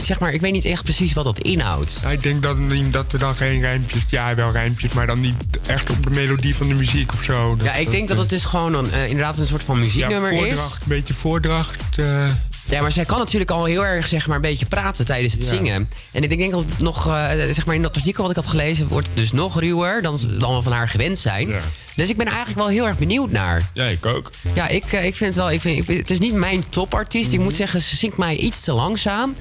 Zeg 0.03 0.19
maar, 0.19 0.33
ik 0.33 0.41
weet 0.41 0.53
niet 0.53 0.65
echt 0.65 0.83
precies 0.83 1.13
wat 1.13 1.25
dat 1.25 1.39
inhoudt. 1.39 1.99
Ja, 2.03 2.11
ik 2.11 2.23
denk 2.23 2.43
dat, 2.43 2.57
dat 2.91 3.13
er 3.13 3.19
dan 3.19 3.35
geen 3.35 3.61
rijmpjes... 3.61 4.03
Ja, 4.09 4.35
wel 4.35 4.53
rijmpjes, 4.53 4.93
maar 4.93 5.07
dan 5.07 5.21
niet 5.21 5.35
echt 5.67 5.91
op 5.91 6.03
de 6.03 6.11
melodie 6.11 6.55
van 6.57 6.69
de 6.69 6.75
muziek 6.75 7.13
of 7.13 7.23
zo. 7.23 7.57
Ja, 7.63 7.75
ik 7.75 7.91
denk 7.91 8.09
dat 8.09 8.19
het 8.19 8.29
dus 8.29 8.45
gewoon 8.45 8.75
een, 8.75 8.93
eh, 8.93 9.09
inderdaad 9.09 9.39
een 9.39 9.47
soort 9.47 9.63
van 9.63 9.79
muzieknummer 9.79 10.33
ja, 10.33 10.39
is. 10.39 10.45
voordracht, 10.47 10.75
Een 10.83 10.89
beetje 10.89 11.15
voordracht. 11.15 11.83
eh, 11.97 12.29
Ja, 12.71 12.81
maar 12.81 12.93
zij 12.93 13.05
kan 13.05 13.19
natuurlijk 13.19 13.51
al 13.51 13.65
heel 13.65 13.85
erg 13.85 14.07
zeg 14.07 14.27
maar, 14.27 14.37
een 14.37 14.43
beetje 14.43 14.67
praten 14.67 15.07
tijdens 15.07 15.33
het 15.33 15.43
Ja. 15.45 15.49
zingen. 15.49 15.89
En 16.13 16.23
ik 16.23 16.29
denk 16.39 16.51
dat 16.51 16.61
het 16.69 16.79
nog, 16.79 17.07
eh, 17.07 17.29
zeg 17.51 17.67
maar 17.67 17.75
in 17.75 17.83
dat 17.83 17.97
artikel 17.97 18.23
wat 18.23 18.31
ik 18.31 18.37
had 18.37 18.47
gelezen, 18.47 18.89
wordt 18.89 19.07
het 19.07 19.17
dus 19.17 19.33
nog 19.33 19.61
ruwer 19.61 20.03
dan 20.03 20.19
ze 20.19 20.27
allemaal 20.41 20.63
van 20.63 20.73
haar 20.73 20.89
gewend 20.89 21.19
zijn. 21.19 21.49
Dus 21.97 22.09
ik 22.09 22.17
ben 22.17 22.27
eigenlijk 22.27 22.59
wel 22.59 22.69
heel 22.69 22.87
erg 22.87 22.99
benieuwd 22.99 23.31
naar. 23.31 23.71
ja, 23.75 23.85
ik 23.85 24.07
ook. 24.07 24.31
Ja, 24.55 24.69
ik, 24.69 24.85
eh, 24.85 25.05
ik 25.05 25.17
vind 25.17 25.35
het 25.35 25.45
wel. 25.45 25.51
Ik 25.51 25.61
vind, 25.61 25.89
ik 25.89 25.97
het 25.99 26.11
is 26.11 26.19
niet 26.19 26.35
mijn 26.35 26.69
topartiest. 26.69 27.33
Ik 27.33 27.41
moet 27.41 27.55
zeggen, 27.55 27.81
ze 27.81 27.97
zingt 27.97 28.17
mij 28.17 28.37
iets 28.37 28.61
te 28.61 28.73
langzaam. 28.73 29.35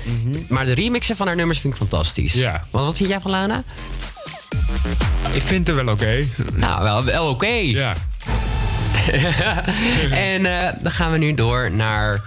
Maar 0.48 0.66
de 0.66 0.74
remixen 0.74 1.16
van 1.16 1.28
haar 1.28 1.36
nummers 1.36 1.60
vind 1.60 1.74
ik 1.74 1.80
fantastisch. 1.80 2.34
Ja. 2.34 2.66
Want 2.72 2.86
wat 2.86 2.98
vind 2.98 3.10
jij 3.10 3.20
van 3.22 3.32
Lana? 3.32 3.64
Ik 5.34 5.42
vind 5.42 5.68
het 5.68 5.76
wel 5.76 5.88
oké. 5.94 6.26
Nou, 6.54 6.84
wel, 6.84 7.04
wel 7.04 7.30
oké. 7.30 7.48
Ja. 7.48 7.94
en 10.12 10.46
eh, 10.46 10.74
dan 10.82 10.92
gaan 10.92 11.12
we 11.12 11.18
nu 11.18 11.34
door 11.34 11.72
naar 11.72 12.22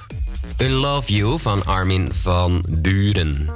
Unlove 0.58 1.12
You 1.12 1.38
van 1.38 1.64
Armin 1.64 2.08
van 2.12 2.64
Buren. 2.68 3.50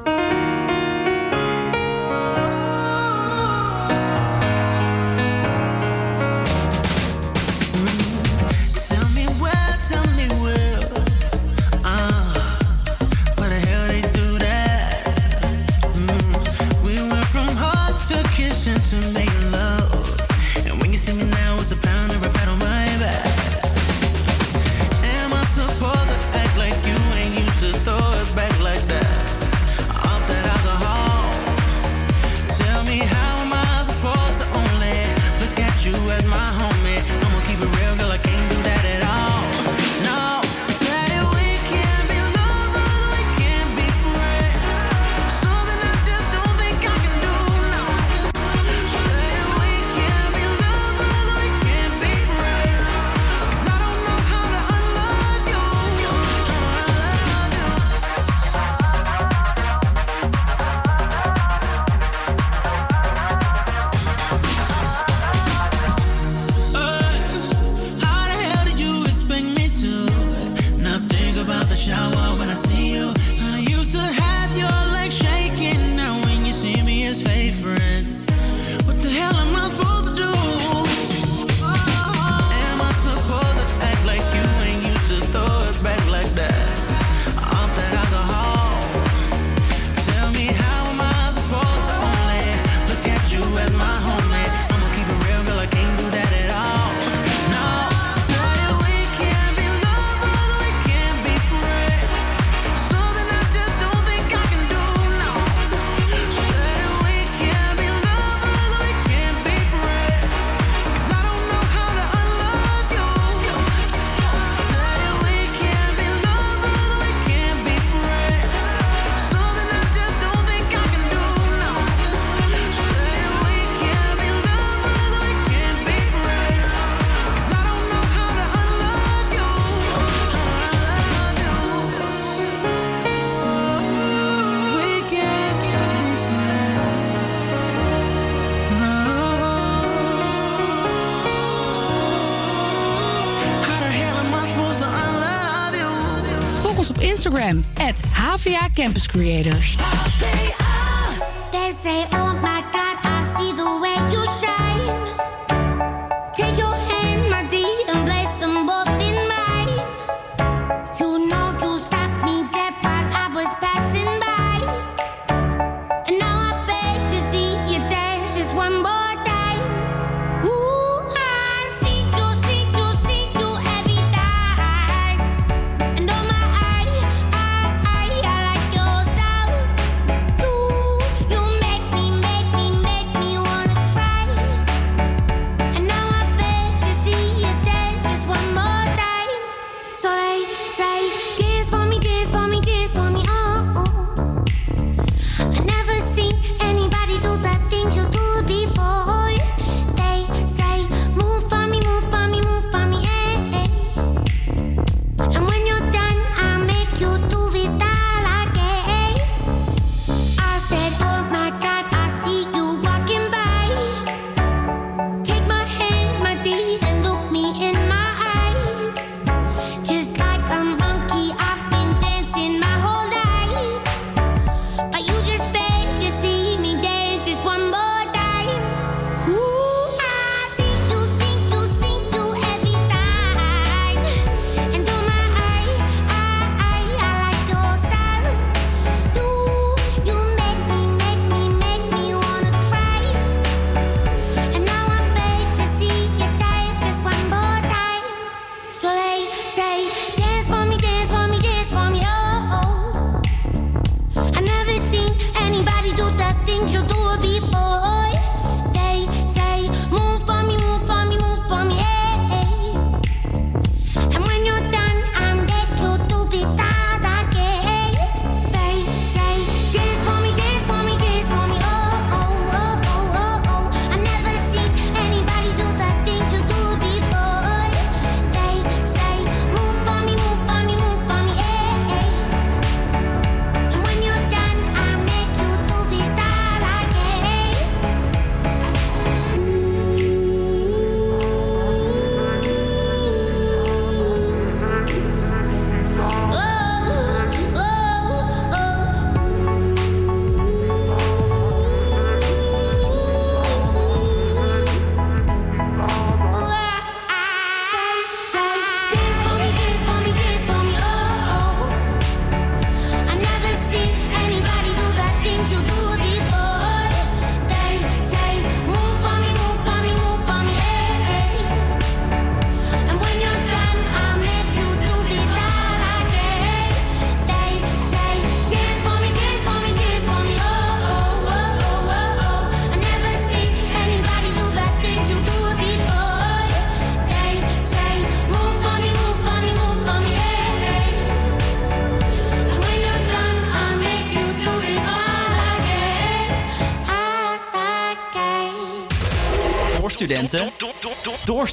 Campus 148.77 149.07
Creators. 149.07 149.76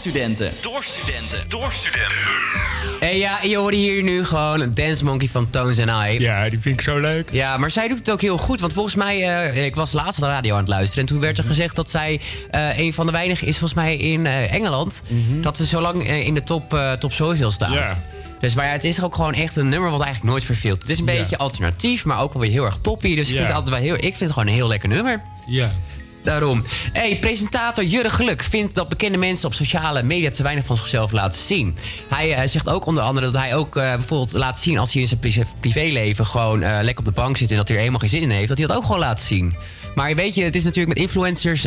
Studenten. 0.09 0.51
Door 0.61 0.83
studenten. 0.83 1.49
Door 1.49 1.71
studenten. 1.71 2.31
En 2.99 3.17
ja, 3.17 3.39
je 3.43 3.57
hoorde 3.57 3.77
hier 3.77 4.03
nu 4.03 4.25
gewoon 4.25 4.59
een 4.61 4.73
Dance 4.73 5.03
Monkey 5.03 5.27
van 5.27 5.49
Tones 5.49 5.79
and 5.79 5.89
I. 6.07 6.19
Ja, 6.19 6.49
die 6.49 6.59
vind 6.59 6.75
ik 6.75 6.81
zo 6.81 6.99
leuk. 6.99 7.29
Ja, 7.31 7.57
maar 7.57 7.71
zij 7.71 7.87
doet 7.87 7.97
het 7.97 8.11
ook 8.11 8.21
heel 8.21 8.37
goed. 8.37 8.59
Want 8.59 8.73
volgens 8.73 8.95
mij, 8.95 9.37
eh, 9.51 9.65
ik 9.65 9.75
was 9.75 9.91
laatst 9.93 10.17
op 10.19 10.23
de 10.25 10.29
radio 10.29 10.53
aan 10.53 10.59
het 10.59 10.67
luisteren. 10.69 11.03
En 11.03 11.09
toen 11.09 11.19
werd 11.21 11.37
er 11.37 11.43
gezegd 11.43 11.75
dat 11.75 11.89
zij 11.89 12.21
eh, 12.51 12.77
een 12.77 12.93
van 12.93 13.05
de 13.05 13.11
weinigen 13.11 13.47
is, 13.47 13.57
volgens 13.57 13.79
mij 13.79 13.97
in 13.97 14.25
eh, 14.25 14.53
Engeland. 14.53 15.03
Dat 15.41 15.57
ze 15.57 15.65
zo 15.65 15.81
lang 15.81 16.09
in 16.09 16.33
de 16.33 16.43
top, 16.43 16.73
eh, 16.73 16.91
top 16.91 17.13
zoveel 17.13 17.51
staat. 17.51 17.73
Ja. 17.73 18.01
Dus 18.39 18.53
maar 18.55 18.65
ja, 18.65 18.71
het 18.71 18.83
is 18.83 19.03
ook 19.03 19.15
gewoon 19.15 19.33
echt 19.33 19.55
een 19.55 19.69
nummer 19.69 19.89
wat 19.89 20.01
eigenlijk 20.01 20.31
nooit 20.31 20.43
verveelt. 20.45 20.81
Het 20.81 20.89
is 20.91 20.99
een 20.99 21.05
Ja. 21.05 21.13
beetje 21.19 21.37
alternatief, 21.37 22.05
maar 22.05 22.19
ook 22.19 22.33
wel 22.33 22.41
weer 22.41 22.51
heel 22.51 22.65
erg 22.65 22.81
poppy. 22.81 23.15
Dus 23.15 23.27
ik 23.27 23.31
Ja. 23.31 23.37
vind 23.37 23.47
het 23.47 23.57
altijd 23.57 23.75
wel 23.75 23.83
heel, 23.85 23.95
ik 23.95 24.01
vind 24.01 24.19
het 24.19 24.31
gewoon 24.31 24.47
een 24.47 24.53
heel 24.53 24.67
lekker 24.67 24.89
nummer. 24.89 25.21
Ja. 25.47 25.71
Daarom. 26.23 26.63
Hey, 26.93 27.17
presentator 27.19 27.83
Jurre 27.83 28.09
Geluk 28.09 28.43
vindt 28.43 28.75
dat 28.75 28.89
bekende 28.89 29.17
mensen 29.17 29.47
op 29.47 29.53
sociale 29.53 30.03
media 30.03 30.29
te 30.29 30.43
weinig 30.43 30.65
van 30.65 30.75
zichzelf 30.75 31.11
laten 31.11 31.39
zien. 31.39 31.75
Hij 32.09 32.33
eh, 32.33 32.47
zegt 32.47 32.69
ook 32.69 32.85
onder 32.85 33.03
andere 33.03 33.31
dat 33.31 33.41
hij 33.41 33.55
ook 33.55 33.75
eh, 33.75 33.91
bijvoorbeeld 33.91 34.33
laat 34.33 34.59
zien 34.59 34.77
als 34.77 34.93
hij 34.93 35.01
in 35.01 35.07
zijn 35.07 35.19
pri- 35.19 35.43
privéleven 35.59 36.25
gewoon 36.25 36.61
eh, 36.63 36.77
lekker 36.81 37.05
op 37.07 37.13
de 37.15 37.21
bank 37.21 37.37
zit 37.37 37.51
en 37.51 37.57
dat 37.57 37.67
hij 37.67 37.75
er 37.75 37.81
helemaal 37.81 38.01
geen 38.01 38.09
zin 38.09 38.21
in 38.21 38.29
heeft, 38.29 38.47
dat 38.47 38.57
hij 38.57 38.67
dat 38.67 38.75
ook 38.75 38.83
gewoon 38.83 38.99
laat 38.99 39.21
zien. 39.21 39.55
Maar 39.95 40.15
weet 40.15 40.35
je, 40.35 40.43
het 40.43 40.55
is 40.55 40.63
natuurlijk 40.63 40.97
met 40.97 41.03
influencers, 41.03 41.65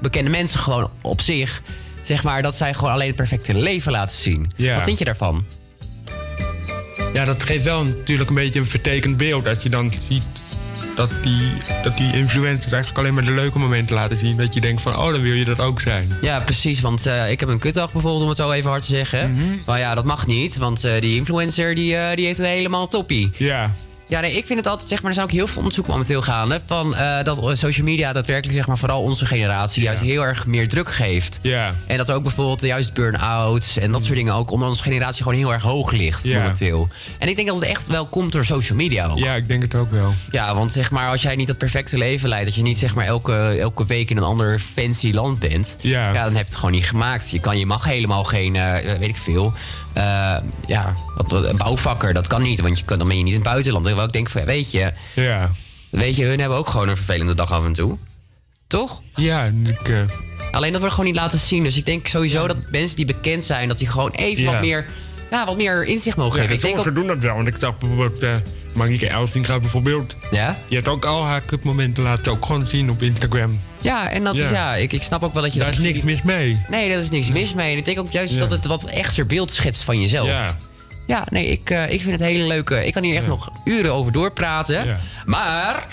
bekende 0.00 0.30
mensen 0.30 0.60
gewoon 0.60 0.90
op 1.02 1.20
zich, 1.20 1.62
zeg 2.02 2.22
maar, 2.22 2.42
dat 2.42 2.54
zij 2.54 2.74
gewoon 2.74 2.92
alleen 2.92 3.06
het 3.06 3.16
perfecte 3.16 3.54
leven 3.54 3.92
laten 3.92 4.18
zien. 4.18 4.52
Ja. 4.56 4.74
Wat 4.74 4.84
vind 4.84 4.98
je 4.98 5.04
daarvan? 5.04 5.44
Ja, 7.12 7.24
dat 7.24 7.42
geeft 7.42 7.64
wel 7.64 7.84
natuurlijk 7.84 8.28
een 8.28 8.34
beetje 8.36 8.60
een 8.60 8.66
vertekend 8.66 9.16
beeld. 9.16 9.46
Als 9.46 9.62
je 9.62 9.68
dan 9.68 9.92
ziet 9.98 10.22
dat 10.94 11.10
die, 11.22 11.52
dat 11.82 11.96
die 11.96 12.12
influencers 12.16 12.72
eigenlijk 12.72 12.98
alleen 12.98 13.14
maar 13.14 13.24
de 13.24 13.32
leuke 13.32 13.58
momenten 13.58 13.96
laten 13.96 14.16
zien. 14.16 14.36
Dat 14.36 14.54
je 14.54 14.60
denkt 14.60 14.82
van, 14.82 14.96
oh, 14.96 15.10
dan 15.10 15.20
wil 15.20 15.32
je 15.32 15.44
dat 15.44 15.60
ook 15.60 15.80
zijn. 15.80 16.16
Ja, 16.20 16.40
precies. 16.40 16.80
Want 16.80 17.06
eh, 17.06 17.30
ik 17.30 17.40
heb 17.40 17.48
een 17.48 17.58
kutdag 17.58 17.92
bijvoorbeeld, 17.92 18.22
om 18.22 18.28
het 18.28 18.36
zo 18.36 18.50
even 18.50 18.70
hard 18.70 18.82
te 18.82 18.88
zeggen. 18.88 19.38
Maar 19.66 19.78
ja, 19.78 19.94
dat 19.94 20.04
mag 20.04 20.26
niet. 20.26 20.56
Want 20.58 20.84
eh, 20.84 21.00
die 21.00 21.16
influencer 21.16 21.74
die, 21.74 21.96
eh, 21.96 22.16
die 22.16 22.26
heeft 22.26 22.38
het 22.38 22.46
helemaal 22.46 22.86
toppie. 22.86 23.30
Ja. 23.36 23.74
Ja, 24.08 24.20
nee, 24.20 24.36
ik 24.36 24.46
vind 24.46 24.58
het 24.58 24.68
altijd, 24.68 24.88
zeg 24.88 24.98
maar, 24.98 25.08
er 25.08 25.14
zijn 25.14 25.26
ook 25.26 25.32
heel 25.32 25.46
veel 25.46 25.56
onderzoeken 25.56 25.92
momenteel 25.92 26.22
gaande. 26.22 26.60
Van 26.66 26.94
eh, 26.94 27.22
dat 27.24 27.58
social 27.58 27.86
media 27.86 28.12
daadwerkelijk, 28.12 28.56
zeg 28.56 28.66
maar, 28.66 28.78
vooral 28.78 29.02
onze 29.02 29.26
generatie 29.26 29.82
juist 29.82 30.02
heel 30.02 30.22
erg 30.22 30.46
meer 30.46 30.68
druk 30.68 30.90
geeft. 30.90 31.38
Ja. 31.42 31.74
En 31.86 31.96
dat 31.96 32.10
ook 32.10 32.22
bijvoorbeeld 32.22 32.62
juist 32.62 32.94
burn-outs 32.94 33.76
en 33.76 33.92
dat 33.92 34.04
soort 34.04 34.16
dingen 34.16 34.34
ook 34.34 34.50
onder 34.50 34.68
onze 34.68 34.82
generatie 34.82 35.22
gewoon 35.22 35.38
heel 35.38 35.52
erg 35.52 35.62
hoog 35.62 35.90
ligt 35.90 36.24
Ja. 36.24 36.38
momenteel. 36.38 36.88
En 37.18 37.28
ik 37.28 37.36
denk 37.36 37.48
dat 37.48 37.56
het 37.56 37.64
echt 37.68 37.86
wel 37.88 38.06
komt 38.06 38.32
door 38.32 38.44
social 38.44 38.78
media 38.78 39.06
ook. 39.06 39.18
Ja, 39.18 39.34
ik 39.34 39.48
denk 39.48 39.62
het 39.62 39.74
ook 39.74 39.90
wel. 39.90 40.14
Ja, 40.30 40.54
want 40.54 40.72
zeg 40.72 40.90
maar, 40.90 41.08
als 41.10 41.22
jij 41.22 41.36
niet 41.36 41.46
dat 41.46 41.58
perfecte 41.58 41.98
leven 41.98 42.28
leidt, 42.28 42.44
dat 42.46 42.54
je 42.54 42.62
niet 42.62 42.76
zeg 42.78 42.94
maar 42.94 43.06
elke, 43.06 43.32
elke 43.60 43.86
week 43.86 44.10
in 44.10 44.16
een 44.16 44.22
ander 44.22 44.58
fancy 44.58 45.12
land 45.12 45.38
bent, 45.38 45.76
Ja. 45.80 46.12
dan 46.12 46.22
heb 46.22 46.32
je 46.32 46.38
het 46.38 46.56
gewoon 46.56 46.72
niet 46.72 46.88
gemaakt. 46.88 47.30
Je, 47.30 47.40
kan, 47.40 47.58
je 47.58 47.66
mag 47.66 47.84
helemaal 47.84 48.24
geen, 48.24 48.56
eh, 48.56 48.98
weet 48.98 49.08
ik 49.08 49.16
veel, 49.16 49.52
eh, 49.94 50.36
ja, 50.66 50.94
wat, 51.16 51.56
bouwvakker, 51.56 52.14
dat 52.14 52.26
kan 52.26 52.42
niet, 52.42 52.60
want 52.60 52.78
je 52.78 52.84
kan, 52.84 52.98
dan 52.98 53.08
ben 53.08 53.16
je 53.16 53.22
niet 53.22 53.32
in 53.34 53.40
het 53.40 53.48
buitenland. 53.48 53.84
Terwijl 53.84 54.06
ik 54.06 54.12
denk 54.12 54.28
van, 54.30 54.40
ja, 54.40 54.46
weet 54.46 54.70
je, 54.70 54.92
Ja. 55.14 55.50
weet 55.90 56.16
je, 56.16 56.24
hun 56.24 56.40
hebben 56.40 56.58
ook 56.58 56.68
gewoon 56.68 56.88
een 56.88 56.96
vervelende 56.96 57.34
dag 57.34 57.50
af 57.52 57.64
en 57.64 57.72
toe. 57.72 57.98
Toch? 58.66 59.02
Ja, 59.14 59.44
ik, 59.64 59.88
eh, 59.88 60.00
Alleen 60.50 60.70
dat 60.70 60.80
wordt 60.80 60.94
gewoon 60.96 61.10
niet 61.10 61.20
laten 61.20 61.38
zien. 61.38 61.62
Dus 61.62 61.76
ik 61.76 61.84
denk 61.84 62.06
sowieso 62.06 62.46
dat 62.46 62.56
mensen 62.70 62.96
die 62.96 63.04
bekend 63.04 63.44
zijn, 63.44 63.68
dat 63.68 63.78
die 63.78 63.88
gewoon 63.88 64.10
even 64.10 64.42
Ja. 64.42 64.50
wat 64.52 64.60
meer, 64.60 64.86
ja, 65.30 65.46
wat 65.46 65.56
meer 65.56 65.84
inzicht 65.84 66.16
mogen 66.16 66.36
ja, 66.36 66.40
geven. 66.40 66.54
Ik 66.54 66.60
denk 66.62 66.74
sommigen 66.74 67.00
doen 67.00 67.14
dat 67.14 67.22
wel. 67.22 67.34
Want 67.34 67.46
ik 67.48 67.54
zag 67.58 67.78
bijvoorbeeld 67.78 68.22
uh, 68.22 68.34
Marieke 68.72 69.08
Elsinga 69.08 69.60
bijvoorbeeld. 69.60 70.14
Ja? 70.30 70.50
Die 70.66 70.76
heeft 70.76 70.88
ook 70.88 71.04
al 71.04 71.24
haar 71.24 71.44
cupmomenten 71.44 72.02
laten 72.02 72.32
ook 72.32 72.46
gewoon 72.46 72.66
zien 72.66 72.90
op 72.90 73.02
Instagram. 73.02 73.60
ja, 73.80 74.10
en 74.10 74.24
dat 74.24 74.34
is, 74.34 74.50
Ja. 74.50 74.74
ik, 74.74 74.92
ik 74.92 75.02
snap 75.02 75.22
ook 75.22 75.32
wel 75.34 75.42
dat 75.42 75.52
je 75.52 75.58
Daar 75.58 75.70
dat 75.70 75.78
is 75.78 75.84
niks 75.92 76.00
mis 76.00 76.22
mee. 76.22 76.60
Nee, 76.68 76.88
daar 76.88 76.98
is 76.98 77.10
niks 77.10 77.30
mis 77.30 77.54
mee. 77.54 77.72
En 77.72 77.78
ik 77.78 77.84
denk 77.84 77.98
ook 77.98 78.10
juist 78.12 78.38
dat 78.38 78.50
het 78.50 78.66
wat 78.66 78.84
echter 78.84 79.26
beeld 79.26 79.50
schetst 79.50 79.82
van 79.82 80.00
jezelf. 80.00 80.28
Ja. 80.28 80.56
Ja, 81.06 81.26
nee, 81.30 81.46
ik, 81.46 81.70
eh, 81.70 81.92
ik 81.92 82.00
vind 82.00 82.12
het 82.12 82.28
hele 82.28 82.44
leuke. 82.46 82.86
Ik 82.86 82.92
kan 82.92 83.02
hier 83.02 83.16
echt 83.16 83.26
nog 83.26 83.50
uren 83.64 83.92
over 83.92 84.12
doorpraten. 84.12 84.86
Ja. 84.86 84.98
Maar. 85.24 85.86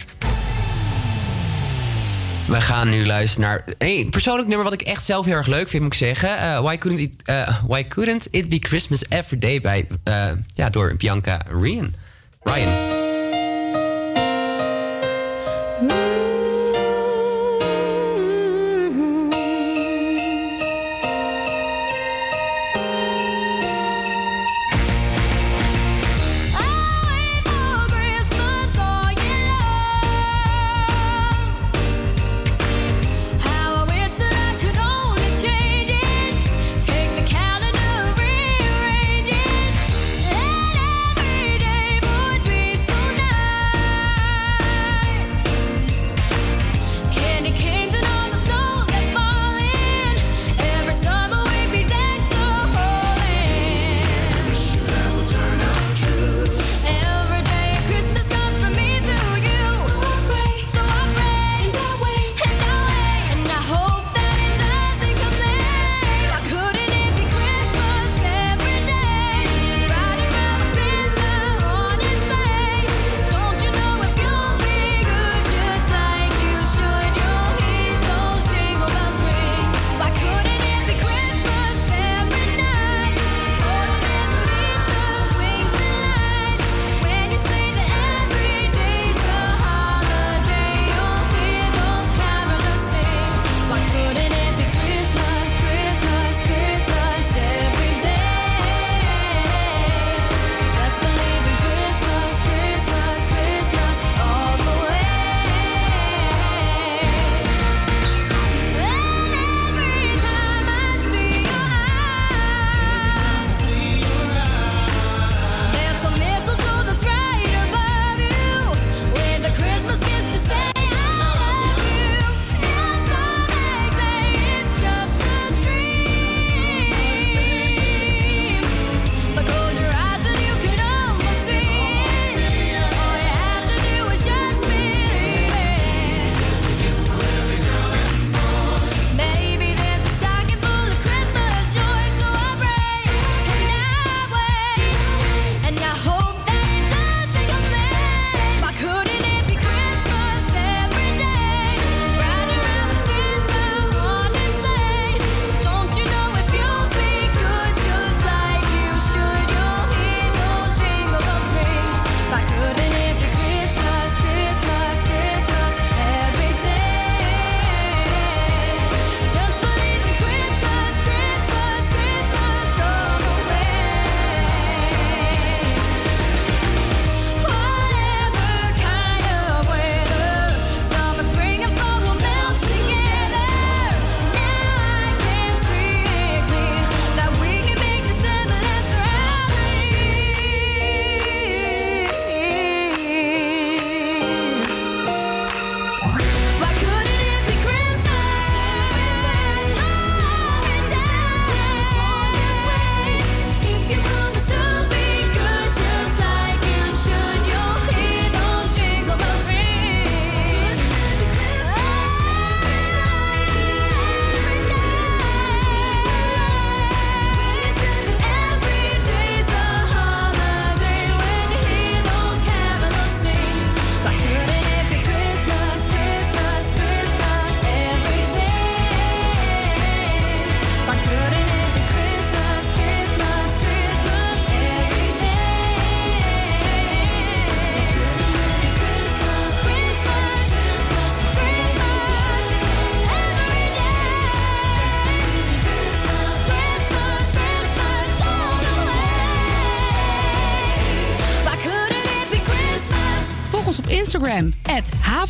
We 2.52 2.62
gaan 2.62 2.90
nu 2.90 3.06
luisteren 3.06 3.50
naar 3.50 3.64
een 3.78 4.10
persoonlijk 4.10 4.48
nummer 4.48 4.66
wat 4.70 4.82
ik 4.82 4.82
echt 4.82 5.04
zelf 5.04 5.26
heel 5.26 5.36
erg 5.36 5.48
leuk 5.48 5.70
vind, 5.70 5.84
moet 5.84 5.94
ik 5.94 6.00
zeggen. 6.00 6.38
Eh, 6.38 6.60
why, 6.62 6.78
couldn't 6.78 7.02
it, 7.02 7.22
eh, 7.26 7.58
why 7.66 7.88
Couldn't 7.88 8.28
It 8.32 8.50
Be 8.50 8.58
Christmas 8.60 9.06
Every 9.10 9.40
Day 9.40 9.62
bij, 9.62 9.88
eh, 10.04 10.32
ja, 10.54 10.70
door 10.70 10.96
Bianca 10.98 11.42
Ryan. 11.50 11.94
Ryan. 12.44 13.01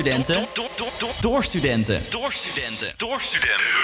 studenten. 0.00 0.48
Door 1.20 1.44
studenten. 1.44 2.00
Door 2.10 2.32
studenten. 2.32 2.92
Door 2.96 3.20
studenten. 3.20 3.78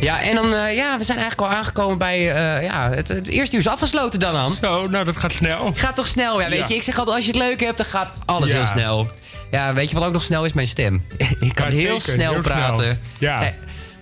Ja, 0.00 0.22
en 0.22 0.34
dan, 0.34 0.54
eh, 0.54 0.76
ja, 0.76 0.98
we 0.98 1.04
zijn 1.04 1.18
eigenlijk 1.18 1.50
al 1.50 1.56
aangekomen 1.56 1.98
bij, 1.98 2.18
eh, 2.18 2.64
ja, 2.64 2.90
het, 2.90 3.08
het, 3.08 3.28
eerste 3.28 3.56
uur 3.56 3.62
is 3.62 3.68
afgesloten 3.68 4.20
dan. 4.20 4.52
Zo, 4.60 4.88
nou, 4.88 5.04
dat 5.04 5.16
gaat 5.16 5.32
snel. 5.32 5.66
Het 5.66 5.78
gaat 5.78 5.96
toch 5.96 6.06
snel, 6.06 6.40
ja, 6.40 6.48
weet 6.48 6.68
je. 6.68 6.74
Ik 6.74 6.82
zeg 6.82 6.98
altijd, 6.98 7.16
als 7.16 7.26
je 7.26 7.32
het 7.32 7.40
leuk 7.40 7.60
hebt, 7.60 7.76
dan 7.76 7.86
gaat 7.86 8.14
alles 8.24 8.50
ja. 8.50 8.56
heel 8.56 8.64
snel. 8.64 9.10
Ja, 9.50 9.74
weet 9.74 9.90
je 9.90 9.94
wat 9.96 10.04
ook 10.04 10.12
nog 10.12 10.22
snel 10.22 10.44
is? 10.44 10.52
Mijn 10.52 10.66
stem. 10.66 11.06
ik 11.40 11.54
kan 11.54 11.68
heel 11.68 12.00
snel 12.00 12.40
praten. 12.40 13.00
Ja. 13.18 13.44
Eh, 13.44 13.52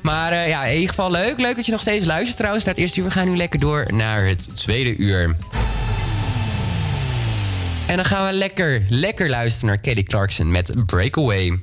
maar 0.03 0.49
ja, 0.49 0.64
in 0.64 0.74
ieder 0.74 0.88
geval 0.88 1.11
leuk. 1.11 1.38
Leuk 1.41 1.57
dat 1.57 1.66
je 1.66 1.72
nog 1.72 1.80
steeds 1.80 2.07
luistert 2.07 2.36
trouwens 2.36 2.64
naar 2.64 2.74
het 2.74 2.82
eerste 2.82 3.01
uur. 3.01 3.07
We 3.07 3.12
gaan 3.12 3.28
nu 3.28 3.36
lekker 3.36 3.61
door 3.61 3.86
naar 3.93 4.26
het 4.26 4.57
tweede 4.57 4.97
uur. 4.97 5.36
En 7.91 7.97
dan 7.97 8.05
gaan 8.05 8.26
we 8.26 8.32
lekker, 8.32 8.82
lekker 8.88 9.30
luisteren 9.30 9.68
naar 9.68 9.78
Kelly 9.78 10.03
Clarkson 10.03 10.51
met 10.51 10.86
Breakaway. 10.86 11.59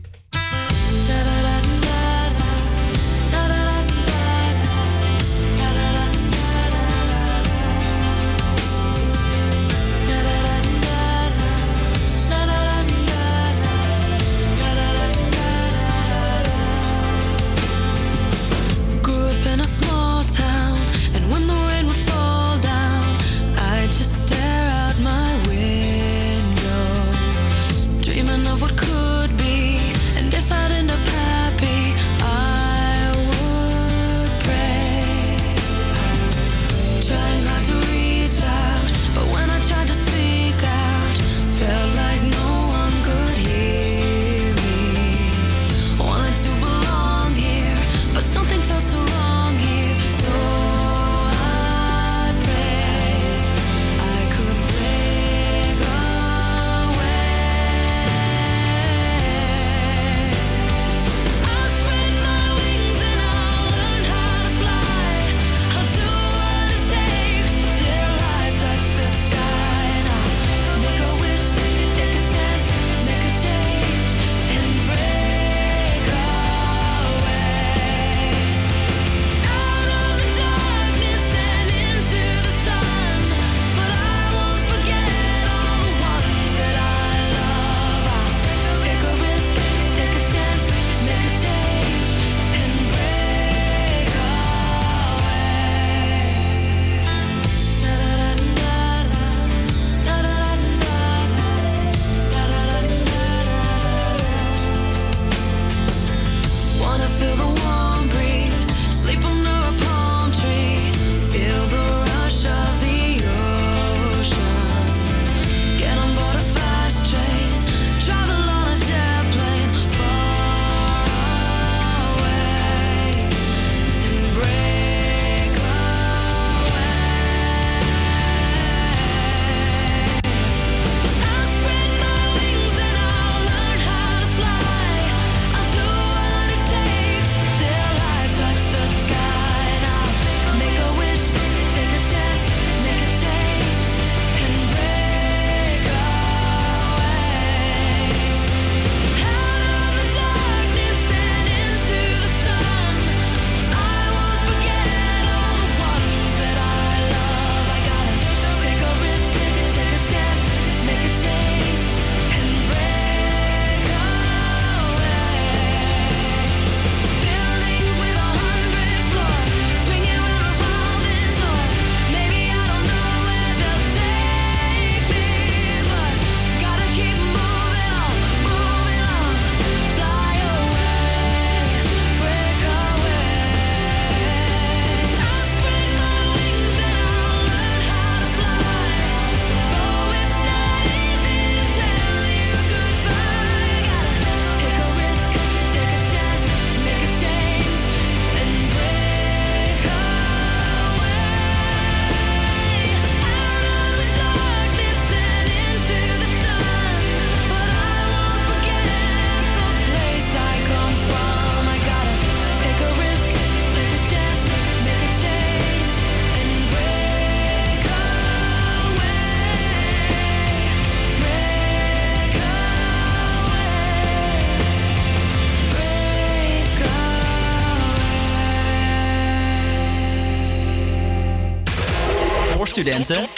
Studenten. 232.87 233.29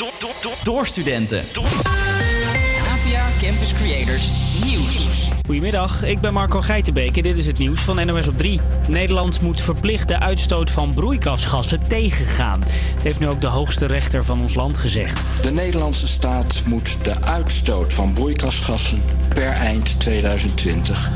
Door 0.63 0.85
studenten. 0.85 1.39
APA 1.39 3.27
Campus 3.41 3.73
Creators 3.73 4.29
Nieuws. 4.63 5.27
Goedemiddag, 5.45 6.03
ik 6.03 6.19
ben 6.19 6.33
Marco 6.33 6.61
Geitenbeek 6.61 7.17
en 7.17 7.23
dit 7.23 7.37
is 7.37 7.45
het 7.45 7.57
nieuws 7.57 7.81
van 7.81 8.05
NOS 8.05 8.27
op 8.27 8.37
3. 8.37 8.59
Nederland 8.87 9.41
moet 9.41 9.61
verplicht 9.61 10.07
de 10.07 10.19
uitstoot 10.19 10.71
van 10.71 10.93
broeikasgassen 10.93 11.87
tegengaan. 11.87 12.61
Het 12.95 13.03
heeft 13.03 13.19
nu 13.19 13.27
ook 13.27 13.41
de 13.41 13.47
hoogste 13.47 13.85
rechter 13.85 14.25
van 14.25 14.41
ons 14.41 14.53
land 14.53 14.77
gezegd. 14.77 15.23
De 15.41 15.51
Nederlandse 15.51 16.07
staat 16.07 16.61
moet 16.65 16.97
de 17.03 17.21
uitstoot 17.21 17.93
van 17.93 18.13
broeikasgassen 18.13 19.01
per 19.33 19.51
eind 19.51 19.99
2020 19.99 21.09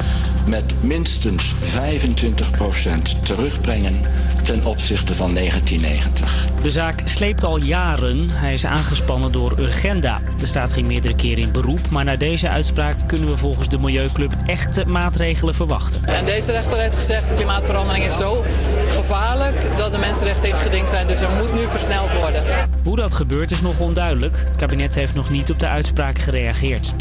met 0.48 0.74
minstens 0.82 1.54
25% 1.54 3.22
terugbrengen 3.24 4.02
ten 4.44 4.66
opzichte 4.66 5.16
van 5.16 5.34
1990. 5.34 6.48
De 6.62 6.72
zaak 6.72 7.02
sleept 7.06 7.44
al 7.44 7.58
jaren. 7.58 8.30
Hij 8.32 8.52
is 8.52 8.66
aangespannen 8.66 9.32
door 9.32 9.60
Urgenda. 9.60 10.20
De 10.38 10.46
staat 10.46 10.74
ging 10.74 10.88
meerdere 10.88 11.16
keren 11.16 11.44
in 11.44 11.52
beroep, 11.52 11.90
maar 11.90 12.04
na 12.04 12.16
deze 12.16 12.50
uitspraak 12.50 13.08
kunnen 13.08 13.30
we 13.30 13.38
volgens 13.38 13.70
de 13.70 13.80
Milieuclub 13.80 14.34
echte 14.46 14.86
maatregelen 14.86 15.56
verwachten. 15.56 16.06
En 16.06 16.26
deze 16.26 16.52
rechter 16.52 16.80
heeft 16.80 16.96
gezegd, 16.96 17.30
de 17.30 17.36
klimaatverandering 17.36 18.06
is 18.06 18.18
zo 18.18 18.44
gevaarlijk 18.90 19.56
dat 19.78 19.92
de 19.92 19.98
mensenrechten 19.98 20.48
in 20.48 20.54
het 20.54 20.64
geding 20.64 20.88
zijn. 20.88 21.08
Dus 21.08 21.22
er 21.22 21.30
moet 21.30 21.54
nu 21.54 21.68
versneld 21.68 22.14
worden. 22.14 22.44
Hoe 22.84 22.96
dat 22.96 23.14
gebeurt 23.14 23.52
is 23.52 23.62
nog 23.62 23.80
onduidelijk. 23.80 24.38
Het 24.46 24.58
kabinet 24.58 24.96
heeft 24.96 25.16
nog 25.16 25.30
niet 25.30 25.52
op 25.52 25.60
de 25.60 25.68
uitspraak 25.68 26.20
gereageerd. 26.20 26.94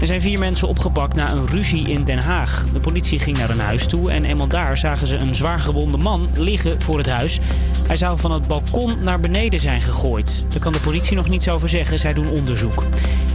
Er 0.00 0.06
zijn 0.06 0.20
vier 0.20 0.38
mensen 0.38 0.68
opgepakt 0.68 1.14
na 1.14 1.30
een 1.30 1.46
ruzie 1.46 1.88
in 1.88 2.04
Den 2.04 2.18
Haag. 2.18 2.64
De 2.72 2.80
politie 2.80 3.18
ging 3.18 3.38
naar 3.38 3.50
een 3.50 3.60
huis 3.60 3.86
toe 3.86 4.10
en 4.10 4.24
eenmaal 4.24 4.46
daar 4.46 4.78
zagen 4.78 5.06
ze 5.06 5.16
een 5.16 5.34
zwaargewonde 5.34 5.98
man 5.98 6.28
liggen 6.34 6.82
voor 6.82 6.98
het 6.98 7.08
huis. 7.08 7.38
Hij 7.86 7.96
zou 7.96 8.18
van 8.18 8.32
het 8.32 8.46
balkon 8.46 8.94
naar 9.02 9.20
beneden 9.20 9.60
zijn 9.60 9.80
gegooid. 9.80 10.44
Daar 10.48 10.60
kan 10.60 10.72
de 10.72 10.80
politie 10.80 11.16
nog 11.16 11.28
niets 11.28 11.48
over 11.48 11.68
zeggen, 11.68 11.98
zij 11.98 12.12
doen 12.12 12.28
onderzoek. 12.28 12.84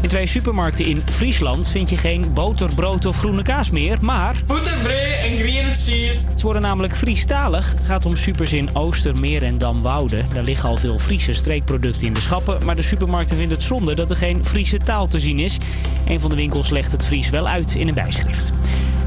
In 0.02 0.10
twee 0.10 0.28
supermarkten 0.28 0.86
in 0.86 1.02
Friesland 1.12 1.70
vind 1.70 1.90
je 1.90 1.98
geen 1.98 2.34
boter, 2.34 2.70
brood 2.76 3.06
of 3.06 3.18
groene 3.18 3.44
kaas 3.44 3.70
meer, 3.70 3.98
maar... 4.02 4.36
Boetenbree 4.46 5.14
en 5.16 5.38
green 5.38 5.76
cheese. 5.76 6.20
Ze 6.36 6.44
worden 6.44 6.62
namelijk 6.62 6.96
Friestalig. 6.96 7.74
Het 7.78 7.86
gaat 7.86 8.06
om 8.06 8.16
supers 8.16 8.54
in 8.54 8.76
Ooster, 8.76 9.20
Meer 9.20 9.44
en 9.44 9.58
Damwoude. 9.58 10.24
Daar 10.34 10.44
liggen 10.44 10.70
al 10.70 10.78
veel 10.78 11.00
Friese 11.00 11.34
streekproducten 11.34 12.08
in 12.08 12.14
de 12.14 12.22
schappen. 12.22 12.66
Maar 12.66 12.76
de 12.76 12.82
supermarkten 12.82 13.38
vinden 13.38 13.58
het 13.58 13.66
zonde 13.66 13.96
dat 13.96 14.10
er 14.10 14.18
geen 14.18 14.46
Friese 14.46 14.78
taal 14.78 15.08
te 15.08 15.20
zien 15.20 15.40
is. 15.40 15.58
Een 16.06 16.20
van 16.20 16.30
de 16.30 16.36
winkels 16.36 16.51
legt 16.70 16.92
het 16.92 17.06
Fries 17.06 17.30
wel 17.30 17.48
uit 17.48 17.76
in 17.76 17.88
een 17.88 17.94
bijschrift. 17.94 18.54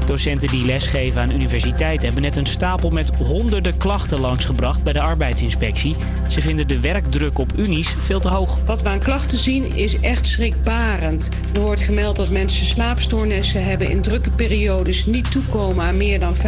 Docenten 0.05 0.47
die 0.47 0.65
lesgeven 0.65 1.21
aan 1.21 1.31
universiteiten 1.31 2.05
hebben 2.05 2.21
net 2.21 2.35
een 2.35 2.45
stapel 2.45 2.89
met 2.89 3.09
honderden 3.15 3.77
klachten 3.77 4.19
langsgebracht 4.19 4.83
bij 4.83 4.93
de 4.93 5.01
arbeidsinspectie. 5.01 5.95
Ze 6.29 6.41
vinden 6.41 6.67
de 6.67 6.79
werkdruk 6.79 7.37
op 7.37 7.51
unies 7.57 7.95
veel 8.01 8.19
te 8.19 8.27
hoog. 8.27 8.57
Wat 8.65 8.81
we 8.81 8.89
aan 8.89 8.99
klachten 8.99 9.37
zien 9.37 9.75
is 9.75 9.99
echt 9.99 10.27
schrikbarend. 10.27 11.29
Er 11.53 11.61
wordt 11.61 11.81
gemeld 11.81 12.15
dat 12.15 12.29
mensen 12.29 12.65
slaapstoornissen 12.65 13.63
hebben 13.63 13.89
in 13.89 14.01
drukke 14.01 14.31
periodes 14.31 15.05
niet 15.05 15.31
toekomen 15.31 15.85
aan 15.85 15.97
meer 15.97 16.19
dan 16.19 16.35
5,5 16.35 16.41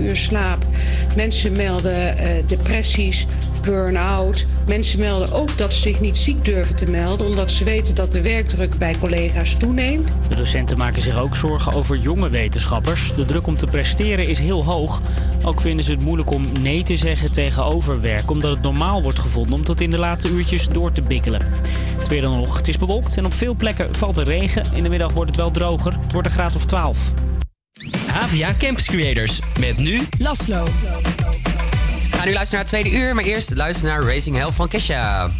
uur 0.00 0.16
slaap. 0.16 0.66
Mensen 1.16 1.52
melden 1.52 2.18
eh, 2.18 2.30
depressies, 2.46 3.26
burn-out. 3.60 4.46
Mensen 4.66 4.98
melden 4.98 5.32
ook 5.32 5.58
dat 5.58 5.72
ze 5.72 5.80
zich 5.80 6.00
niet 6.00 6.18
ziek 6.18 6.44
durven 6.44 6.76
te 6.76 6.90
melden 6.90 7.26
omdat 7.26 7.50
ze 7.50 7.64
weten 7.64 7.94
dat 7.94 8.12
de 8.12 8.22
werkdruk 8.22 8.78
bij 8.78 8.96
collega's 9.00 9.56
toeneemt. 9.56 10.12
De 10.28 10.34
docenten 10.34 10.78
maken 10.78 11.02
zich 11.02 11.18
ook 11.18 11.36
zorgen 11.36 11.72
over 11.72 11.96
jonge 11.96 12.28
wetenschappers. 12.28 13.12
De 13.16 13.24
druk 13.24 13.46
om 13.46 13.56
te 13.56 13.66
presteren 13.66 14.28
is 14.28 14.38
heel 14.38 14.64
hoog. 14.64 15.00
Ook 15.44 15.60
vinden 15.60 15.84
ze 15.84 15.90
het 15.90 16.00
moeilijk 16.00 16.30
om 16.30 16.52
nee 16.60 16.82
te 16.82 16.96
zeggen 16.96 17.32
tegen 17.32 17.64
overwerk, 17.64 18.30
omdat 18.30 18.50
het 18.50 18.62
normaal 18.62 19.02
wordt 19.02 19.18
gevonden 19.18 19.54
om 19.54 19.64
tot 19.64 19.80
in 19.80 19.90
de 19.90 19.98
late 19.98 20.28
uurtjes 20.28 20.68
door 20.68 20.92
te 20.92 21.02
bikkelen. 21.02 21.40
Het 21.98 22.08
weer 22.08 22.20
dan 22.20 22.36
nog. 22.36 22.56
Het 22.56 22.68
is 22.68 22.78
bewolkt 22.78 23.16
en 23.16 23.24
op 23.24 23.34
veel 23.34 23.54
plekken 23.54 23.94
valt 23.94 24.16
er 24.16 24.24
regen. 24.24 24.64
In 24.74 24.82
de 24.82 24.88
middag 24.88 25.12
wordt 25.12 25.30
het 25.30 25.40
wel 25.40 25.50
droger. 25.50 25.96
Het 26.00 26.12
wordt 26.12 26.26
een 26.26 26.32
graad 26.32 26.54
of 26.54 26.64
12. 26.64 27.12
APA 28.12 28.54
Campus 28.58 28.86
Creators. 28.86 29.40
Met 29.58 29.78
nu 29.78 30.00
Laslo. 30.18 30.66
Ga 32.20 32.26
nu 32.26 32.32
luisteren 32.32 32.64
naar 32.64 32.72
het 32.72 32.82
tweede 32.82 33.06
uur, 33.06 33.14
maar 33.14 33.24
eerst 33.24 33.54
luister 33.54 33.86
naar 33.86 34.02
Racing 34.02 34.36
Hell 34.36 34.50
van 34.50 34.68
Kesha. 34.68 35.30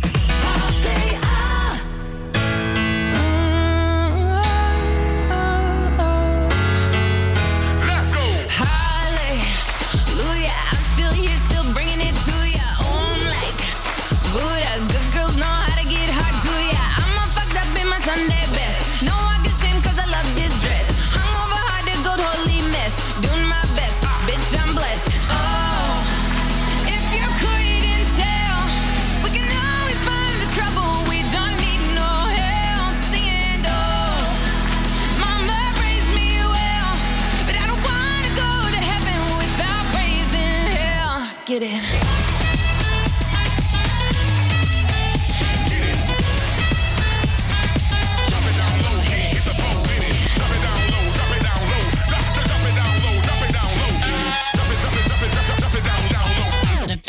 Get 41.51 41.63
in. 41.63 41.83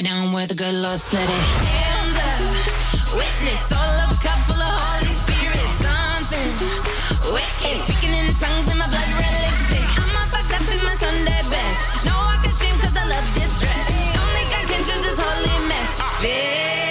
Down 0.01 0.33
where 0.33 0.47
the 0.47 0.55
good 0.55 0.73
Lord 0.73 0.97
split 0.97 1.21
it. 1.21 1.29
Hands 1.29 2.17
up, 2.17 2.41
witness, 3.13 3.71
all 3.71 3.77
a 3.77 4.07
full 4.49 4.57
of 4.57 4.73
Holy 4.81 5.13
Spirit. 5.21 5.69
Something 5.85 6.49
wicked, 7.29 7.77
speaking 7.85 8.13
in 8.17 8.33
tongues 8.41 8.71
in 8.71 8.77
my 8.79 8.87
blood 8.89 9.11
red. 9.21 9.53
I'm 10.01 10.09
all 10.17 10.25
fucked 10.33 10.53
up 10.57 10.65
in 10.65 10.81
my 10.83 10.95
Sunday 10.97 11.41
best. 11.53 12.05
No, 12.05 12.13
I 12.17 12.39
can 12.41 12.53
shame 12.57 12.79
cause 12.81 12.97
I 12.97 13.05
love 13.05 13.27
this 13.35 13.59
dress 13.61 13.80
pictures 14.83 15.05
is 15.05 15.19
holy 15.19 15.67
mess, 15.67 15.97
ah. 15.99 16.19
bitch. 16.23 16.90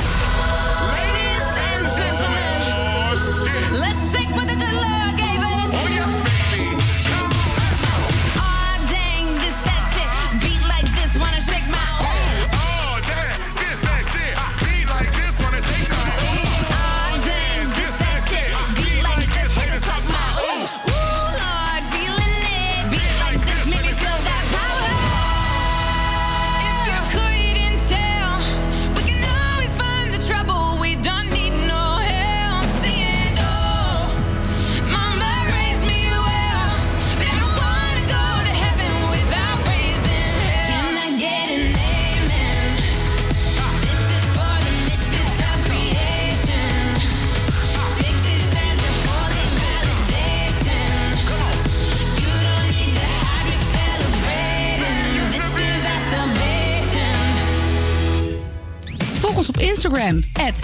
Instagram, 59.91 60.21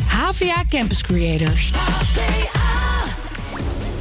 HVA 0.07 0.63
Campus 0.69 1.01
Creators. 1.01 1.71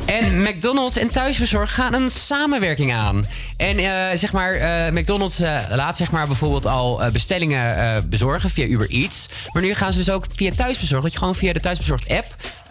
En 0.06 0.42
McDonald's 0.42 0.96
en 0.96 1.10
thuisbezorg 1.10 1.74
gaan 1.74 1.94
een 1.94 2.10
samenwerking 2.10 2.94
aan. 2.94 3.26
En 3.56 3.78
eh, 3.78 4.16
zeg 4.16 4.32
maar, 4.32 4.52
eh, 4.52 4.92
McDonald's 4.92 5.40
eh, 5.40 5.60
laat 5.70 5.96
zeg 5.96 6.10
maar 6.10 6.26
bijvoorbeeld 6.26 6.66
al 6.66 7.00
bestellingen 7.12 8.08
bezorgen 8.08 8.50
via 8.50 8.66
Uber 8.66 8.90
Eats. 8.90 9.28
Maar 9.52 9.62
nu 9.62 9.74
gaan 9.74 9.92
ze 9.92 9.98
dus 9.98 10.10
ook 10.10 10.26
via 10.34 10.50
thuisbezorg. 10.50 11.02
Dat 11.02 11.12
je 11.12 11.18
gewoon 11.18 11.34
via 11.34 11.52
de 11.52 11.60
thuisbezorgd 11.60 12.08
app 12.08 12.26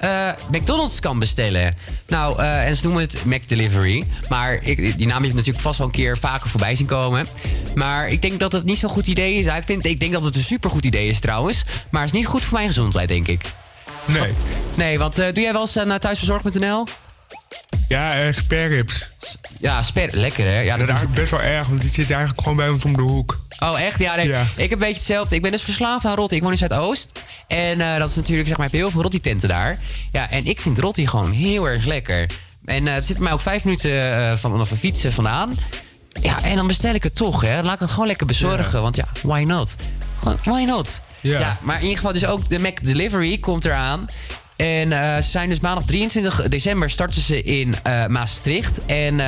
eh, 0.05 0.29
McDonald's 0.51 0.99
kan 0.99 1.19
bestellen. 1.19 1.75
Nou, 2.07 2.39
eh, 2.39 2.67
en 2.67 2.75
ze 2.75 2.83
noemen 2.83 3.01
het 3.01 3.25
McDelivery. 3.25 4.03
Maar 4.29 4.59
ik, 4.61 4.97
die 4.97 5.07
naam 5.07 5.23
heeft 5.23 5.35
natuurlijk 5.35 5.63
vast 5.63 5.77
wel 5.77 5.87
een 5.87 5.93
keer 5.93 6.17
vaker 6.17 6.49
voorbij 6.49 6.75
zien 6.75 6.87
komen. 6.87 7.27
Maar 7.75 8.09
ik 8.09 8.21
denk 8.21 8.39
dat 8.39 8.51
het 8.51 8.65
niet 8.65 8.77
zo'n 8.77 8.89
goed 8.89 9.07
idee 9.07 9.35
is. 9.35 9.45
Ja, 9.45 9.55
ik, 9.55 9.63
vind, 9.63 9.85
ik 9.85 9.99
denk 9.99 10.11
dat 10.13 10.23
het 10.23 10.35
een 10.35 10.41
supergoed 10.41 10.85
idee 10.85 11.07
is 11.07 11.19
trouwens. 11.19 11.63
Maar 11.89 12.01
het 12.01 12.09
is 12.09 12.17
niet 12.17 12.27
goed 12.27 12.43
voor 12.43 12.57
mijn 12.57 12.67
gezondheid, 12.67 13.07
denk 13.07 13.27
ik. 13.27 13.41
Nee. 14.05 14.31
Nee, 14.75 14.97
want 14.97 15.17
eh, 15.17 15.33
doe 15.33 15.43
jij 15.43 15.51
wel 15.51 15.61
eens 15.61 15.73
naar 15.73 15.99
thuisbezorg.nl? 15.99 16.87
Ja, 17.87 18.23
uh, 18.25 18.33
sperrips. 18.33 19.09
Ja, 19.59 19.81
sper 19.81 20.09
lekker 20.11 20.45
hè? 20.45 20.59
Ja, 20.59 20.77
dat 20.77 20.87
is 20.87 20.93
eigenlijk 20.93 21.19
best 21.19 21.31
wel 21.31 21.41
erg, 21.41 21.67
want 21.67 21.81
die 21.81 21.89
zit 21.89 22.11
eigenlijk 22.11 22.41
gewoon 22.41 22.57
bij 22.57 22.69
ons 22.69 22.85
om 22.85 22.95
de 22.95 23.01
hoek. 23.01 23.44
Oh, 23.59 23.81
echt? 23.81 23.99
Ja, 23.99 24.15
nee. 24.15 24.27
Ja. 24.27 24.41
Ik 24.41 24.69
heb 24.69 24.71
een 24.71 24.77
beetje 24.77 24.93
hetzelfde. 24.93 25.35
Ik 25.35 25.41
ben 25.41 25.51
dus 25.51 25.61
verslaafd 25.61 26.05
aan 26.05 26.15
rotti. 26.15 26.35
Ik 26.35 26.41
woon 26.41 26.51
in 26.51 26.57
Zuidoost. 26.57 27.11
En 27.47 27.81
eh, 27.81 27.97
dat 27.97 28.09
is 28.09 28.15
natuurlijk, 28.15 28.47
zeg 28.47 28.57
maar, 28.57 28.69
heel 28.71 28.91
veel 28.91 29.01
rotti-tenten 29.01 29.49
daar. 29.49 29.79
Ja, 30.11 30.29
en 30.29 30.45
ik 30.45 30.61
vind 30.61 30.79
rotti 30.79 31.07
gewoon 31.07 31.31
heel 31.31 31.67
erg 31.67 31.85
lekker. 31.85 32.29
En 32.65 32.87
eh, 32.87 32.93
het 32.93 33.05
zit 33.05 33.19
mij 33.19 33.31
ook 33.31 33.41
vijf 33.41 33.63
minuten 33.63 34.13
eh, 34.13 34.35
van, 34.35 34.51
vanaf 34.51 34.71
een 34.71 34.77
fietsen 34.77 35.13
vandaan. 35.13 35.57
Ja, 36.21 36.43
en 36.43 36.55
dan 36.55 36.67
bestel 36.67 36.93
ik 36.93 37.03
het 37.03 37.15
toch, 37.15 37.41
hè. 37.41 37.61
Laat 37.61 37.73
ik 37.73 37.79
het 37.79 37.89
gewoon 37.89 38.07
lekker 38.07 38.25
bezorgen. 38.25 38.81
Want 38.81 38.95
ja, 38.95 39.07
why 39.21 39.43
not? 39.47 39.75
Gewoon, 40.19 40.37
why 40.43 40.63
not? 40.63 41.01
Ja. 41.21 41.57
maar 41.61 41.75
in 41.75 41.81
ieder 41.81 41.97
geval 41.97 42.13
dus 42.13 42.25
ook 42.25 42.49
de 42.49 42.59
Mac 42.59 42.83
Delivery 42.83 43.37
komt 43.37 43.65
eraan. 43.65 44.05
En 44.55 44.89
ze 45.23 45.29
zijn 45.29 45.49
dus 45.49 45.59
maandag 45.59 45.85
23 45.85 46.47
december 46.47 46.89
starten 46.89 47.21
ze 47.21 47.43
in 47.43 47.75
Maastricht. 48.07 48.85
En, 48.85 49.19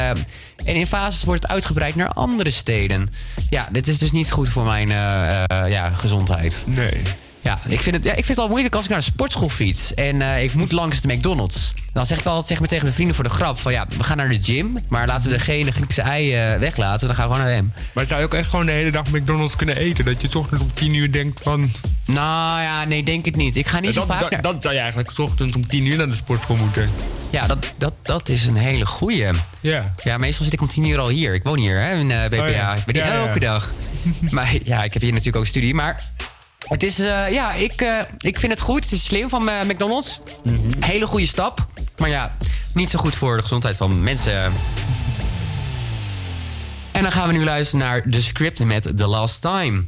en 0.67 0.75
in 0.75 0.87
fases 0.87 1.23
wordt 1.23 1.43
het 1.43 1.51
uitgebreid 1.51 1.95
naar 1.95 2.09
andere 2.09 2.49
steden. 2.49 3.09
Ja, 3.49 3.67
dit 3.71 3.87
is 3.87 3.97
dus 3.97 4.11
niet 4.11 4.31
goed 4.31 4.49
voor 4.49 4.65
mijn 4.65 4.91
eh, 4.91 5.43
eh, 5.43 5.69
ja, 5.69 5.89
gezondheid. 5.89 6.63
Nee. 6.67 7.01
Ja, 7.47 7.59
ik 7.67 7.81
vind, 7.81 7.95
het, 7.95 8.03
ja, 8.03 8.11
ik 8.11 8.25
vind 8.25 8.27
het 8.27 8.37
al 8.37 8.47
moeilijk 8.47 8.75
als 8.75 8.83
ik 8.83 8.89
naar 8.89 8.99
de 8.99 9.05
sportschool 9.05 9.49
fiets. 9.49 9.93
En 9.93 10.21
eh, 10.21 10.43
ik 10.43 10.53
moet 10.53 10.71
langs 10.71 11.01
de 11.01 11.13
McDonald's. 11.13 11.73
Dan 11.93 12.05
zeg 12.05 12.19
ik 12.19 12.25
altijd 12.25 12.47
zeg 12.47 12.59
maar, 12.59 12.67
tegen 12.67 12.83
mijn 12.83 12.95
vrienden 12.95 13.15
voor 13.15 13.23
de 13.23 13.29
grap: 13.29 13.59
van 13.59 13.71
ja, 13.71 13.85
we 13.97 14.03
gaan 14.03 14.17
naar 14.17 14.29
de 14.29 14.41
gym. 14.41 14.77
Maar 14.89 15.07
laten 15.07 15.31
we 15.31 15.37
degene 15.37 15.71
Griekse 15.71 16.01
ei 16.01 16.57
weglaten. 16.59 17.07
Dan 17.07 17.15
gaan 17.15 17.27
we 17.27 17.33
gewoon 17.33 17.47
naar 17.47 17.55
hem. 17.55 17.73
Maar 17.93 18.07
zou 18.07 18.19
je 18.19 18.25
ook 18.25 18.33
echt 18.33 18.49
gewoon 18.49 18.65
de 18.65 18.71
hele 18.71 18.91
dag 18.91 19.11
McDonald's 19.11 19.55
kunnen 19.55 19.77
eten? 19.77 20.05
Dat 20.05 20.21
je 20.21 20.27
's 20.29 20.35
ochtends 20.35 20.63
om 20.63 20.73
10 20.73 20.93
uur 20.93 21.11
denkt 21.11 21.41
van... 21.43 21.71
Nou 22.05 22.61
ja, 22.61 22.83
nee, 22.83 23.03
denk 23.03 23.25
ik 23.25 23.35
niet. 23.35 23.55
Ik 23.55 23.67
ga 23.67 23.79
niet 23.79 23.93
Ja, 23.93 24.01
zo 24.01 24.07
dat, 24.07 24.17
vaak 24.17 24.31
naar... 24.31 24.41
dat 24.41 24.55
zou 24.59 24.73
je 24.73 24.79
eigenlijk 24.79 25.11
's 25.11 25.19
ochtends 25.19 25.55
om 25.55 25.67
10 25.67 25.85
uur 25.85 25.97
naar 25.97 26.09
de 26.09 26.15
sportschool 26.15 26.55
moeten. 26.55 26.89
Ja, 27.29 27.47
dat, 27.47 27.73
dat, 27.77 27.93
dat 28.01 28.29
is 28.29 28.45
een 28.45 28.55
hele 28.55 28.85
goeie. 28.85 29.27
Ja. 29.61 29.93
Ja, 30.03 30.17
meestal 30.17 30.43
zit 30.43 30.53
ik 30.53 30.61
om 30.61 30.67
tien 30.67 30.85
uur 30.85 30.99
al 30.99 31.09
hier. 31.09 31.33
Ik 31.33 31.43
woon 31.43 31.57
hier, 31.57 31.79
hè, 31.79 31.95
in 31.95 32.11
eh, 32.11 32.25
BPA. 32.25 32.45
Oh 32.45 32.49
ja. 32.49 32.73
Ik 32.75 32.85
ben 32.85 32.95
hier 32.95 33.05
ja. 33.05 33.27
elke 33.27 33.39
dag. 33.39 33.71
maar 34.31 34.55
ja, 34.63 34.83
ik 34.83 34.93
heb 34.93 35.01
hier 35.01 35.11
natuurlijk 35.11 35.37
ook 35.37 35.45
studie. 35.45 35.73
Maar 35.73 36.03
het 36.67 36.83
is, 36.83 36.99
eh, 36.99 37.31
ja, 37.31 37.53
ik, 37.53 37.81
eh, 37.81 37.99
ik 38.19 38.39
vind 38.39 38.51
het 38.51 38.61
goed. 38.61 38.83
Het 38.83 38.91
is 38.91 39.03
slim 39.03 39.29
van 39.29 39.49
eh, 39.49 39.61
McDonald's. 39.67 40.19
Hele 40.79 41.07
goede 41.07 41.25
stap. 41.25 41.65
Maar 41.97 42.09
ja, 42.09 42.35
niet 42.73 42.89
zo 42.89 42.99
goed 42.99 43.15
voor 43.15 43.35
de 43.35 43.41
gezondheid 43.41 43.77
van 43.77 44.03
mensen. 44.03 44.51
En 46.91 47.01
dan 47.01 47.11
gaan 47.11 47.27
we 47.27 47.33
nu 47.33 47.43
luisteren 47.43 47.85
naar 47.85 48.09
de 48.09 48.21
script 48.21 48.63
met 48.63 48.97
The 48.97 49.07
Last 49.07 49.41
Time. 49.41 49.83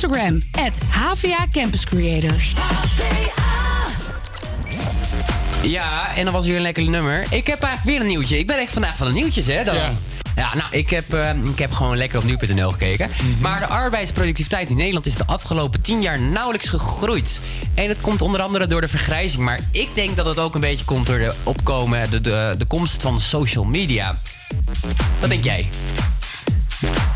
Instagram, 0.00 0.42
HVA 0.88 1.46
Campus 1.52 1.84
Creators. 1.84 2.52
Ja, 5.62 6.16
en 6.16 6.24
dan 6.24 6.32
was 6.32 6.46
weer 6.46 6.56
een 6.56 6.62
lekker 6.62 6.88
nummer. 6.88 7.20
Ik 7.30 7.46
heb 7.46 7.62
eigenlijk 7.62 7.82
weer 7.84 8.00
een 8.00 8.06
nieuwtje. 8.06 8.38
Ik 8.38 8.46
ben 8.46 8.58
echt 8.58 8.72
vandaag 8.72 8.96
van 8.96 9.06
de 9.06 9.12
nieuwtjes, 9.12 9.46
hè? 9.46 9.64
Dan. 9.64 9.74
Ja. 9.74 9.92
Ja, 10.36 10.54
nou, 10.54 10.68
ik 10.70 10.90
heb, 10.90 11.14
eh, 11.14 11.30
ik 11.30 11.58
heb 11.58 11.72
gewoon 11.72 11.96
lekker 11.96 12.18
op 12.18 12.24
nu.nl 12.24 12.70
gekeken. 12.70 13.10
Maar 13.40 13.58
de 13.58 13.66
arbeidsproductiviteit 13.66 14.70
in 14.70 14.76
Nederland 14.76 15.06
is 15.06 15.14
de 15.14 15.26
afgelopen 15.26 15.82
10 15.82 16.02
jaar 16.02 16.20
nauwelijks 16.20 16.68
gegroeid. 16.68 17.40
En 17.74 17.88
het 17.88 18.00
komt 18.00 18.22
onder 18.22 18.40
andere 18.40 18.66
door 18.66 18.80
de 18.80 18.88
vergrijzing. 18.88 19.42
Maar 19.42 19.60
ik 19.70 19.88
denk 19.94 20.16
dat 20.16 20.26
het 20.26 20.38
ook 20.38 20.54
een 20.54 20.60
beetje 20.60 20.84
komt 20.84 21.06
door 21.06 21.18
de 21.18 21.34
opkomen, 21.42 22.10
de, 22.10 22.20
de, 22.20 22.54
de 22.58 22.66
komst 22.66 23.02
van 23.02 23.20
social 23.20 23.64
media. 23.64 24.18
Wat 25.20 25.28
denk 25.28 25.44
jij? 25.44 25.68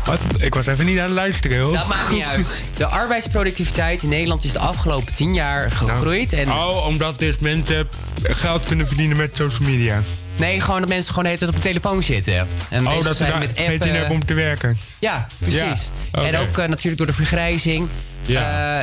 Wat? 0.05 0.19
Ik 0.37 0.53
was 0.53 0.65
even 0.65 0.85
niet 0.85 0.97
aan 0.97 1.03
het 1.05 1.13
luisteren, 1.13 1.59
hoor. 1.59 1.73
Dat 1.73 1.87
maakt 1.87 2.09
niet 2.11 2.23
uit. 2.23 2.63
De 2.77 2.85
arbeidsproductiviteit 2.85 4.03
in 4.03 4.09
Nederland 4.09 4.43
is 4.43 4.51
de 4.51 4.59
afgelopen 4.59 5.13
10 5.13 5.33
jaar 5.33 5.71
gegroeid. 5.71 6.33
En 6.33 6.51
Oh, 6.51 6.85
omdat 6.85 7.19
dus 7.19 7.37
mensen 7.39 7.87
geld 8.23 8.63
kunnen 8.67 8.87
verdienen 8.87 9.17
met 9.17 9.31
social 9.33 9.69
media. 9.69 10.01
Nee, 10.35 10.61
gewoon 10.61 10.79
dat 10.79 10.89
mensen 10.89 11.07
gewoon 11.13 11.23
de 11.23 11.29
hele 11.29 11.39
tijd 11.39 11.51
op 11.51 11.63
de 11.63 11.69
telefoon 11.69 12.03
zitten. 12.03 12.47
En 12.69 12.87
oh, 12.87 12.93
dat 12.93 13.03
ze 13.03 13.13
zijn 13.13 13.29
daar 13.31 13.39
met 13.39 13.51
geen 13.55 13.71
appen. 13.71 13.87
zin 13.87 13.95
hebben 13.95 14.13
om 14.15 14.25
te 14.25 14.33
werken. 14.33 14.77
Ja, 14.99 15.27
precies. 15.39 15.89
Ja. 16.11 16.21
En 16.23 16.37
ook 16.37 16.57
eh, 16.57 16.67
natuurlijk 16.67 16.97
door 16.97 17.07
de 17.07 17.13
vergrijzing. 17.13 17.87
Ja. 18.27 18.81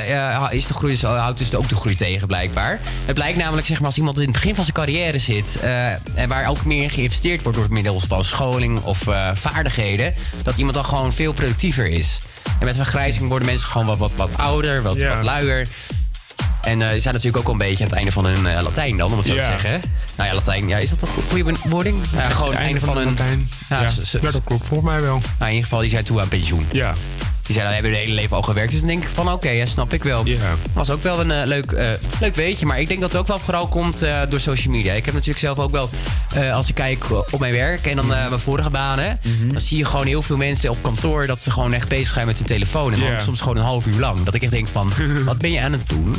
eh, 0.49 0.57
is 0.57 0.67
de 0.67 0.75
groei, 0.75 0.93
dus, 0.93 1.03
houdt 1.03 1.39
dus 1.39 1.55
ook 1.55 1.69
de 1.69 1.75
groei 1.77 1.95
tegen, 1.97 2.27
blijkbaar. 2.27 2.81
Het 3.05 3.15
blijkt 3.15 3.39
namelijk, 3.39 3.67
zeg 3.67 3.79
maar, 3.79 3.87
als 3.87 3.97
iemand 3.97 4.17
in 4.19 4.23
het 4.23 4.33
begin 4.33 4.55
van 4.55 4.65
zijn 4.65 4.77
carrière 4.77 5.19
zit. 5.19 5.59
eh, 5.61 5.89
en 6.15 6.29
waar 6.29 6.49
ook 6.49 6.65
meer 6.65 6.83
in 6.83 6.91
geïnvesteerd 6.91 7.43
wordt 7.43 7.59
door 7.59 7.67
middels 7.71 8.05
van 8.05 8.25
scholing 8.25 8.81
of 8.81 8.99
vaardigheden. 9.35 10.15
dat 10.43 10.57
iemand 10.57 10.75
dan 10.75 10.85
gewoon 10.85 11.13
veel 11.13 11.33
productiever 11.33 11.87
is. 11.87 12.19
En 12.59 12.67
met 12.67 12.77
vergrijzing 12.77 13.29
worden 13.29 13.47
mensen 13.49 13.69
gewoon 13.69 13.87
wat, 13.87 13.99
wat, 13.99 14.11
wat 14.17 14.31
ouder, 14.37 14.83
wat, 14.83 15.01
Ja. 15.01 15.15
wat 15.15 15.25
luier. 15.25 15.67
En 16.61 16.79
ze 16.81 16.99
zijn 16.99 17.15
natuurlijk 17.15 17.37
ook 17.37 17.47
al 17.47 17.53
een 17.53 17.59
beetje 17.59 17.85
aan 17.85 17.89
het 17.91 17.99
einde 17.99 18.13
van 18.13 18.27
hun 18.27 18.63
Latijn 18.63 18.97
dan, 18.97 19.11
om 19.13 19.17
het 19.19 19.27
zo 19.27 19.35
Ja. 19.35 19.41
te 19.41 19.47
zeggen. 19.47 19.83
Nou 20.17 20.29
ja, 20.29 20.35
Latijn, 20.35 20.69
ja, 20.69 20.79
is 20.79 20.91
dat 20.91 21.03
een 21.03 21.09
goede 21.29 21.55
woording? 21.69 21.97
Ja, 22.17 22.29
gewoon 22.29 22.51
het 22.51 22.61
einde 22.61 22.81
van, 22.81 22.97
hun... 22.97 23.07
Latijn. 23.07 23.49
Ja, 23.69 23.81
dat 24.31 24.41
klopt 24.45 24.67
volgens 24.67 24.91
mij 24.91 25.01
wel. 25.01 25.19
nou, 25.19 25.25
in 25.41 25.47
ieder 25.47 25.63
geval, 25.63 25.81
die 25.81 25.91
zijn 25.91 26.05
toe 26.05 26.21
aan 26.21 26.29
pensioen. 26.29 26.67
Ja. 26.73 26.93
Die 27.51 27.59
zijn, 27.59 27.69
we 27.69 27.75
hebben 27.75 27.93
het 27.93 28.01
hele 28.01 28.15
leven 28.15 28.37
al 28.37 28.43
gewerkt. 28.43 28.71
Dus 28.71 28.81
dan 28.81 28.89
denk 28.89 29.03
ik 29.03 29.09
van, 29.15 29.33
oké, 29.33 29.51
ja, 29.51 29.67
snap 29.67 29.93
ik 29.93 30.03
wel. 30.03 30.25
Was 30.73 30.91
ook 30.91 31.03
wel 31.03 31.21
een 31.21 31.31
eh, 31.31 31.47
leuk, 31.47 31.73
eh, 31.73 31.89
leuk 32.21 32.35
weetje. 32.35 32.67
Maar 32.67 32.81
ik 32.81 32.89
denk 32.89 33.01
dat 33.01 33.13
het 33.13 33.21
ook 33.21 33.27
wel 33.27 33.39
vooral 33.39 33.69
komt 33.69 34.03
eh, 34.03 34.21
door 34.29 34.41
social 34.41 34.75
media. 34.75 34.93
Ik 34.93 35.05
heb 35.05 35.15
natuurlijk 35.15 35.41
zelf 35.41 35.59
ook 35.59 35.71
wel, 35.71 35.91
als 36.53 36.69
ik 36.69 36.75
kijk 36.75 37.11
op 37.33 37.39
mijn 37.39 37.53
werk 37.53 37.87
en 37.87 37.97
dan 37.97 38.15
eh, 38.15 38.29
mijn 38.29 38.41
vorige 38.41 38.71
banen... 38.71 39.21
dan 39.53 39.61
zie 39.61 39.79
je 39.79 39.85
gewoon 39.85 40.07
heel 40.07 40.23
veel 40.23 40.37
mensen 40.37 40.71
op 40.71 40.77
kantoor... 40.83 41.27
dat 41.27 41.41
ze 41.41 41.51
gewoon 41.51 41.73
echt 41.73 41.89
bezig 41.89 42.13
zijn 42.13 42.27
met 42.27 42.39
hun 42.39 42.47
telefoon. 42.47 42.93
En 42.93 43.23
soms 43.23 43.41
gewoon 43.41 43.57
een 43.57 43.63
half 43.63 43.87
uur 43.87 43.99
lang. 43.99 44.23
Dat 44.23 44.35
ik 44.35 44.43
echt 44.43 44.53
denk 44.53 44.69
van, 44.69 44.93
wat 45.25 45.39
ben 45.39 45.53
je 45.53 45.61
aan 45.61 45.73
het 45.73 45.89
doen? 45.89 46.15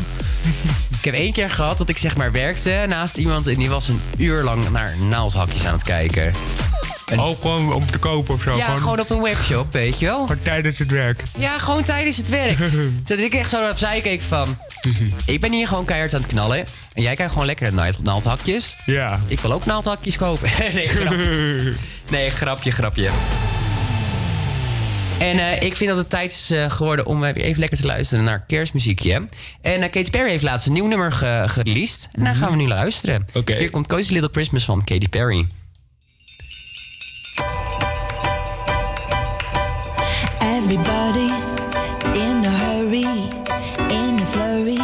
ik 0.98 1.06
heb 1.06 1.14
één 1.14 1.34
keer 1.34 1.50
gehad 1.50 1.78
dat 1.78 1.90
ik 1.90 1.98
zeg 1.98 2.18
maar 2.18 2.32
werkte 2.32 2.86
naast 2.88 3.18
iemand... 3.18 3.48
en 3.48 3.56
die 3.56 3.70
was 3.70 3.88
een 3.88 4.02
uur 4.18 4.44
lang 4.44 4.70
naar 4.70 4.96
naaldhakjes 5.10 5.66
aan 5.66 5.74
het 5.74 5.84
kijken. 5.84 6.32
Ook 7.20 7.42
gewoon 7.42 7.74
om 7.74 7.86
te 7.92 7.98
kopen 7.98 8.34
of 8.34 8.42
zo. 8.42 8.56
Ja, 8.56 8.78
gewoon 8.78 9.00
op 9.00 9.10
een 9.10 9.22
webshop, 9.22 9.74
weet 9.74 10.00
je 10.00 10.06
wel. 10.06 10.20
Gewoon 10.28 10.42
tijdens 10.42 10.78
het 10.80 10.92
werk. 10.92 11.24
Ja, 11.38 11.58
gewoon 11.58 11.84
tijdens 11.84 12.18
het 12.18 12.30
werk. 12.30 12.58
Toen 13.06 13.20
ik 13.20 13.34
echt 13.34 13.50
zo 13.50 13.70
opzij 13.70 14.02
keek 14.02 14.22
van... 14.22 14.58
Ik 15.26 15.42
ben 15.42 15.52
hier 15.52 15.68
gewoon 15.68 15.86
keihard 15.86 16.14
aan 16.14 16.22
het 16.22 16.30
knallen. 16.30 16.66
En 16.94 17.02
jij 17.02 17.14
krijgt 17.14 17.32
gewoon 17.34 17.48
lekker 17.48 17.74
naald- 17.74 18.04
naaldhakjes. 18.04 18.76
Ja. 18.86 19.20
Ik 19.28 19.40
wil 19.40 19.52
ook 19.52 19.66
naaldhakjes 19.66 20.18
kopen. 20.18 20.50
nee, 20.74 20.88
grapje. 20.88 21.74
Nee, 22.12 22.30
grapje, 22.30 22.72
grapje. 22.72 23.10
En 25.20 25.40
eh, 25.40 25.62
ik 25.62 25.76
vind 25.76 25.90
dat 25.90 25.98
het 26.00 26.10
tijd 26.10 26.32
is 26.32 26.52
eh, 26.52 26.70
geworden 26.70 27.06
om 27.06 27.24
eh, 27.24 27.46
even 27.46 27.60
lekker 27.60 27.78
te 27.78 27.86
luisteren 27.86 28.24
naar 28.24 28.44
kerstmuziekje. 28.48 29.28
En 29.62 29.80
Katy 29.80 30.10
Perry 30.10 30.30
heeft 30.30 30.44
laatst 30.44 30.68
een 30.68 30.74
nieuw 30.74 30.88
nummer 30.88 31.12
ge 31.12 31.44
gereleased. 31.46 32.10
En 32.14 32.24
daar 32.24 32.36
gaan 32.36 32.52
we 32.52 32.56
nu 32.56 32.66
naar 32.66 32.78
luisteren. 32.78 33.26
Hier 33.46 33.70
komt 33.70 33.88
Cozy 33.88 34.14
Little 34.14 34.30
Christmas 34.32 34.66
van 34.66 34.84
Katy 34.84 35.10
Perry. 35.10 35.46
Everybody's 40.64 41.60
in 42.16 42.46
a 42.46 42.54
hurry, 42.64 43.10
in 43.98 44.20
a 44.20 44.28
flurry. 44.28 44.78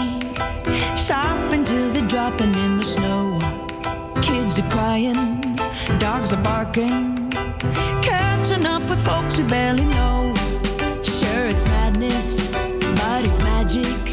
Shopping 0.97 1.63
till 1.63 1.93
they're 1.93 2.07
dropping 2.07 2.53
in 2.55 2.77
the 2.77 2.83
snow. 2.83 3.37
Kids 4.21 4.57
are 4.57 4.69
crying, 4.69 5.55
dogs 5.99 6.33
are 6.33 6.41
barking. 6.41 7.29
Catching 8.01 8.65
up 8.65 8.89
with 8.89 9.05
folks 9.05 9.37
we 9.37 9.43
barely 9.43 9.85
know. 9.85 10.33
Sure, 11.03 11.45
it's 11.45 11.67
madness, 11.67 12.49
but 12.97 13.23
it's 13.23 13.41
magic. 13.43 14.06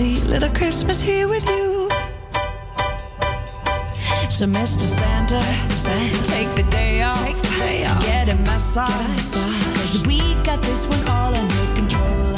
Cozy 0.00 0.20
little 0.26 0.48
Christmas 0.50 1.00
here 1.02 1.28
with 1.28 1.46
you. 1.46 1.88
So, 4.28 4.46
Mr. 4.46 4.86
Santa, 4.86 5.40
take 6.24 6.48
the 6.54 6.64
day 6.70 7.02
off, 7.02 7.22
get 8.00 8.28
a 8.28 8.34
massage, 8.46 9.34
cause 9.76 10.06
we 10.06 10.18
got 10.44 10.62
this 10.62 10.86
one 10.86 11.06
all 11.06 11.34
under 11.34 11.74
control. 11.74 12.34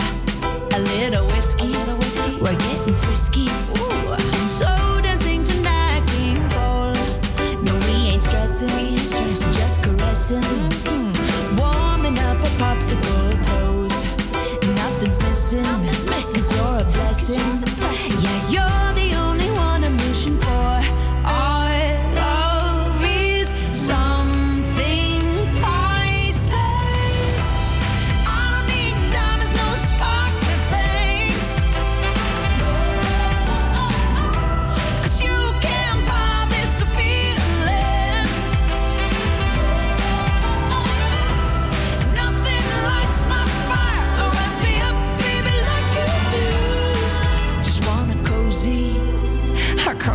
A 0.74 0.80
little 0.80 1.26
whiskey, 1.26 1.66
a 1.66 1.78
little 1.78 1.98
whiskey. 1.98 2.36
we're 2.40 2.58
getting 2.58 2.94
frisky, 2.94 3.46
Ooh. 3.78 4.12
and 4.12 4.48
so 4.48 4.66
dancing 5.02 5.44
tonight, 5.44 6.02
King 6.08 6.42
Cole. 6.50 6.94
No, 7.62 7.72
we 7.86 8.10
ain't 8.10 8.22
stressing, 8.22 8.96
just 9.06 9.82
caressing, 9.82 10.42
warming 10.42 10.62
up 10.62 10.66
our 10.66 10.71
you're 18.50 18.62
a 18.62 18.81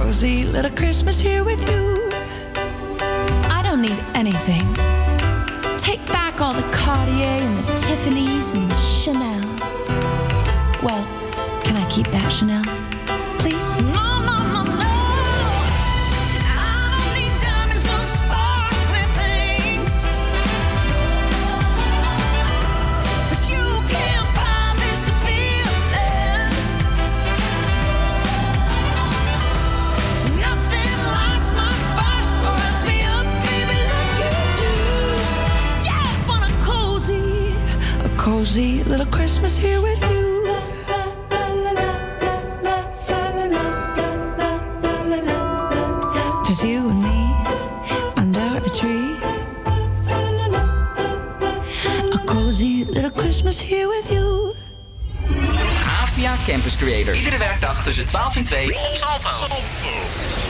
cozy 0.07 0.45
little 0.45 0.71
Christmas 0.71 1.19
here 1.19 1.43
with 1.43 1.59
you. 1.69 2.09
I 3.51 3.59
don't 3.61 3.81
need 3.81 4.01
anything. 4.15 4.65
Take 5.77 6.05
back 6.05 6.39
all 6.39 6.53
the 6.53 6.65
Cartier 6.71 7.43
and 7.45 7.57
the 7.57 7.73
Tiffany's 7.75 8.53
and 8.53 8.71
the 8.71 8.77
Chanel. 8.77 9.43
Well, 10.81 11.03
can 11.65 11.75
I 11.75 11.85
keep 11.89 12.07
that 12.07 12.29
Chanel? 12.29 12.76
Cozy 38.37 38.83
little 38.83 39.07
Christmas 39.07 39.57
here 39.57 39.81
with 39.81 39.99
you. 40.11 40.45
Just 46.45 46.63
you 46.63 46.89
and 46.89 47.01
me 47.01 47.19
under 48.15 48.57
a 48.63 48.69
tree. 48.79 49.15
A 52.13 52.19
cozy 52.27 52.85
little 52.85 53.09
Christmas 53.09 53.59
here 53.59 53.87
with 53.87 54.11
you. 54.11 54.53
AVA 56.01 56.37
Campus 56.45 56.77
Creators. 56.77 57.17
Iedere 57.17 57.37
werkdag 57.37 57.83
tussen 57.83 58.05
12 58.05 58.35
en 58.35 58.43
2 58.43 58.67
op 58.67 58.95
Salto. 58.95 60.46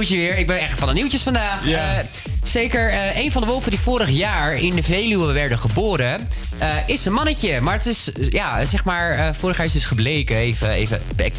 Nieuwtje 0.00 0.16
weer. 0.28 0.38
Ik 0.38 0.46
ben 0.46 0.60
echt 0.60 0.78
van 0.78 0.88
de 0.88 0.94
nieuwtjes 0.94 1.22
vandaag. 1.22 1.66
Ja. 1.66 1.96
Eh, 1.98 2.04
zeker 2.42 2.88
eh, 2.90 3.18
een 3.24 3.32
van 3.32 3.42
de 3.42 3.48
wolven 3.48 3.70
die 3.70 3.80
vorig 3.80 4.08
jaar 4.10 4.54
in 4.54 4.74
de 4.74 4.82
Veluwe 4.82 5.32
werden 5.32 5.58
geboren, 5.58 6.28
eh, 6.58 6.68
is 6.86 7.04
een 7.04 7.12
mannetje. 7.12 7.60
Maar 7.60 7.74
het 7.74 7.86
is, 7.86 8.10
ja, 8.20 8.64
zeg 8.64 8.84
maar, 8.84 9.34
vorig 9.36 9.56
jaar 9.56 9.66
is 9.66 9.72
dus 9.72 9.84
gebleken, 9.84 10.36
even, 10.36 10.70
even 10.70 11.02
back, 11.16 11.34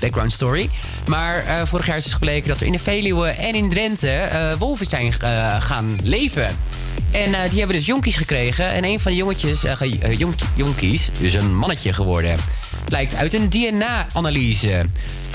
background 0.00 0.32
story. 0.32 0.68
Maar 1.06 1.44
vorig 1.64 1.86
jaar 1.86 1.96
is 1.96 2.04
dus 2.04 2.12
gebleken 2.12 2.48
dat 2.48 2.60
er 2.60 2.66
in 2.66 2.72
de 2.72 2.78
Veluwe 2.78 3.28
en 3.28 3.54
in 3.54 3.70
Drenthe 3.70 4.28
wolven 4.58 4.86
zijn 4.86 5.12
gaan 5.60 5.98
leven. 6.02 6.56
En 7.10 7.30
die 7.50 7.58
hebben 7.58 7.76
dus 7.76 7.86
jonkies 7.86 8.16
gekregen. 8.16 8.68
En 8.70 8.84
een 8.84 9.00
van 9.00 9.12
de 9.12 9.18
jongetjes, 9.18 9.62
ge- 9.66 10.14
jonk- 10.16 10.34
jonkies, 10.54 11.10
is 11.20 11.34
een 11.34 11.56
mannetje 11.56 11.92
geworden. 11.92 12.36
Blijkt 12.84 13.14
uit 13.14 13.32
een 13.34 13.48
DNA-analyse. 13.50 14.82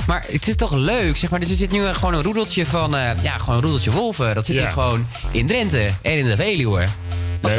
Maar 0.08 0.26
het 0.32 0.48
is 0.48 0.56
toch 0.56 0.74
leuk, 0.74 1.18
zeg 1.18 1.30
maar. 1.30 1.40
Dus 1.40 1.50
er 1.50 1.56
zit 1.56 1.72
nu 1.72 1.86
gewoon 1.86 2.14
een 2.14 2.22
roedeltje 2.24 2.66
van, 2.66 2.96
eh, 2.96 3.10
ja, 3.24 3.38
gewoon 3.38 3.56
een 3.56 3.62
roedeltje 3.62 3.92
wolven. 3.92 4.36
Dat 4.36 4.46
zit 4.46 4.56
Ja. 4.56 4.62
hier 4.62 4.72
gewoon 4.72 5.08
in 5.32 5.48
Drenthe 5.48 5.90
en 6.02 6.12
in 6.18 6.26
de 6.26 6.36
Veluwe. 6.36 6.86
Wat, 7.42 7.54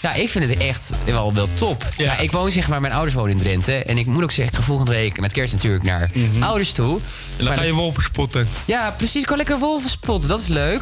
ja, 0.00 0.12
ik 0.14 0.28
vind 0.28 0.48
het 0.48 0.58
echt 0.58 0.90
wel, 1.04 1.34
wel 1.34 1.48
top. 1.54 1.86
Ja. 1.96 2.18
ik 2.18 2.30
woon 2.32 2.50
zeg 2.50 2.68
maar, 2.68 2.80
mijn 2.80 2.92
ouders 2.92 3.14
wonen 3.14 3.30
in 3.30 3.36
Drenthe. 3.36 3.72
En 3.84 3.98
ik 3.98 4.06
moet 4.06 4.22
ook 4.22 4.30
zeggen, 4.30 4.54
ik 4.54 4.60
ga 4.60 4.66
volgende 4.66 4.90
week 4.90 5.20
met 5.20 5.32
kerst 5.32 5.52
natuurlijk 5.52 5.84
naar 5.84 6.10
ouders 6.40 6.72
toe. 6.72 6.86
Mhm. 6.94 7.38
En 7.38 7.44
dan 7.44 7.56
ga 7.56 7.62
je 7.62 7.72
wolven 7.72 8.02
spotten. 8.02 8.48
ja, 8.64 8.90
precies. 8.96 9.20
Ik 9.20 9.26
kan 9.26 9.36
lekker 9.36 9.58
wolven 9.58 9.90
spotten. 9.90 10.28
Dat 10.28 10.40
is 10.40 10.46
leuk. 10.46 10.80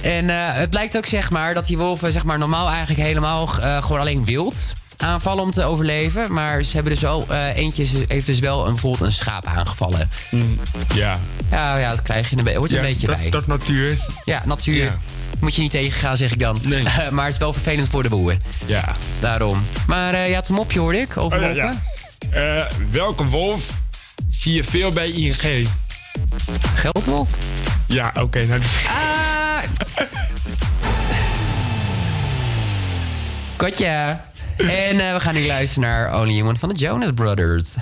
En 0.00 0.30
eh, 0.30 0.36
het 0.54 0.70
blijkt 0.70 0.96
ook 0.96 1.06
zeg 1.06 1.30
maar, 1.30 1.54
dat 1.54 1.66
die 1.66 1.78
wolven 1.78 2.12
zeg 2.12 2.24
maar, 2.24 2.38
normaal 2.38 2.68
eigenlijk 2.68 3.00
helemaal 3.00 3.48
eh, 3.60 3.82
gewoon 3.82 4.00
alleen 4.00 4.24
wild 4.24 4.72
aanvallen 5.02 5.42
om 5.44 5.50
te 5.50 5.64
overleven. 5.64 6.32
Maar 6.32 6.62
ze 6.62 6.74
hebben 6.74 6.92
dus 6.92 7.02
wel, 7.02 7.24
eh, 7.28 7.56
eentje 7.56 7.86
heeft 8.08 8.26
dus 8.26 8.38
wel 8.38 8.60
een, 8.66 8.72
bijvoorbeeld 8.72 9.02
een 9.02 9.12
schaap 9.12 9.46
aangevallen. 9.46 10.10
Ja. 10.94 11.16
Ja, 11.50 11.76
ja, 11.78 11.90
dat 11.90 12.02
krijg 12.02 12.30
je 12.30 12.36
een, 12.38 12.56
hoort 12.56 12.70
er 12.70 12.76
Ja, 12.76 12.82
een 12.82 12.88
beetje 12.92 13.06
dat, 13.06 13.16
bij. 13.16 13.30
Dat 13.30 13.46
natuur. 13.46 13.96
Ja, 14.24 14.42
natuur. 14.44 14.84
Ja. 14.84 14.98
Moet 15.40 15.54
je 15.54 15.62
niet 15.62 15.70
tegengaan, 15.70 16.16
zeg 16.16 16.32
ik 16.32 16.38
dan. 16.38 16.58
Nee. 16.62 16.82
maar 17.10 17.24
het 17.24 17.32
is 17.34 17.38
wel 17.40 17.52
vervelend 17.52 17.88
voor 17.88 18.02
de 18.02 18.08
boeren. 18.08 18.40
Ja. 18.66 18.92
Daarom. 19.20 19.62
Maar 19.86 20.14
eh, 20.14 20.34
had 20.34 20.48
een 20.48 20.54
mopje, 20.54 20.78
hoorde 20.78 20.98
ik, 20.98 21.16
over 21.16 21.38
Oh, 21.38 21.54
ja, 21.54 21.62
wolven. 21.62 21.82
ja. 22.30 22.64
Eh, 22.64 22.70
welke 22.90 23.24
wolf 23.24 23.62
zie 24.30 24.54
je 24.54 24.64
veel 24.64 24.90
bij 24.90 25.10
ING? 25.10 25.68
Geldwolf? 26.74 27.28
Ja, 27.86 28.12
oké. 28.20 28.44
nou, 28.46 28.60
Ah! 28.88 29.58
Kotja. 33.56 34.24
En 34.58 35.00
eh, 35.00 35.12
we 35.12 35.20
gaan 35.20 35.34
nu 35.34 35.46
luisteren 35.46 35.88
naar 35.88 36.20
Only 36.20 36.32
Human 36.32 36.56
van 36.56 36.68
de 36.68 36.74
Jonas 36.74 37.12
Brothers. 37.12 37.74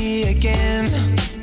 Again. 0.00 1.41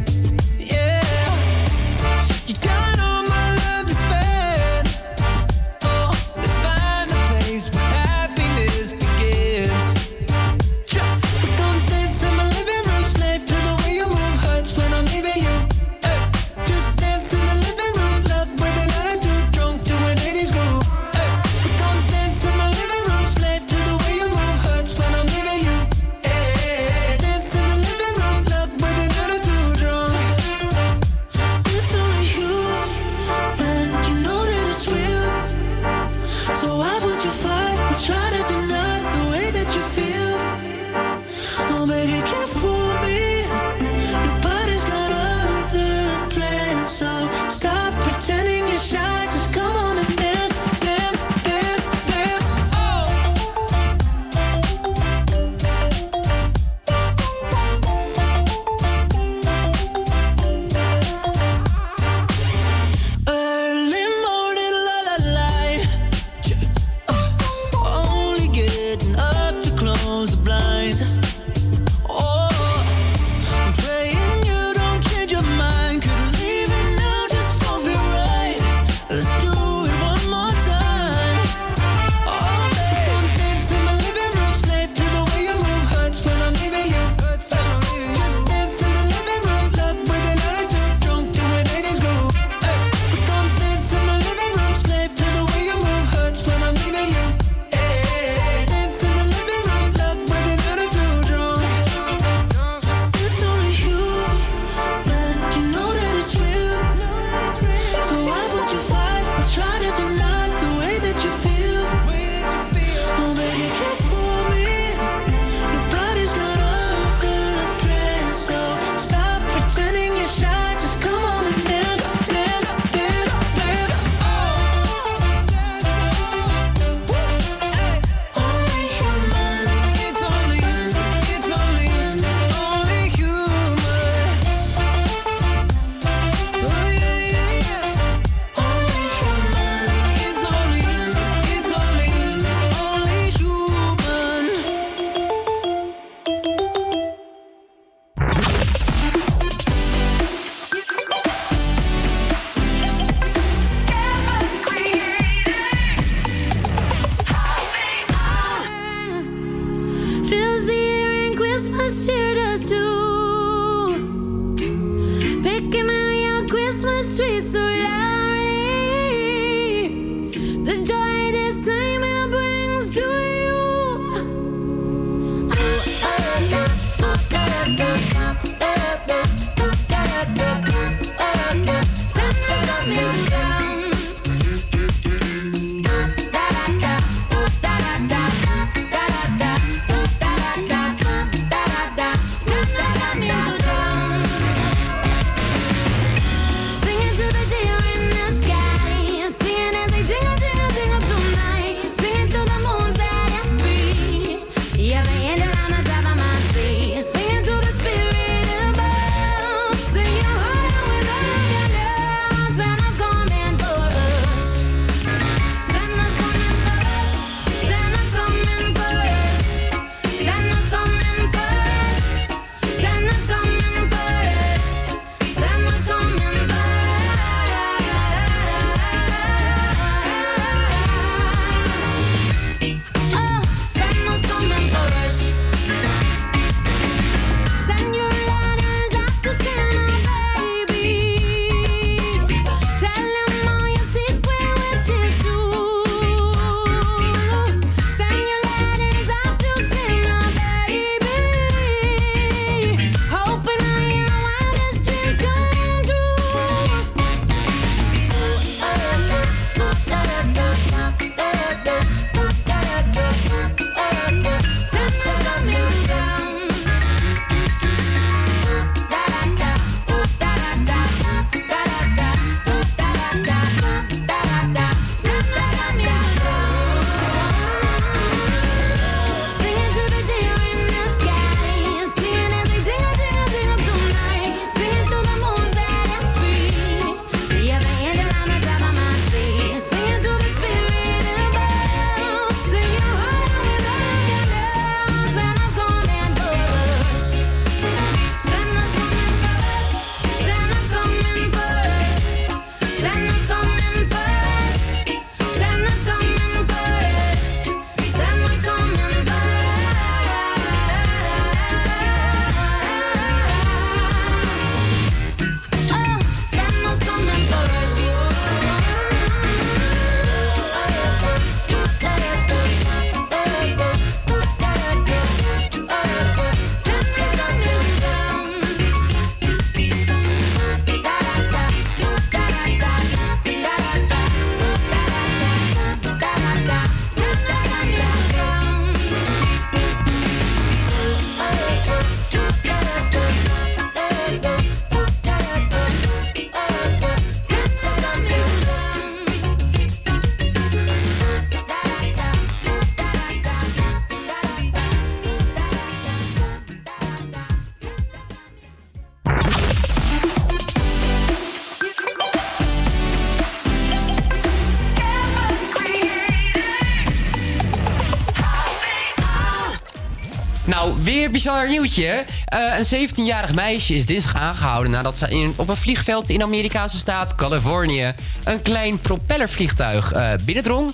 Weer 371.09 371.17
bizar 371.17 371.47
nieuwtje. 371.47 372.05
Eh, 372.25 372.39
een 372.57 372.89
17-jarig 372.89 373.33
meisje 373.33 373.75
is 373.75 373.85
dinsdag 373.85 374.15
aangehouden 374.15 374.71
nadat 374.71 374.97
ze 374.97 375.07
in, 375.07 375.33
op 375.35 375.49
een 375.49 375.55
vliegveld 375.55 376.09
in 376.09 376.17
de 376.17 376.23
Amerikaanse 376.23 376.77
staat 376.77 377.15
Californië 377.15 377.93
een 378.23 378.41
klein 378.41 378.79
propellervliegtuig 378.79 379.91
eh, 379.91 380.11
binnendrong. 380.25 380.71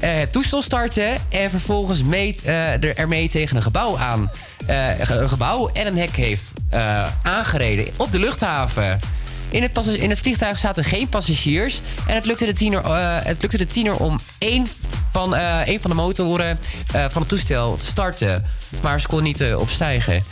eh, 0.00 0.14
het 0.14 0.32
toestel 0.32 0.62
startte 0.62 1.14
en 1.28 1.50
vervolgens 1.50 2.02
meet, 2.02 2.46
er 2.46 2.96
ermee 2.96 3.28
tegen 3.28 3.56
een 3.56 3.62
gebouw 3.62 3.98
aan. 3.98 4.30
een 4.66 5.28
gebouw 5.28 5.68
en 5.72 5.86
een 5.86 5.98
hek 5.98 6.16
heeft 6.16 6.52
aangereden 7.22 7.86
op 7.96 8.12
de 8.12 8.18
luchthaven. 8.18 9.00
In 9.48 9.62
het, 9.62 9.86
in 9.86 10.10
het 10.10 10.18
vliegtuig 10.18 10.58
zaten 10.58 10.84
geen 10.84 11.08
passagiers. 11.08 11.80
En 12.06 12.14
het 12.14 12.24
lukte 12.24 12.44
de 12.44 12.52
tiener, 12.52 12.96
het 13.24 13.42
lukte 13.42 13.58
de 13.58 13.96
om 13.98 14.18
één 14.38 14.66
van, 15.12 15.30
van 15.80 15.90
de 15.90 15.94
motoren 15.94 16.58
van 16.86 17.22
het 17.22 17.28
toestel 17.28 17.76
te 17.76 17.86
starten. 17.86 18.44
Maar 18.84 19.00
ze 19.00 19.06
kon 19.06 19.22
niet 19.22 19.40
eh, 19.40 19.58
opstijgen. 19.58 20.22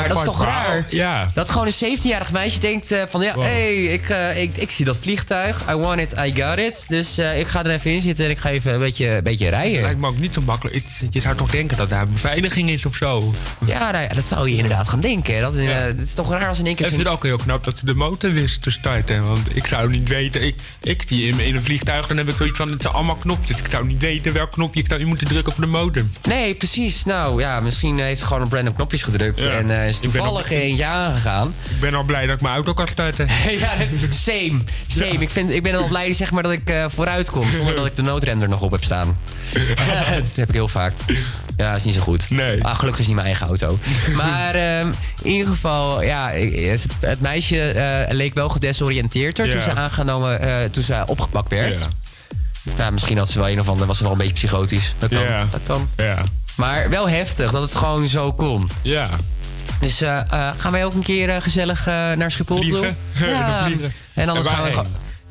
Maar 0.00 0.08
dat 0.08 0.18
is 0.18 0.24
toch 0.24 0.44
raar? 0.44 0.86
Ja. 0.88 1.30
Dat 1.34 1.50
gewoon 1.50 1.66
een 1.66 1.98
17-jarig 1.98 2.30
meisje 2.32 2.60
denkt 2.60 2.92
eh, 2.92 3.02
van... 3.08 3.20
ja, 3.20 3.34
Wow. 3.34 3.44
hey, 3.44 3.84
ik, 3.84 4.08
eh, 4.08 4.42
ik, 4.42 4.56
ik 4.56 4.70
zie 4.70 4.84
dat 4.84 4.96
vliegtuig. 5.00 5.62
I 5.70 5.74
want 5.74 6.00
it, 6.00 6.12
I 6.12 6.42
got 6.42 6.58
it. 6.58 6.84
Dus 6.88 7.18
eh, 7.18 7.38
ik 7.38 7.46
ga 7.46 7.64
er 7.64 7.70
even 7.70 7.90
in 7.90 8.00
zitten 8.00 8.24
en 8.24 8.30
ik 8.30 8.38
ga 8.38 8.48
even 8.48 8.72
een 8.72 8.78
beetje, 8.78 9.08
een 9.08 9.22
beetje 9.22 9.48
rijden. 9.48 9.82
Lijkt 9.82 9.98
me 9.98 10.06
ook 10.06 10.18
niet 10.18 10.34
zo 10.34 10.40
makkelijk. 10.40 10.76
Ik, 10.76 10.84
je 11.10 11.20
zou 11.20 11.36
toch 11.36 11.50
denken 11.50 11.76
dat 11.76 11.88
daar 11.88 12.08
beveiliging 12.08 12.70
is 12.70 12.86
of 12.86 12.94
zo. 12.94 13.34
Ja, 13.66 13.90
nou 13.90 14.14
dat 14.14 14.24
zou 14.24 14.48
je 14.48 14.56
inderdaad 14.56 14.88
gaan 14.88 15.00
denken. 15.00 15.40
Dat 15.40 15.54
is, 15.54 15.68
het 15.70 16.00
is 16.00 16.14
toch 16.14 16.30
raar 16.30 16.48
als 16.48 16.58
in 16.58 16.66
één 16.66 16.74
keer... 16.74 16.86
Ik 16.86 16.92
vind 16.92 17.04
het 17.04 17.12
ook 17.12 17.22
heel 17.22 17.36
knap 17.36 17.64
dat 17.64 17.78
ze 17.78 17.86
de 17.86 17.94
motor 17.94 18.32
wist 18.32 18.62
te 18.62 18.70
starten. 18.70 19.26
Want 19.26 19.56
ik 19.56 19.66
zou 19.66 19.88
niet 19.88 20.08
weten... 20.08 20.46
Ik, 20.46 20.54
ik 20.80 21.02
zie 21.06 21.28
in, 21.28 21.40
in 21.40 21.54
een 21.54 21.62
vliegtuig, 21.62 22.06
dan 22.06 22.16
heb 22.16 22.28
ik 22.28 22.34
zoiets 22.36 22.58
van... 22.58 22.70
Het 22.70 22.82
zijn 22.82 22.94
allemaal 22.94 23.14
knopjes. 23.14 23.58
Ik 23.58 23.66
zou 23.70 23.86
niet 23.86 24.00
weten 24.00 24.32
welk 24.32 24.50
knopje 24.50 24.80
ik 24.80 24.86
zou 24.88 25.04
moeten 25.04 25.26
drukken 25.26 25.52
voor 25.52 25.64
de 25.64 25.70
motor. 25.70 26.02
Nee, 26.28 26.54
precies. 26.54 27.04
Nou 27.04 27.40
ja, 27.40 27.60
misschien 27.60 27.98
heeft 27.98 28.20
ze 28.20 28.26
gewoon 28.26 28.42
op 28.42 28.52
random 28.52 28.74
knopjes 28.74 29.02
gedrukt. 29.02 29.40
Ja. 29.40 29.50
En 29.50 29.89
is 29.90 29.98
toevallig 29.98 30.50
eentje 30.50 30.84
aangegaan. 30.84 31.54
Ik 31.68 31.80
ben 31.80 31.94
al 31.94 32.02
blij 32.02 32.26
dat 32.26 32.34
ik 32.34 32.40
mijn 32.40 32.54
auto 32.54 32.72
kan 32.72 32.88
starten. 32.88 33.26
ja, 33.58 33.72
same. 34.10 34.58
same. 34.86 35.18
Ik, 35.18 35.30
vind, 35.30 35.50
ik 35.50 35.62
ben 35.62 35.74
al 35.74 35.88
blij 35.88 36.12
zeg 36.12 36.30
maar, 36.30 36.42
dat 36.42 36.52
ik 36.52 36.70
eh, 36.70 36.84
vooruit 36.88 37.30
kom. 37.30 37.50
Zonder 37.50 37.74
dat 37.74 37.86
ik 37.86 37.96
de 37.96 38.02
noodrem 38.02 38.42
er 38.42 38.48
nog 38.48 38.62
op 38.62 38.70
heb 38.70 38.84
staan. 38.84 39.18
dat 39.52 40.34
heb 40.34 40.48
ik 40.48 40.54
heel 40.54 40.68
vaak. 40.68 40.92
Ja, 41.56 41.66
dat 41.68 41.76
is 41.76 41.84
niet 41.84 41.94
zo 41.94 42.00
goed. 42.00 42.30
Nee. 42.30 42.64
Ah, 42.64 42.78
gelukkig 42.78 43.00
is 43.00 43.06
niet 43.06 43.14
mijn 43.14 43.26
eigen 43.26 43.46
auto. 43.46 43.78
Maar 44.16 44.54
ehm, 44.54 44.92
in 45.22 45.30
ieder 45.30 45.48
geval, 45.48 46.02
ja, 46.02 46.30
het, 46.30 46.86
het 47.00 47.20
meisje 47.20 47.60
eh, 47.60 48.14
leek 48.14 48.34
wel 48.34 48.48
gedesoriënteerder 48.48 49.50
toen 49.50 49.62
ze 49.62 49.74
aangenomen, 49.74 50.40
eh, 50.40 50.70
toen 50.70 50.82
ze 50.82 51.02
opgepakt 51.06 51.50
werd. 51.50 51.88
Ja. 52.76 52.90
Misschien 52.90 53.18
had 53.18 53.30
ze 53.30 53.38
wel 53.38 53.48
een 53.48 53.60
of 53.60 53.68
ander, 53.68 53.86
was 53.86 53.96
ze 53.96 54.02
wel 54.02 54.12
een 54.12 54.18
beetje 54.18 54.34
psychotisch. 54.34 54.94
Dat 54.98 55.10
kan. 55.10 55.22
Ja. 55.22 55.46
Dat 55.50 55.60
kan. 55.66 55.88
Ja. 55.96 56.24
Maar 56.60 56.90
wel 56.90 57.08
heftig 57.08 57.50
dat 57.50 57.62
het 57.62 57.76
gewoon 57.76 58.08
zo 58.08 58.32
kon. 58.32 58.70
Ja. 58.82 59.08
Dus 59.80 60.00
eh, 60.00 60.18
eh, 60.18 60.50
gaan 60.56 60.72
wij 60.72 60.84
ook 60.84 60.94
een 60.94 61.02
keer 61.02 61.28
eh, 61.28 61.40
gezellig 61.40 61.86
naar 61.86 62.30
Schiphol 62.30 62.60
toe? 62.60 62.94
Vliegen. 63.12 63.92
En 64.14 64.28
anders 64.28 64.46
En 64.46 64.52
gaan 64.52 64.64
we. 64.64 64.82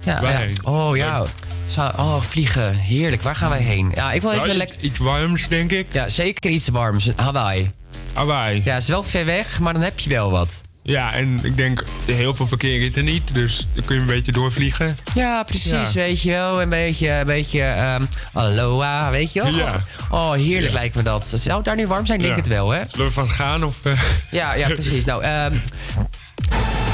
Ja, 0.05 0.21
ja. 0.21 0.47
Oh 0.63 0.97
ja. 0.97 1.23
Zou- 1.67 1.93
oh, 1.97 2.21
vliegen. 2.21 2.76
Heerlijk. 2.76 3.21
Waar 3.21 3.35
gaan 3.35 3.49
wij 3.49 3.61
heen? 3.61 3.91
Ja, 3.95 4.11
ik 4.11 4.21
wil 4.21 4.31
even 4.31 4.45
Nou, 4.45 4.57
lekker. 4.57 4.76
iets, 4.76 4.84
iets 4.85 4.99
warms, 4.99 5.47
denk 5.47 5.71
ik. 5.71 5.93
Ja, 5.93 6.09
zeker 6.09 6.51
iets 6.51 6.67
warms. 6.67 7.11
Hawaii. 7.15 7.67
Hawaii. 8.13 8.61
Ja, 8.65 8.73
het 8.73 8.81
is 8.84 8.89
wel 8.89 9.03
ver 9.03 9.26
weg, 9.26 9.59
maar 9.59 9.73
dan 9.73 9.81
heb 9.81 9.99
je 9.99 10.09
wel 10.09 10.31
wat. 10.31 10.61
Ja, 10.89 11.13
en 11.13 11.39
ik 11.43 11.57
denk, 11.57 11.83
heel 12.05 12.33
veel 12.35 12.47
verkeer 12.47 12.81
is 12.81 12.95
er 12.95 13.03
niet. 13.03 13.33
Dus 13.33 13.67
dan 13.73 13.85
kun 13.85 13.95
je 13.95 14.01
een 14.01 14.07
beetje 14.07 14.31
doorvliegen. 14.31 14.97
Ja, 15.13 15.43
precies, 15.43 15.71
Ja. 15.71 15.93
weet 15.93 16.21
je 16.21 16.29
wel. 16.31 16.61
Een 16.61 16.69
beetje, 16.69 17.09
een 17.09 17.25
beetje 17.25 17.61
ehm, 17.61 18.01
aloha, 18.33 19.09
weet 19.11 19.33
je 19.33 19.41
wel. 19.41 19.53
Ja. 19.53 19.83
Oh, 20.11 20.31
heerlijk 20.33 20.71
Ja. 20.73 20.79
lijkt 20.79 20.95
me 20.95 21.03
dat. 21.03 21.25
Zou 21.35 21.55
het 21.55 21.65
daar 21.65 21.75
nu 21.75 21.87
warm 21.87 22.05
zijn? 22.05 22.19
Denk 22.19 22.31
Ja. 22.31 22.37
het 22.37 22.47
wel, 22.47 22.69
hè? 22.71 22.81
Zullen 22.91 23.05
we 23.07 23.11
van 23.13 23.29
gaan 23.29 23.63
of... 23.63 23.75
eh? 23.85 24.01
Ja, 24.31 24.53
ja, 24.53 24.67
precies. 24.67 25.05
Nou, 25.05 25.23
ehm 25.23 25.53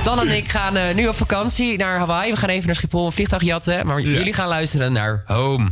Dan 0.04 0.20
en 0.20 0.36
ik 0.36 0.50
gaan 0.50 0.76
eh, 0.78 0.96
nu 0.96 1.08
op 1.08 1.16
vakantie 1.16 1.78
naar 1.78 1.98
Hawaii. 1.98 2.32
We 2.32 2.38
gaan 2.38 2.50
even 2.50 2.66
naar 2.66 2.76
Schiphol 2.76 3.06
een 3.06 3.12
vliegtuig 3.12 3.42
jatten. 3.44 3.86
Maar 3.88 4.02
jullie 4.02 4.34
gaan 4.34 4.48
luisteren 4.48 4.92
naar 4.94 5.24
Home. 5.26 5.72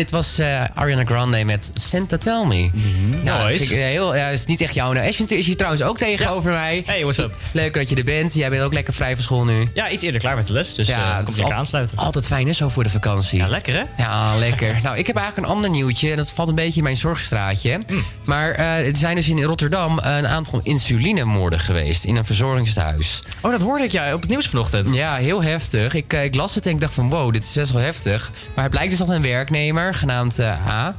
Dit 0.00 0.10
was 0.10 0.38
eh, 0.38 0.64
Ariana 0.80 1.04
Grande 1.04 1.44
met 1.44 1.70
Santa 1.74 2.16
Tell 2.16 2.44
Me. 2.46 2.62
Ja, 3.24 3.38
dat 3.38 3.46
nice. 3.46 3.58
vind 3.58 3.70
ik 3.70 3.76
heel, 3.76 4.16
ja, 4.16 4.28
is 4.28 4.46
niet 4.46 4.60
echt 4.60 4.74
jouw. 4.74 4.92
Nou, 4.92 5.08
Ashwin 5.08 5.28
is 5.28 5.46
hier 5.46 5.56
trouwens 5.56 5.82
ook 5.82 5.98
tegenover 5.98 6.52
mij. 6.52 6.82
Hey, 6.86 7.00
what's 7.00 7.18
up? 7.18 7.34
Leuk 7.52 7.74
dat 7.74 7.88
je 7.88 7.96
er 7.96 8.04
bent. 8.04 8.34
Jij 8.34 8.50
bent 8.50 8.62
ook 8.62 8.72
lekker 8.72 8.94
vrij 8.94 9.14
van 9.14 9.22
school 9.22 9.44
nu. 9.44 9.68
Ja, 9.74 9.90
iets 9.90 10.02
eerder 10.02 10.20
klaar 10.20 10.36
met 10.36 10.46
de 10.46 10.52
les, 10.52 10.74
dus 10.74 10.88
Ja, 10.88 10.98
ja, 10.98 11.06
het 11.16 11.24
kom 11.24 11.28
is 11.28 11.34
lekker 11.36 11.54
al- 11.54 11.60
aansluiten. 11.60 11.98
Altijd 11.98 12.26
fijn 12.26 12.46
hè, 12.46 12.52
zo 12.52 12.68
voor 12.68 12.82
de 12.82 12.88
vakantie. 12.88 13.38
Ja, 13.38 13.48
lekker 13.48 13.74
hè? 13.74 14.02
Ja, 14.02 14.36
lekker. 14.36 14.78
nou, 14.82 14.96
ik 14.98 15.06
heb 15.06 15.16
eigenlijk 15.16 15.46
een 15.48 15.54
ander 15.54 15.70
nieuwtje. 15.70 16.10
En 16.10 16.16
dat 16.16 16.30
valt 16.32 16.48
een 16.48 16.54
beetje 16.54 16.76
in 16.76 16.82
mijn 16.82 16.96
zorgstraatje. 16.96 17.78
Hmm. 17.86 18.04
Maar 18.24 18.50
eh, 18.50 18.86
er 18.86 18.96
zijn 18.96 19.16
dus 19.16 19.28
in 19.28 19.42
Rotterdam 19.42 19.98
een 19.98 20.26
aantal 20.26 20.60
insulinemoorden 20.62 21.60
geweest. 21.60 22.04
In 22.04 22.16
een 22.16 22.24
verzorgingshuis. 22.24 23.20
Oh, 23.40 23.50
dat 23.50 23.60
hoorde 23.60 23.84
ik 23.84 23.92
ja 23.92 24.14
op 24.14 24.20
het 24.20 24.30
nieuws 24.30 24.46
vanochtend. 24.46 24.94
Ja, 24.94 25.14
heel 25.16 25.42
heftig. 25.42 25.94
Ik, 25.94 26.12
eh, 26.12 26.24
ik 26.24 26.34
las 26.34 26.54
het 26.54 26.66
en 26.66 26.72
ik 26.72 26.80
dacht 26.80 26.94
van 26.94 27.10
wow, 27.10 27.32
dit 27.32 27.44
is 27.44 27.52
best 27.52 27.72
wel 27.72 27.82
heftig. 27.82 28.30
Maar 28.54 28.62
het 28.64 28.72
blijkt 28.72 28.90
dus 28.90 28.98
dat 28.98 29.08
een 29.08 29.22
werknemer 29.22 29.94
genaamd 29.94 30.38
eh, 30.38 30.66
A... 30.70 30.94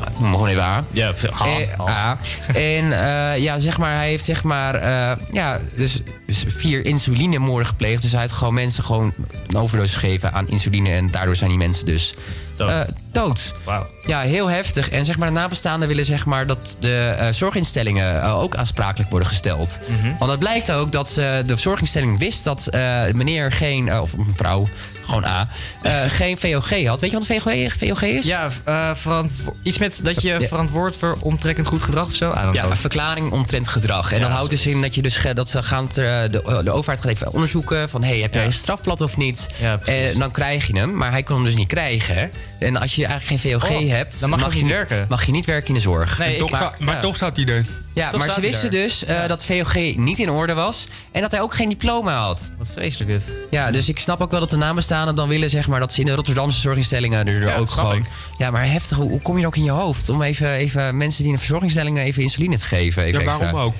Ik 0.00 0.10
noem 0.12 0.22
hem 0.22 0.32
gewoon 0.32 0.48
even 0.48 0.62
A. 0.62 0.84
Ja, 0.90 1.12
Eh, 1.12 1.78
ha. 1.78 1.88
A. 1.88 2.18
En 2.54 2.92
eh, 2.92 3.42
ja, 3.42 3.58
zeg 3.58 3.78
maar, 3.78 3.94
hij 3.94 4.08
heeft 4.08 4.24
zeg 4.24 4.42
maar, 4.44 4.74
eh, 4.74 5.16
ja, 5.32 5.58
dus, 5.76 6.00
dus 6.26 6.44
vier 6.48 6.84
insulinemoorden 6.84 7.66
gepleegd. 7.66 8.02
Dus 8.02 8.10
hij 8.12 8.20
heeft 8.20 8.32
gewoon 8.32 8.54
mensen 8.54 8.84
gewoon 8.84 9.14
een 9.46 9.56
overdosis 9.56 9.96
gegeven 9.96 10.32
aan 10.32 10.48
insuline. 10.48 10.90
En 10.90 11.10
daardoor 11.10 11.36
zijn 11.36 11.50
die 11.50 11.58
mensen 11.58 11.86
dus 11.86 12.14
Dood. 12.56 12.70
eh, 12.70 12.80
dood. 13.12 13.54
Wauw. 13.64 13.86
Ja, 14.06 14.20
heel 14.20 14.50
heftig. 14.50 14.90
En 14.90 15.04
zeg 15.04 15.18
maar, 15.18 15.28
de 15.28 15.34
nabestaanden 15.34 15.88
willen 15.88 16.04
zeg 16.04 16.26
maar, 16.26 16.46
dat 16.46 16.76
de 16.80 16.96
eh, 17.18 17.28
zorginstellingen 17.32 18.22
eh, 18.22 18.38
ook 18.38 18.56
aansprakelijk 18.56 19.10
worden 19.10 19.28
gesteld. 19.28 19.80
Mhm. 20.00 20.12
Want 20.18 20.30
het 20.30 20.40
blijkt 20.40 20.72
ook 20.72 20.92
dat 20.92 21.08
ze, 21.08 21.42
de 21.46 21.56
zorginstelling 21.56 22.18
wist 22.18 22.44
dat 22.44 22.66
eh, 22.66 23.02
meneer 23.12 23.52
geen, 23.52 23.88
eh, 23.88 24.00
of 24.00 24.16
mevrouw, 24.16 24.68
gewoon 25.04 25.24
A, 25.24 25.48
eh, 25.82 26.02
geen 26.06 26.38
VOG 26.38 26.84
had. 26.86 27.00
Weet 27.00 27.10
je 27.10 27.18
wat 27.18 27.28
een 27.28 27.40
VOG, 27.40 27.72
VOG 27.78 28.02
is? 28.02 28.24
Ja, 28.26 28.48
eh, 28.64 28.90
verantwo- 28.94 29.56
iets 29.62 29.78
met 29.78 30.00
dat 30.04 30.22
je 30.22 30.28
Ja. 30.40 30.40
verantwoord 30.48 30.96
voor 30.96 31.16
omtrekkend 31.20 31.66
goed 31.66 31.82
gedrag 31.82 32.06
of 32.06 32.14
zo? 32.14 32.28
Ja, 32.34 32.50
know. 32.50 32.70
een 32.70 32.76
verklaring 32.76 33.30
omtrent 33.32 33.68
gedrag. 33.68 34.12
En 34.12 34.20
dat 34.20 34.30
houdt 34.30 34.50
dus 34.50 34.66
in 34.66 34.82
dat, 34.82 34.94
je 34.94 35.02
dus, 35.02 35.16
ge- 35.16 35.34
dat 35.34 35.48
ze 35.48 35.62
gaan 35.62 35.88
te- 35.88 36.28
de, 36.30 36.60
de 36.64 36.70
overheid 36.70 37.00
gaat 37.02 37.10
even 37.10 37.32
onderzoeken 37.32 37.88
van... 37.88 38.02
hey, 38.02 38.18
heb 38.18 38.34
jij 38.34 38.44
een 38.44 38.52
strafblad 38.52 39.00
of 39.00 39.16
niet? 39.16 39.46
en 39.84 40.18
dan 40.18 40.30
krijg 40.30 40.66
je 40.66 40.78
hem, 40.78 40.96
maar 40.96 41.10
hij 41.10 41.22
kon 41.22 41.34
hem 41.36 41.44
dus 41.44 41.54
niet 41.54 41.68
krijgen. 41.68 42.30
En 42.58 42.76
als 42.76 42.94
je 42.94 43.06
eigenlijk 43.06 43.40
geen 43.42 43.52
VOG 43.52 43.70
Oh, 43.70 43.88
hebt... 43.90 44.20
dan 44.20 44.30
mag 44.30 44.54
je 44.54 44.60
niet 44.62 44.70
werken. 44.70 45.06
Mag 45.08 45.24
je 45.26 45.32
niet 45.32 45.44
werken 45.44 45.68
in 45.68 45.74
de 45.74 45.80
zorg. 45.80 46.18
Nee, 46.18 46.38
toch, 46.38 46.78
maar, 46.78 47.00
toch 47.00 47.16
staat 47.16 47.36
hij 47.36 47.46
er. 47.46 47.64
ja, 47.94 48.10
Toch 48.10 48.20
maar 48.20 48.30
ze 48.30 48.40
wisten 48.40 48.70
daar. 48.70 48.80
dus 48.80 49.04
eh, 49.04 49.28
dat 49.28 49.44
VOG 49.44 49.74
niet 49.96 50.18
in 50.18 50.30
orde 50.30 50.52
was... 50.54 50.86
en 51.12 51.20
dat 51.20 51.30
hij 51.30 51.40
ook 51.40 51.54
geen 51.54 51.68
diploma 51.68 52.16
had. 52.16 52.52
Wat 52.58 52.70
vreselijk 52.72 53.10
dit. 53.10 53.32
Ja, 53.50 53.70
dus 53.70 53.88
ik 53.88 53.98
snap 53.98 54.20
ook 54.20 54.30
wel 54.30 54.40
dat 54.40 54.50
de 54.50 54.56
namenstaanden 54.94 55.14
dan 55.14 55.28
willen... 55.28 55.50
Zeg 55.50 55.68
maar, 55.68 55.80
dat 55.80 55.92
ze 55.92 56.00
in 56.00 56.06
de 56.06 56.14
Rotterdamse 56.14 56.60
zorginstellingen 56.60 57.26
er 57.26 57.40
Ja, 57.46 57.56
ook 57.56 57.70
gewoon... 57.70 57.96
ik. 57.96 58.06
Ja, 58.38 58.50
maar 58.50 58.66
heftig, 58.66 58.96
hoe, 58.96 59.10
hoe 59.10 59.20
kom 59.20 59.34
je 59.36 59.40
er 59.40 59.46
ook 59.46 59.56
in 59.56 59.64
je 59.64 59.70
hoofd... 59.70 60.08
om 60.08 60.22
even, 60.22 60.50
even 60.50 60.96
mensen 60.96 61.18
die 61.18 61.26
in 61.26 61.32
de 61.32 61.38
verzorgingsinstellingen 61.38 62.04
even 62.06 62.22
insuline 62.22 62.58
te 62.58 62.64
geven? 62.64 63.02
Even 63.02 63.20
Ja, 63.20 63.26
waarom 63.26 63.46
extra? 63.46 63.62
ook? 63.62 63.74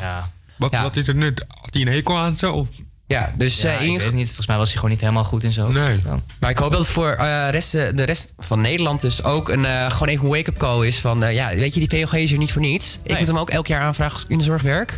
Wat, 0.56 0.76
wat 0.76 0.96
is 0.96 1.06
het 1.06 1.16
nut? 1.16 1.44
Had 1.60 1.74
hij 1.74 1.82
een 1.82 1.88
hekel 1.88 2.16
aan 2.18 2.36
zo? 2.36 2.52
Of? 2.52 2.68
Ja, 3.06 3.30
dus 3.36 3.60
Ja, 3.60 3.68
eh, 3.78 3.82
ik 3.84 3.90
weet 3.90 4.04
het 4.04 4.14
niet. 4.14 4.26
Volgens 4.26 4.46
mij 4.46 4.56
was 4.56 4.66
hij 4.66 4.74
gewoon 4.76 4.90
niet 4.90 5.00
helemaal 5.00 5.24
goed 5.24 5.42
in 5.42 5.52
zo. 5.52 5.68
Nee. 5.68 6.02
Maar 6.40 6.50
ik 6.50 6.58
hoop 6.58 6.70
dat 6.70 6.80
het 6.80 6.88
voor 6.90 7.10
eh, 7.10 7.48
rest, 7.50 7.74
eh, 7.74 7.88
de 7.94 8.02
rest 8.02 8.32
van 8.38 8.60
Nederland 8.60 9.00
dus 9.00 9.24
ook 9.24 9.48
een, 9.48 9.64
eh, 9.64 9.90
gewoon 9.90 10.08
even 10.08 10.24
een 10.24 10.30
wake-up 10.30 10.56
call 10.56 10.86
is. 10.86 10.98
Van 10.98 11.22
eh, 11.24 11.34
ja, 11.34 11.54
weet 11.54 11.74
je, 11.74 11.86
die 11.86 12.00
VOG 12.00 12.14
is 12.14 12.32
er 12.32 12.38
niet 12.38 12.52
voor 12.52 12.62
niets. 12.62 12.98
Ik 13.02 13.18
moet 13.18 13.26
hem 13.26 13.38
ook 13.38 13.50
elk 13.50 13.66
jaar 13.66 13.80
aanvragen 13.82 14.14
als 14.14 14.22
ik 14.24 14.28
in 14.30 14.38
de 14.38 14.44
zorg 14.44 14.62
werk. 14.62 14.96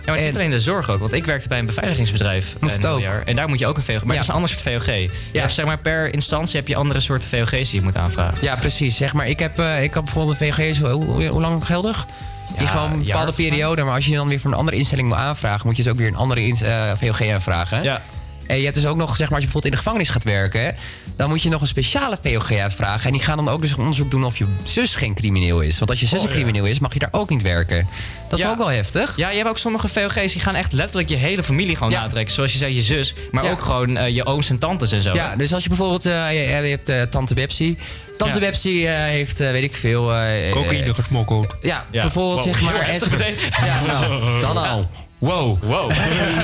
Ja, 0.00 0.14
maar 0.14 0.14
het 0.14 0.24
zit 0.24 0.34
alleen 0.34 0.44
in 0.44 0.56
de 0.56 0.60
zorg 0.62 0.90
ook. 0.90 0.98
Want 1.00 1.12
ik 1.12 1.24
werkte 1.24 1.48
bij 1.48 1.58
een 1.58 1.66
beveiligingsbedrijf. 1.66 2.56
Moet 2.60 2.74
het 2.74 2.86
ook. 2.86 3.00
Jaar, 3.00 3.22
en 3.24 3.36
daar 3.36 3.48
moet 3.48 3.58
je 3.58 3.66
ook 3.66 3.76
een 3.76 3.82
VOG. 3.82 3.94
Maar 4.04 4.06
Ja. 4.06 4.12
het 4.12 4.20
is 4.22 4.28
een 4.28 4.34
ander 4.34 4.50
soort 4.50 4.62
VOG. 4.62 4.86
Je 5.32 5.38
hebt 5.40 5.52
zeg 5.52 5.64
maar 5.66 5.78
per 5.78 6.12
instantie 6.14 6.56
heb 6.56 6.68
je 6.68 6.76
andere 6.76 7.00
soorten 7.00 7.28
VOG's 7.28 7.50
die 7.70 7.80
je 7.80 7.82
moet 7.82 7.96
aanvragen. 7.96 8.38
Ja, 8.40 8.56
precies. 8.56 8.96
Zeg 8.96 9.12
maar, 9.14 9.28
ik 9.28 9.38
heb, 9.38 9.58
eh, 9.58 9.82
ik 9.82 9.94
heb 9.94 10.04
bijvoorbeeld 10.04 10.40
een 10.40 10.52
VOG, 10.54 10.78
hoe, 10.90 11.04
hoe, 11.04 11.26
hoe 11.26 11.40
lang 11.40 11.64
geldig? 11.66 12.06
in 12.48 12.54
ieder 12.54 12.68
geval 12.68 12.86
een 12.86 13.04
bepaalde 13.04 13.32
periode. 13.32 13.82
Maar 13.82 13.94
als 13.94 14.06
je 14.06 14.14
dan 14.14 14.28
weer 14.28 14.40
voor 14.40 14.50
een 14.50 14.56
andere 14.56 14.76
instelling 14.76 15.08
wil 15.08 15.16
aanvragen, 15.18 15.66
moet 15.66 15.76
je 15.76 15.82
dus 15.82 15.92
ook 15.92 15.98
weer 15.98 16.06
een 16.06 16.16
andere 16.16 16.46
ins- 16.46 16.62
eh, 16.62 16.92
VOG 16.96 17.22
aanvragen. 17.28 17.82
Ja. 17.82 18.00
En 18.48 18.56
je 18.58 18.62
hebt 18.62 18.74
dus 18.74 18.86
ook 18.86 18.96
nog, 18.96 19.08
zeg 19.16 19.18
maar, 19.30 19.38
als 19.38 19.44
je 19.44 19.50
bijvoorbeeld 19.52 19.64
in 19.64 19.70
de 19.70 19.76
gevangenis 19.76 20.08
gaat 20.08 20.24
werken, 20.24 20.74
dan 21.16 21.28
moet 21.28 21.42
je 21.42 21.48
nog 21.48 21.60
een 21.60 21.66
speciale 21.66 22.18
VOG 22.22 22.52
uitvragen. 22.52 23.06
En 23.06 23.12
die 23.12 23.20
gaan 23.22 23.36
dan 23.36 23.48
ook 23.48 23.62
dus 23.62 23.70
een 23.70 23.78
onderzoek 23.78 24.10
doen 24.10 24.24
of 24.24 24.38
je 24.38 24.46
zus 24.62 24.94
geen 24.94 25.14
crimineel 25.14 25.60
is. 25.60 25.78
Want 25.78 25.90
als 25.90 26.00
je 26.00 26.06
zus 26.06 26.18
Oh, 26.18 26.24
een 26.24 26.30
ja. 26.30 26.36
crimineel 26.36 26.64
is, 26.64 26.78
mag 26.78 26.92
je 26.92 26.98
daar 26.98 27.08
ook 27.12 27.28
niet 27.28 27.42
werken. 27.42 27.88
Dat 28.28 28.38
is 28.38 28.44
Ja. 28.44 28.50
ook 28.50 28.56
wel 28.58 28.70
heftig. 28.70 29.16
Ja, 29.16 29.28
je 29.30 29.36
hebt 29.36 29.48
ook 29.48 29.58
sommige 29.58 29.88
VOG's 29.88 30.32
die 30.32 30.40
gaan 30.42 30.54
echt 30.54 30.72
letterlijk 30.72 31.08
je 31.08 31.16
hele 31.16 31.42
familie 31.42 31.76
gewoon 31.76 31.92
natrekken. 31.92 32.34
Zoals 32.34 32.52
je 32.52 32.58
zei, 32.58 32.74
je 32.74 32.82
zus. 32.82 33.14
Maar 33.30 33.44
Ja. 33.44 33.50
ook 33.50 33.60
gewoon 33.62 33.96
eh, 33.96 34.14
je 34.14 34.24
ooms 34.26 34.50
en 34.50 34.58
tantes 34.58 34.92
en 34.92 35.02
zo. 35.02 35.14
Ja, 35.14 35.36
dus 35.36 35.52
als 35.54 35.62
je 35.62 35.68
bijvoorbeeld, 35.68 36.06
eh, 36.06 36.32
je, 36.32 36.38
je 36.40 36.70
hebt 36.70 36.88
eh, 36.88 37.02
tante 37.02 37.34
Bepsi. 37.34 37.78
Tante 38.18 38.40
Ja. 38.40 38.46
Bepsi 38.46 38.86
eh, 38.86 38.94
heeft, 38.94 39.40
eh, 39.40 39.50
weet 39.50 39.62
ik 39.62 39.76
veel... 39.76 40.14
eh, 40.14 40.50
Cocaïne 40.52 40.94
gesmokkeld. 40.94 41.54
ja, 41.62 41.84
Ja. 41.90 42.00
bijvoorbeeld 42.02 42.44
Wow, 42.44 42.54
zeg 42.54 42.62
maar... 42.62 42.74
en 42.80 43.00
meteen. 43.10 43.34
Ja, 43.64 43.80
nou, 43.86 44.40
dan 44.40 44.56
al. 44.56 44.84
Wow. 45.18 45.62
Wow. 45.62 45.90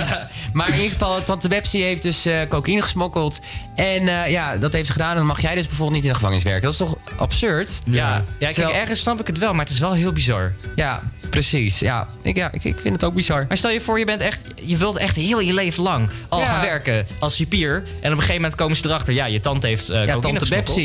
maar 0.53 0.69
in 0.69 0.75
ieder 0.75 0.91
geval, 0.91 1.23
tante 1.23 1.49
Bepsi 1.49 1.83
heeft 1.83 2.03
dus 2.03 2.27
eh, 2.27 2.41
cocaïne 2.49 2.83
gesmokkeld. 2.83 3.41
En 3.77 4.09
eh, 4.09 4.31
ja, 4.31 4.57
dat 4.57 4.73
heeft 4.73 4.87
ze 4.87 4.93
gedaan. 4.93 5.11
En 5.11 5.17
dan 5.17 5.27
mag 5.27 5.41
jij 5.41 5.55
dus 5.55 5.67
bijvoorbeeld 5.67 5.93
niet 5.97 6.03
in 6.05 6.09
de 6.09 6.15
gevangenis 6.15 6.43
werken. 6.43 6.63
Dat 6.63 6.73
is 6.73 6.79
toch 6.79 6.97
absurd? 7.17 7.81
Ja, 7.85 8.09
ja 8.15 8.25
kijk, 8.39 8.53
Terwijl- 8.55 8.77
ergens 8.77 9.01
snap 9.01 9.21
ik 9.21 9.27
het 9.27 9.39
wel, 9.39 9.53
maar 9.53 9.65
het 9.65 9.75
is 9.75 9.79
wel 9.79 9.93
heel 9.93 10.13
bizar. 10.13 10.53
Ja, 10.75 11.01
precies. 11.31 11.79
Ja, 11.79 12.07
ik, 12.23 12.37
ja, 12.37 12.53
ik, 12.53 12.65
ik 12.65 12.81
vind 12.81 12.95
het 12.95 13.05
ook 13.05 13.15
bizar. 13.15 13.45
Maar 13.49 13.57
stel 13.57 13.71
je 13.71 13.81
voor, 13.81 13.99
je 13.99 14.05
bent 14.05 14.21
echt, 14.21 14.43
je 14.63 14.77
wilt 14.77 14.97
echt 14.97 15.17
heel 15.17 15.41
je 15.41 15.53
leven 15.55 15.83
lang 15.83 16.11
al 16.29 16.39
Ja. 16.41 16.47
gaan 16.47 16.61
werken 16.61 17.07
als 17.19 17.35
cipier. 17.35 17.75
En 17.77 17.83
op 17.85 18.03
een 18.05 18.11
gegeven 18.11 18.35
moment 18.35 18.55
komen 18.55 18.77
ze 18.77 18.87
erachter, 18.87 19.15
ja, 19.15 19.25
je 19.27 19.41
tante 19.41 19.67
heeft 19.67 19.89
eh 19.89 19.95
Ja, 20.07 20.13
cocaïne 20.15 20.21
tante 20.39 20.39
gesmokkeld. 20.41 20.77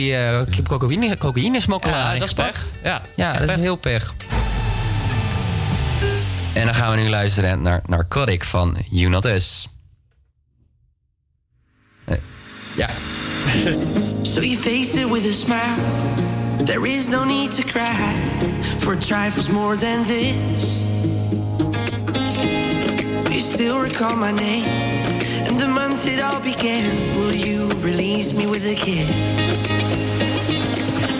Bepsi, 0.45 0.63
cocaïne, 0.63 1.17
cocaïne 1.17 1.59
smokkelaar 1.59 2.13
Ja, 2.13 2.19
dat 2.19 2.27
is 2.27 2.33
pech. 2.33 2.65
Ja, 2.83 3.01
Ja, 3.15 3.37
dat 3.37 3.49
is 3.49 3.55
heel 3.55 3.75
pech. 3.75 4.13
En 6.59 6.65
dan 6.65 6.75
gaan 6.75 6.91
we 6.95 7.01
nu 7.01 7.09
luisteren 7.09 7.61
naar 7.61 7.81
Narcotic 7.85 8.43
van 8.43 8.77
You 8.89 9.09
Not 9.09 9.25
Us. 9.25 9.67
Eh, 12.05 12.15
Ja. 12.75 12.89
So 14.21 14.41
you 14.41 14.57
face 14.57 14.99
it 14.99 15.09
with 15.09 15.25
a 15.25 15.33
smile. 15.33 15.75
There 16.65 16.89
is 16.89 17.07
no 17.07 17.23
need 17.23 17.51
to 17.55 17.63
cry 17.63 17.95
for 18.77 18.97
trifles 18.97 19.49
more 19.49 19.77
than 19.77 20.03
this. 20.03 20.81
You 23.29 23.39
still 23.39 23.79
recall 23.81 24.15
my 24.15 24.31
name 24.31 24.67
and 25.47 25.59
the 25.59 25.67
month 25.67 26.05
it 26.05 26.21
all 26.21 26.41
began. 26.41 27.15
Will 27.15 27.33
you 27.33 27.67
release 27.81 28.33
me 28.33 28.45
with 28.45 28.65
a 28.65 28.75
kiss? 28.75 29.09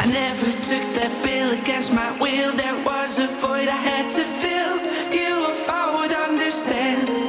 I 0.03 0.06
never 0.11 0.52
took 0.52 0.94
that 0.95 1.11
bill 1.24 1.52
against 1.61 1.91
my 1.94 2.11
will. 2.20 2.56
There 2.56 2.84
was 2.84 3.18
a 3.20 3.28
void 3.28 3.68
I 3.68 3.82
had 3.91 4.10
to 4.11 4.24
fill. 4.24 4.89
Understand 6.50 7.28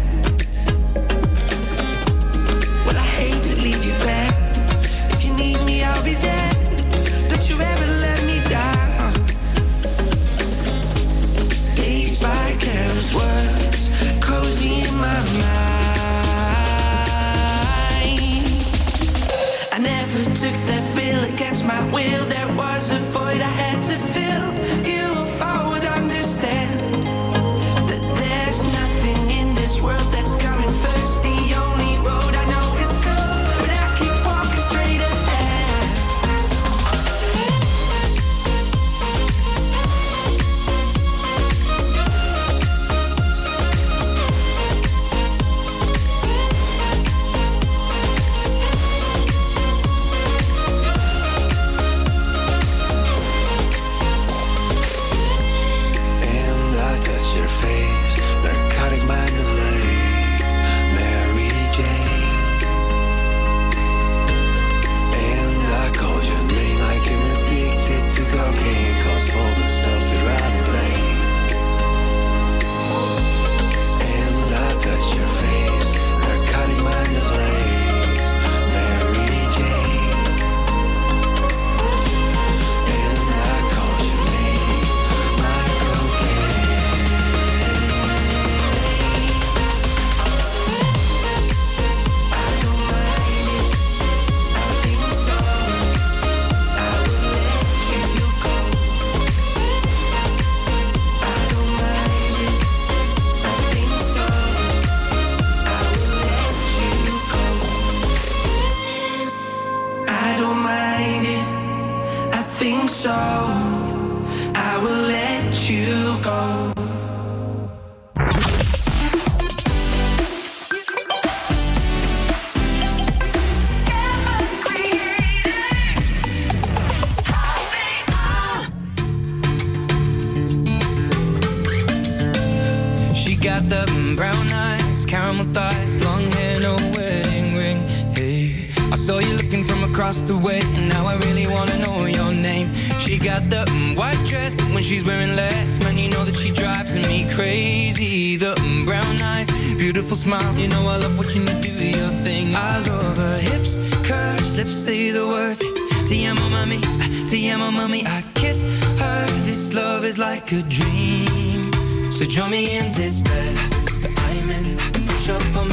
Saw 139.01 139.17
you 139.17 139.33
looking 139.33 139.63
from 139.63 139.83
across 139.83 140.21
the 140.21 140.37
way, 140.37 140.61
and 140.75 140.87
now 140.87 141.07
I 141.07 141.15
really 141.25 141.47
wanna 141.47 141.75
know 141.79 142.05
your 142.05 142.31
name. 142.31 142.71
She 142.99 143.17
got 143.17 143.41
the 143.49 143.65
mm, 143.65 143.97
white 143.97 144.21
dress, 144.27 144.53
but 144.53 144.67
when 144.75 144.83
she's 144.83 145.03
wearing 145.03 145.35
less, 145.35 145.79
man, 145.79 145.97
you 145.97 146.07
know 146.07 146.23
that 146.23 146.35
she 146.35 146.51
drives 146.51 146.93
me 146.95 147.27
crazy. 147.33 148.37
The 148.37 148.53
mm, 148.53 148.85
brown 148.85 149.15
eyes, 149.19 149.47
beautiful 149.75 150.15
smile, 150.15 150.53
you 150.55 150.67
know 150.67 150.83
I 150.85 150.97
love 150.97 151.17
watching 151.17 151.47
you 151.47 151.55
do 151.67 151.73
your 151.97 152.13
thing. 152.25 152.53
I 152.55 152.77
love 152.89 153.17
her 153.17 153.39
hips, 153.49 153.79
curves, 154.07 154.55
lips 154.55 154.75
say 154.85 155.09
the 155.09 155.25
words. 155.25 155.59
Te 156.07 156.23
amo, 156.27 156.47
mami, 156.55 156.79
te 157.27 157.49
amo, 157.49 157.71
mami. 157.71 158.05
I 158.05 158.21
kiss 158.35 158.65
her. 159.01 159.25
This 159.47 159.73
love 159.73 160.05
is 160.05 160.19
like 160.19 160.51
a 160.51 160.61
dream. 160.77 161.73
So 162.11 162.23
join 162.25 162.51
me 162.51 162.77
in 162.77 162.91
this 162.93 163.19
bed 163.19 163.55
that 164.03 164.13
I'm 164.27 164.47
in. 164.57 164.77
Push 165.07 165.29
up 165.29 165.57
on 165.57 165.70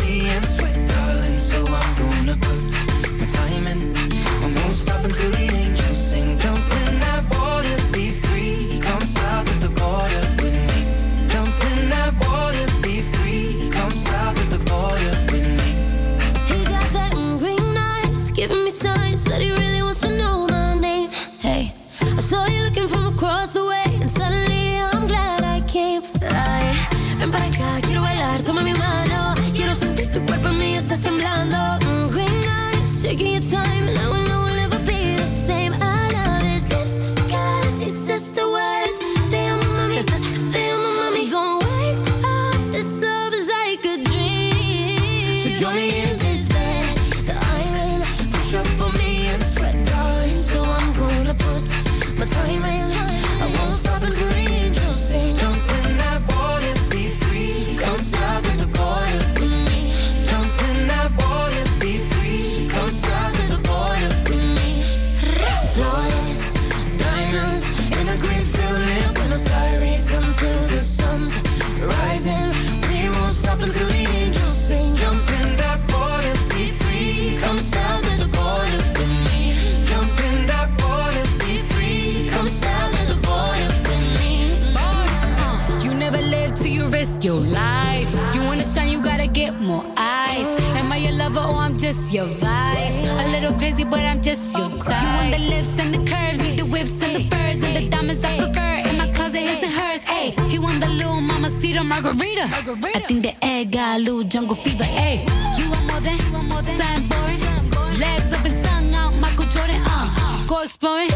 lips 95.48 95.78
and 95.78 95.92
the 95.94 95.98
curves, 96.10 96.40
need 96.40 96.58
the 96.58 96.66
whips 96.66 97.02
and 97.02 97.16
the 97.16 97.22
furs 97.30 97.62
and 97.62 97.74
the 97.76 97.88
diamonds 97.88 98.22
I 98.24 98.36
prefer. 98.36 98.88
In 98.88 98.96
my 98.98 99.08
closet, 99.12 99.40
his 99.40 99.62
and 99.62 99.72
hers. 99.72 100.02
Hey, 100.02 100.30
he 100.48 100.58
want 100.58 100.80
the 100.80 100.88
little 100.88 101.20
mama 101.20 101.50
cedar 101.50 101.84
margarita. 101.84 102.44
I 102.44 103.00
think 103.08 103.22
the 103.22 103.34
egg 103.44 103.72
got 103.72 103.96
a 103.96 104.02
little 104.02 104.24
jungle 104.24 104.56
fever. 104.56 104.84
Hey, 104.84 105.24
you 105.58 105.70
want 105.70 105.84
more 105.90 106.00
than, 106.00 106.16
you 106.18 106.32
want 106.32 106.48
more 106.52 106.62
than 106.62 106.76
something 106.78 107.08
boring. 107.08 107.98
Legs 107.98 108.32
up 108.36 108.44
and 108.44 108.56
tongue 108.64 108.94
out, 108.94 109.14
Michael 109.20 109.48
Jordan. 109.54 109.80
Uh, 109.84 110.46
go 110.46 110.60
exploring, 110.62 111.10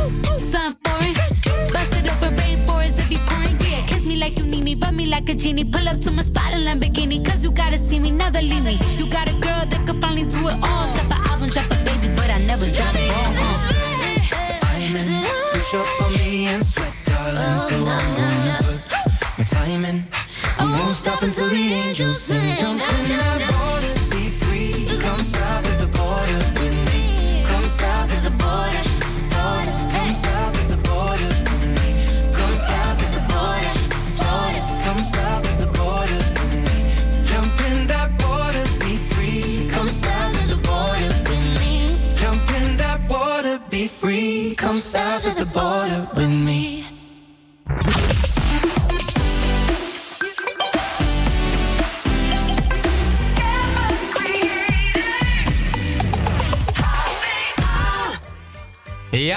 something 0.52 0.76
foreign. 0.84 1.14
Bust 1.74 1.94
it 1.98 2.10
open, 2.12 2.32
rainforest 2.40 2.98
if 3.02 3.10
you 3.12 3.18
pouring. 3.28 3.56
Yeah, 3.60 3.86
kiss 3.86 4.06
me 4.06 4.16
like 4.16 4.36
you 4.38 4.44
need 4.44 4.64
me, 4.64 4.74
rub 4.74 4.94
me 4.94 5.06
like 5.06 5.28
a 5.28 5.34
genie. 5.34 5.64
Pull 5.64 5.88
up 5.88 5.98
to 6.00 6.10
my 6.10 6.22
spot 6.22 6.52
in 6.52 6.60
Lamborghini, 6.60 7.24
cause 7.24 7.44
you 7.44 7.50
gotta 7.50 7.78
see 7.78 7.98
me, 7.98 8.10
never 8.10 8.40
leave 8.40 8.64
me. 8.64 8.78
You 8.98 9.06
got 9.06 9.28
a 9.28 9.34
girl 9.46 9.62
that 9.70 9.86
could 9.86 10.00
finally 10.00 10.24
do 10.24 10.48
it 10.48 10.58
all. 10.62 10.82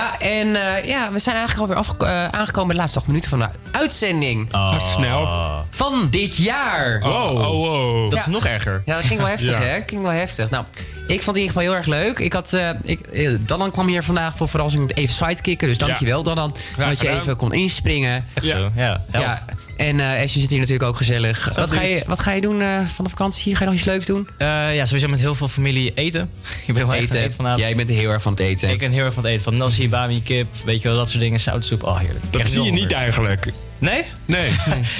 Ja, 0.05 0.19
en 0.19 0.55
eh, 0.55 0.85
ja, 0.87 1.11
we 1.11 1.19
zijn 1.19 1.35
eigenlijk 1.35 1.69
alweer 1.69 1.75
afge- 1.87 2.05
eh, 2.05 2.39
aangekomen 2.39 2.67
bij 2.67 2.75
de 2.75 2.81
laatste 2.81 2.97
acht 2.99 3.07
minuten 3.07 3.29
van 3.29 3.39
de 3.39 3.47
uitzending. 3.71 4.47
Gaat 4.51 4.81
snel. 4.81 5.29
Van 5.69 6.07
dit 6.09 6.35
jaar. 6.37 6.99
Wow. 6.99 7.37
Oh, 7.39 7.47
wow. 7.47 8.09
Dat 8.11 8.19
is 8.19 8.25
nog 8.25 8.45
erger. 8.45 8.81
Ja, 8.85 8.95
dat 8.95 9.05
ging 9.05 9.19
wel 9.19 9.29
heftig, 9.29 9.59
Ja. 9.59 9.63
hè? 9.65 9.79
ging 9.87 10.01
wel 10.01 10.11
heftig. 10.11 10.49
Nou, 10.49 10.65
ik 11.07 11.23
vond 11.23 11.25
het 11.25 11.35
in 11.35 11.41
ieder 11.41 11.47
geval 11.47 11.61
heel 11.61 11.75
erg 11.75 11.85
leuk. 11.85 12.19
Ik 12.19 12.33
had, 12.33 12.53
eh 12.53 12.69
ik, 12.83 12.99
eh, 12.99 13.29
Danan 13.39 13.71
kwam 13.71 13.87
hier 13.87 14.03
vandaag 14.03 14.37
voor 14.37 14.47
verrassing 14.49 14.91
even 14.95 15.15
sidekicken. 15.15 15.67
Dus 15.67 15.77
dankjewel, 15.77 16.23
Danan. 16.23 16.55
dat 16.77 16.89
je 16.89 17.07
gedaan. 17.07 17.19
even 17.21 17.35
kon 17.35 17.53
inspringen. 17.53 18.25
Echt 18.33 18.45
zo, 18.45 18.71
ja. 18.75 19.03
held. 19.11 19.23
ja. 19.25 19.45
En 19.77 19.99
eh 19.99 20.21
Esje 20.21 20.39
zit 20.39 20.49
hier 20.49 20.59
natuurlijk 20.59 20.89
ook 20.89 20.97
gezellig. 20.97 21.55
Wat 21.55 21.71
ga, 21.71 21.81
je, 21.81 22.03
wat 22.07 22.19
ga 22.19 22.31
je 22.31 22.41
doen 22.41 22.61
eh, 22.61 22.79
van 22.93 23.03
de 23.03 23.09
vakantie? 23.09 23.53
Ga 23.55 23.59
je 23.59 23.65
nog 23.65 23.73
iets 23.73 23.83
leuks 23.85 24.05
doen? 24.05 24.27
Eh, 24.37 24.75
ja, 24.75 24.85
sowieso 24.85 25.07
met 25.07 25.19
heel 25.19 25.35
veel 25.35 25.47
familie 25.47 25.91
eten. 25.95 26.29
Ik 26.65 26.73
ben 26.73 26.75
heel 26.75 26.85
erg 26.85 26.95
van 26.95 27.03
Eten. 27.03 27.19
eten 27.21 27.35
vanavond. 27.35 27.61
Jij 27.61 27.75
bent 27.75 27.89
heel 27.89 28.09
erg 28.09 28.21
van 28.21 28.31
het 28.31 28.41
eten. 28.41 28.69
Ik 28.69 28.79
ben 28.79 28.91
heel 28.91 29.03
erg 29.05 29.13
van 29.13 29.23
het 29.23 29.31
eten. 29.31 29.43
Van 29.43 29.57
nasi, 29.57 29.89
bami, 29.89 30.23
kip, 30.23 30.47
weet 30.65 30.81
je 30.81 30.87
wel, 30.87 30.97
dat 30.97 31.09
soort 31.09 31.21
dingen. 31.21 31.39
Zoutsoep, 31.39 31.83
oh 31.83 31.97
heerlijk. 31.99 32.17
Ik 32.25 32.31
Dat 32.31 32.41
krijg 32.41 32.47
zie 32.49 32.63
je 32.63 32.71
niet 32.71 32.79
honger. 32.79 32.95
eigenlijk. 32.97 33.51
Nee? 33.77 34.03
Nee. 34.25 34.49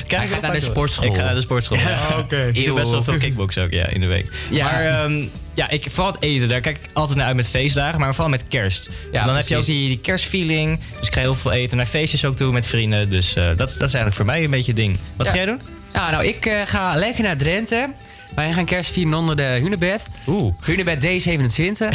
Kijk, 0.08 0.22
Hij 0.22 0.28
gaat 0.28 0.42
naar 0.42 0.54
de 0.54 0.60
sportschool. 0.60 1.06
Ik 1.06 1.16
ga 1.16 1.22
naar 1.24 1.36
de 1.36 1.42
sportschool. 1.42 1.78
ja. 1.78 2.18
Oké. 2.18 2.50
Ik 2.54 2.66
doe 2.66 2.76
best 2.76 2.92
wel 2.92 3.04
veel 3.04 3.18
kickbox 3.18 3.58
ook 3.58 3.72
ja, 3.72 3.88
in 3.88 4.00
de 4.00 4.06
week. 4.08 4.32
Ja. 4.50 4.72
Maar 4.72 4.86
ehm, 4.86 5.24
ik, 5.56 5.86
vooral 5.92 6.12
het 6.14 6.22
eten, 6.24 6.50
daar 6.50 6.62
kijk 6.62 6.78
ik 6.78 6.90
altijd 6.94 7.18
naar 7.18 7.28
uit 7.28 7.36
met 7.36 7.48
feestdagen. 7.50 8.00
Maar 8.00 8.10
vooral 8.14 8.30
met 8.30 8.48
kerst. 8.48 8.90
Ja, 9.12 9.26
dan 9.26 9.36
heb 9.36 9.48
je 9.48 9.58
ook 9.58 9.66
die, 9.66 9.88
die 9.88 9.98
kerstfeeling. 10.00 10.80
Dus 11.00 11.08
ik 11.08 11.14
ga 11.14 11.20
heel 11.22 11.36
veel 11.36 11.52
eten. 11.52 11.78
Naar 11.78 11.86
feestjes 11.86 12.26
ook 12.26 12.36
toe 12.36 12.52
met 12.52 12.68
vrienden. 12.68 13.10
Dus 13.10 13.36
eh, 13.36 13.46
dat, 13.48 13.58
dat 13.58 13.68
is 13.70 13.80
eigenlijk 13.80 14.16
voor 14.16 14.26
mij 14.26 14.44
een 14.44 14.50
beetje 14.50 14.72
het 14.72 14.82
ding. 14.82 14.98
Wat 15.16 15.26
Ja. 15.26 15.32
ga 15.32 15.38
jij 15.38 15.46
doen? 15.46 15.62
Ja, 15.94 16.12
nou, 16.12 16.26
ik 16.26 16.46
eh, 16.46 16.62
ga 16.66 16.96
lekker 16.96 17.24
naar 17.24 17.38
Drenthe. 17.38 17.90
Wij 18.36 18.54
gaan 18.54 18.66
kerst 18.66 18.92
vieren 18.92 19.14
onder 19.14 19.36
de 19.36 19.44
Hunebed. 19.44 20.08
Oeh. 20.28 20.54
Hunebed 20.62 21.06
D27. 21.06 21.88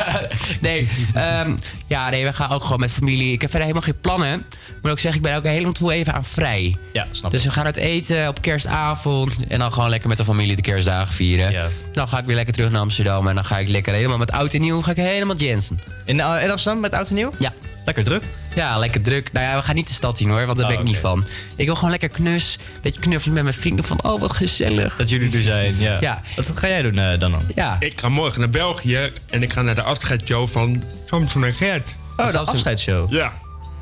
nee, 0.60 0.88
ehm, 1.14 1.56
ja, 1.86 2.10
nee, 2.10 2.24
we 2.24 2.32
gaan 2.32 2.50
ook 2.50 2.62
gewoon 2.62 2.80
met 2.80 2.90
familie. 2.90 3.32
Ik 3.32 3.40
heb 3.40 3.50
verder 3.50 3.68
helemaal 3.68 3.88
geen 3.88 4.00
plannen. 4.00 4.44
Ik 4.48 4.82
moet 4.82 4.90
ook 4.90 4.98
zeggen, 4.98 5.20
ik 5.20 5.26
ben 5.26 5.36
ook 5.36 5.44
helemaal 5.44 5.72
toe 5.72 5.92
even 5.92 6.12
aan 6.12 6.24
vrij. 6.24 6.76
Ja, 6.92 7.06
snap 7.10 7.30
Dus 7.30 7.44
we 7.44 7.50
gaan 7.50 7.64
uit 7.64 7.76
eten 7.76 8.28
op 8.28 8.42
kerstavond. 8.42 9.46
En 9.46 9.58
dan 9.58 9.72
gewoon 9.72 9.88
lekker 9.88 10.08
met 10.08 10.18
de 10.18 10.24
familie 10.24 10.56
de 10.56 10.62
kerstdagen 10.62 11.14
vieren. 11.14 11.50
Ja. 11.50 11.68
Dan 11.92 12.08
ga 12.08 12.18
ik 12.18 12.24
weer 12.24 12.34
lekker 12.34 12.54
terug 12.54 12.70
naar 12.70 12.80
Amsterdam. 12.80 13.28
En 13.28 13.34
dan 13.34 13.44
ga 13.44 13.58
ik 13.58 13.68
lekker 13.68 13.94
helemaal 13.94 14.18
met 14.18 14.30
oud 14.30 14.54
en 14.54 14.60
nieuw. 14.60 14.82
Ga 14.82 14.90
ik 14.90 14.96
helemaal 14.96 15.36
Jensen. 15.36 15.80
In, 16.04 16.20
eh, 16.20 16.42
in 16.42 16.50
Amsterdam 16.50 16.80
met 16.80 16.92
oud 16.92 17.08
en 17.08 17.14
nieuw? 17.14 17.32
Ja. 17.38 17.52
Lekker 17.86 18.04
druk. 18.04 18.22
Ja, 18.54 18.78
lekker 18.78 19.00
druk. 19.02 19.32
Nou 19.32 19.46
ja, 19.46 19.56
we 19.56 19.62
gaan 19.62 19.74
niet 19.74 19.88
de 19.88 19.94
stad 19.94 20.20
in 20.20 20.28
hoor, 20.28 20.46
want 20.46 20.58
daar 20.58 20.66
Oh, 20.66 20.72
ben 20.72 20.80
ik 20.80 20.86
niet 20.86 20.98
oké. 20.98 21.06
van. 21.08 21.24
Ik 21.56 21.66
wil 21.66 21.74
gewoon 21.74 21.90
lekker 21.90 22.08
knus. 22.08 22.58
Beetje 22.82 23.00
knuffelen 23.00 23.34
met 23.34 23.42
mijn 23.42 23.54
vrienden. 23.56 23.84
Van, 23.84 24.02
oh, 24.02 24.20
wat 24.20 24.32
gezellig. 24.32 24.96
Dat 24.96 25.08
jullie 25.08 25.36
er 25.36 25.42
zijn, 25.42 25.74
ja. 25.78 25.96
Ja. 26.00 26.20
Wat 26.36 26.52
ga 26.54 26.68
jij 26.68 26.82
doen 26.82 26.98
eh, 26.98 27.18
dan 27.18 27.30
dan? 27.30 27.42
Ja. 27.54 27.76
Ik 27.80 28.00
ga 28.00 28.08
morgen 28.08 28.40
naar 28.40 28.50
België 28.50 29.12
en 29.30 29.42
ik 29.42 29.52
ga 29.52 29.62
naar 29.62 29.74
de 29.74 29.82
afscheidsshow 29.82 30.48
van 30.48 30.82
Samson 31.06 31.44
en 31.44 31.54
Gert. 31.54 31.94
Oh, 32.16 32.30
de 32.30 32.38
afscheidsshow. 32.38 33.12
Ja. 33.12 33.32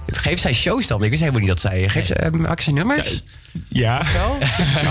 Geef 0.07 0.41
zij 0.41 0.53
shows 0.53 0.87
dan? 0.87 1.03
Ik 1.03 1.09
wist 1.09 1.21
helemaal 1.21 1.41
niet 1.41 1.51
dat 1.51 1.61
zij... 1.61 1.89
Geef 1.89 2.07
ze, 2.07 2.31
uh, 2.33 2.41
maak 2.41 2.61
zij 2.61 2.73
nummers? 2.73 3.23
Ja. 3.69 4.03
Wel? 4.13 4.37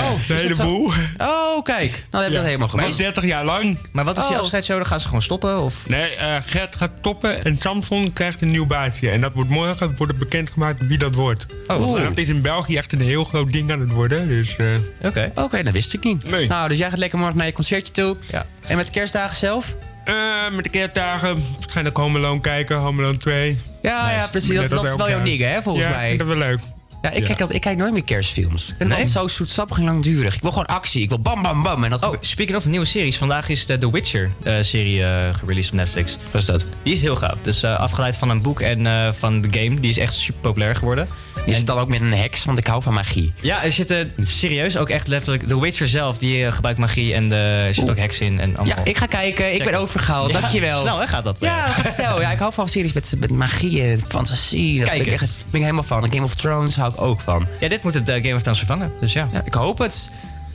Oh, 0.03 0.29
Een 0.29 0.35
heleboel. 0.35 0.91
Oh, 1.17 1.63
kijk. 1.63 1.89
Nou, 1.91 2.01
dan 2.09 2.21
heb 2.21 2.29
je 2.29 2.35
dat 2.35 2.45
helemaal 2.45 2.67
Maar 2.67 2.79
gemist. 2.79 2.97
30 2.97 3.25
jaar 3.25 3.45
lang. 3.45 3.77
Maar 3.91 4.05
wat 4.05 4.17
is 4.17 4.23
die 4.27 4.35
Oh. 4.35 4.39
afscheidsshow? 4.41 4.77
Dan 4.77 4.85
gaan 4.85 4.99
ze 4.99 5.05
gewoon 5.05 5.21
stoppen? 5.21 5.61
Of? 5.61 5.87
Nee, 5.87 6.15
eh, 6.15 6.35
Gert 6.45 6.75
gaat 6.75 6.91
toppen 7.01 7.43
en 7.45 7.57
Samson 7.57 8.11
krijgt 8.13 8.41
een 8.41 8.51
nieuw 8.51 8.65
baasje. 8.65 9.09
En 9.09 9.21
dat 9.21 9.33
wordt 9.33 9.49
morgen 9.49 9.87
wordt 9.87 10.11
het 10.11 10.19
bekendgemaakt 10.19 10.87
wie 10.87 10.97
dat 10.97 11.15
wordt. 11.15 11.45
Oh. 11.67 11.97
En 11.97 12.03
dat 12.03 12.17
is 12.17 12.27
in 12.27 12.41
België 12.41 12.77
echt 12.77 12.93
een 12.93 13.01
heel 13.01 13.23
groot 13.23 13.51
ding 13.51 13.71
aan 13.71 13.79
het 13.79 13.91
worden. 13.91 14.27
Dus, 14.27 14.55
eh, 14.55 14.65
Oké. 15.01 15.31
Oké, 15.35 15.63
dat 15.63 15.73
wist 15.73 15.93
ik 15.93 16.03
niet. 16.03 16.25
Nee. 16.25 16.47
Nou, 16.47 16.67
dus 16.67 16.77
jij 16.77 16.89
gaat 16.89 16.99
lekker 16.99 17.19
morgen 17.19 17.37
naar 17.37 17.45
je 17.47 17.53
concertje 17.53 17.93
toe. 17.93 18.17
Ja. 18.31 18.45
En 18.67 18.75
met 18.77 18.89
kerstdagen 18.89 19.35
zelf? 19.35 19.75
Eh, 20.05 20.55
met 20.55 20.63
de 20.63 20.69
kerstdagen 20.69 21.37
waarschijnlijk 21.59 21.97
Home 21.97 22.17
Alone 22.19 22.41
kijken, 22.41 22.77
Home 22.77 23.01
Alone 23.01 23.17
2. 23.17 23.59
Ja, 23.81 24.05
Nice. 24.05 24.19
ja 24.19 24.27
precies. 24.27 24.55
Dat, 24.55 24.69
dat 24.69 24.83
is 24.83 24.95
wel 24.95 25.09
jouw 25.09 25.23
ding, 25.23 25.41
hè, 25.41 25.61
volgens 25.61 25.85
ja, 25.85 25.91
mij. 25.91 26.07
vind 26.07 26.19
dat 26.19 26.27
wel 26.27 26.37
leuk. 26.37 26.59
Ja, 27.01 27.09
ik, 27.09 27.19
Ja. 27.19 27.25
Kijk, 27.25 27.37
dat, 27.37 27.53
ik 27.53 27.61
kijk 27.61 27.77
nooit 27.77 27.93
meer 27.93 28.03
kerstfilms. 28.03 28.61
Ik 28.61 28.67
vind 28.67 28.79
het 28.79 28.87
Nee? 28.87 28.97
altijd 28.97 29.13
zo 29.13 29.27
zoetsappig 29.27 29.77
en 29.77 29.83
langdurig. 29.83 30.35
Ik 30.35 30.41
wil 30.41 30.51
gewoon 30.51 30.65
actie. 30.65 31.01
Ik 31.01 31.09
wil 31.09 31.19
bam, 31.19 31.41
bam, 31.41 31.63
bam. 31.63 31.83
En 31.83 31.89
dat 31.89 32.05
Oh, 32.05 32.15
speaking 32.19 32.57
of 32.57 32.65
nieuwe 32.65 32.85
series. 32.85 33.17
Vandaag 33.17 33.49
is 33.49 33.65
de 33.65 33.77
The 33.77 33.91
Witcher-serie 33.91 35.03
eh 35.03 35.33
gereleased 35.33 35.71
op 35.71 35.77
Netflix. 35.77 36.17
Wat 36.31 36.41
is 36.41 36.47
dat? 36.47 36.65
Die 36.83 36.93
is 36.93 37.01
heel 37.01 37.15
gaaf. 37.15 37.35
Dus 37.41 37.63
eh, 37.63 37.79
afgeleid 37.79 38.15
van 38.15 38.29
een 38.29 38.41
boek 38.41 38.61
en 38.61 38.87
eh, 38.87 39.11
van 39.11 39.41
de 39.41 39.59
game. 39.59 39.79
Die 39.79 39.89
is 39.89 39.97
echt 39.97 40.13
super 40.13 40.41
populair 40.41 40.75
geworden. 40.75 41.07
Is 41.45 41.57
het 41.57 41.67
dan 41.67 41.77
ook 41.77 41.89
met 41.89 42.01
een 42.01 42.13
heks? 42.13 42.45
Want 42.45 42.57
ik 42.57 42.67
hou 42.67 42.81
van 42.81 42.93
magie. 42.93 43.33
Ja, 43.41 43.63
er 43.63 43.71
zitten 43.71 44.11
serieus 44.21 44.77
ook 44.77 44.89
echt 44.89 45.07
letterlijk... 45.07 45.47
The 45.47 45.61
Witcher 45.61 45.87
zelf, 45.87 46.17
die 46.17 46.45
eh, 46.45 46.51
gebruikt 46.51 46.79
magie 46.79 47.13
en 47.13 47.29
de, 47.29 47.35
er 47.35 47.73
zit 47.73 47.89
ook 47.89 47.97
heks 47.97 48.19
in. 48.19 48.39
En 48.39 48.57
allemaal. 48.57 48.77
Ja, 48.77 48.83
ik 48.83 48.97
ga 48.97 49.05
kijken. 49.05 49.49
Ik 49.49 49.55
Check 49.55 49.71
ben 49.71 49.79
overgehaald. 49.79 50.31
Ja, 50.31 50.39
Dankjewel. 50.39 50.79
Snel 50.79 50.99
hè, 50.99 51.07
gaat 51.07 51.23
dat 51.23 51.39
bij 51.39 51.49
Ja, 51.49 51.71
gaat 51.71 51.93
snel. 51.93 52.21
Ja, 52.21 52.31
ik 52.31 52.39
hou 52.39 52.53
van 52.53 52.69
series 52.69 52.93
met, 52.93 53.15
met 53.19 53.31
magie 53.31 53.81
en 53.81 54.01
fantasie. 54.07 54.77
Daar 54.77 54.97
ben 54.97 55.05
ik, 55.05 55.07
echt, 55.07 55.37
ben 55.49 55.59
ik 55.59 55.61
helemaal 55.61 55.83
van. 55.83 56.11
Game 56.11 56.23
of 56.23 56.35
Thrones 56.35 56.75
hou 56.75 56.93
ik 56.93 57.01
ook 57.01 57.19
van. 57.19 57.47
Ja, 57.59 57.67
dit 57.67 57.83
moet 57.83 57.93
het 57.93 58.09
eh, 58.09 58.23
Game 58.23 58.35
of 58.35 58.41
Thrones 58.41 58.57
vervangen. 58.59 58.91
Dus 58.99 59.13
ja. 59.13 59.29
Ja, 59.33 59.41
ik 59.45 59.53
hoop 59.53 59.77
het. 59.77 60.09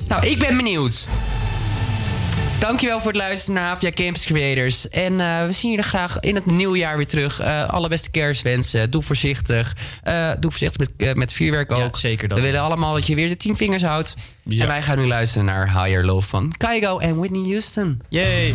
Nou, 0.09 0.27
ik 0.27 0.39
ben 0.39 0.57
benieuwd. 0.57 1.07
Dankjewel 2.59 2.99
voor 2.99 3.07
het 3.07 3.17
luisteren 3.17 3.55
naar 3.55 3.69
Havia 3.69 3.91
Campus 3.91 4.25
Creators. 4.25 4.89
En 4.89 5.21
eh, 5.21 5.47
we 5.47 5.53
zien 5.53 5.71
jullie 5.71 5.87
graag 5.87 6.21
in 6.21 6.35
het 6.35 6.47
nieuwjaar 6.47 6.97
weer 6.97 7.07
terug. 7.07 7.41
Eh 7.41 7.69
alle 7.69 7.89
beste 7.89 8.11
kerstwensen. 8.11 8.91
Doe 8.91 9.03
voorzichtig. 9.03 9.77
Eh, 10.03 10.31
doe 10.41 10.51
voorzichtig 10.51 10.89
met, 10.97 11.17
met 11.17 11.33
vuurwerk 11.33 11.73
ook. 11.73 11.97
zeker 11.97 12.29
dat. 12.29 12.39
We 12.39 12.45
willen 12.45 12.61
allemaal 12.61 12.95
dat 12.95 13.07
je 13.07 13.15
weer 13.15 13.29
de 13.29 13.37
tien 13.37 13.57
vingers 13.57 13.83
houdt. 13.83 14.17
Ja. 14.43 14.63
En 14.63 14.69
wij 14.69 14.83
gaan 14.83 14.99
nu 14.99 15.07
luisteren 15.07 15.45
naar 15.45 15.85
Higher 15.85 16.05
Love 16.05 16.29
van 16.29 16.53
Kygo 16.57 16.99
en 16.99 17.19
Whitney 17.19 17.51
Houston. 17.51 18.01
Yay. 18.09 18.55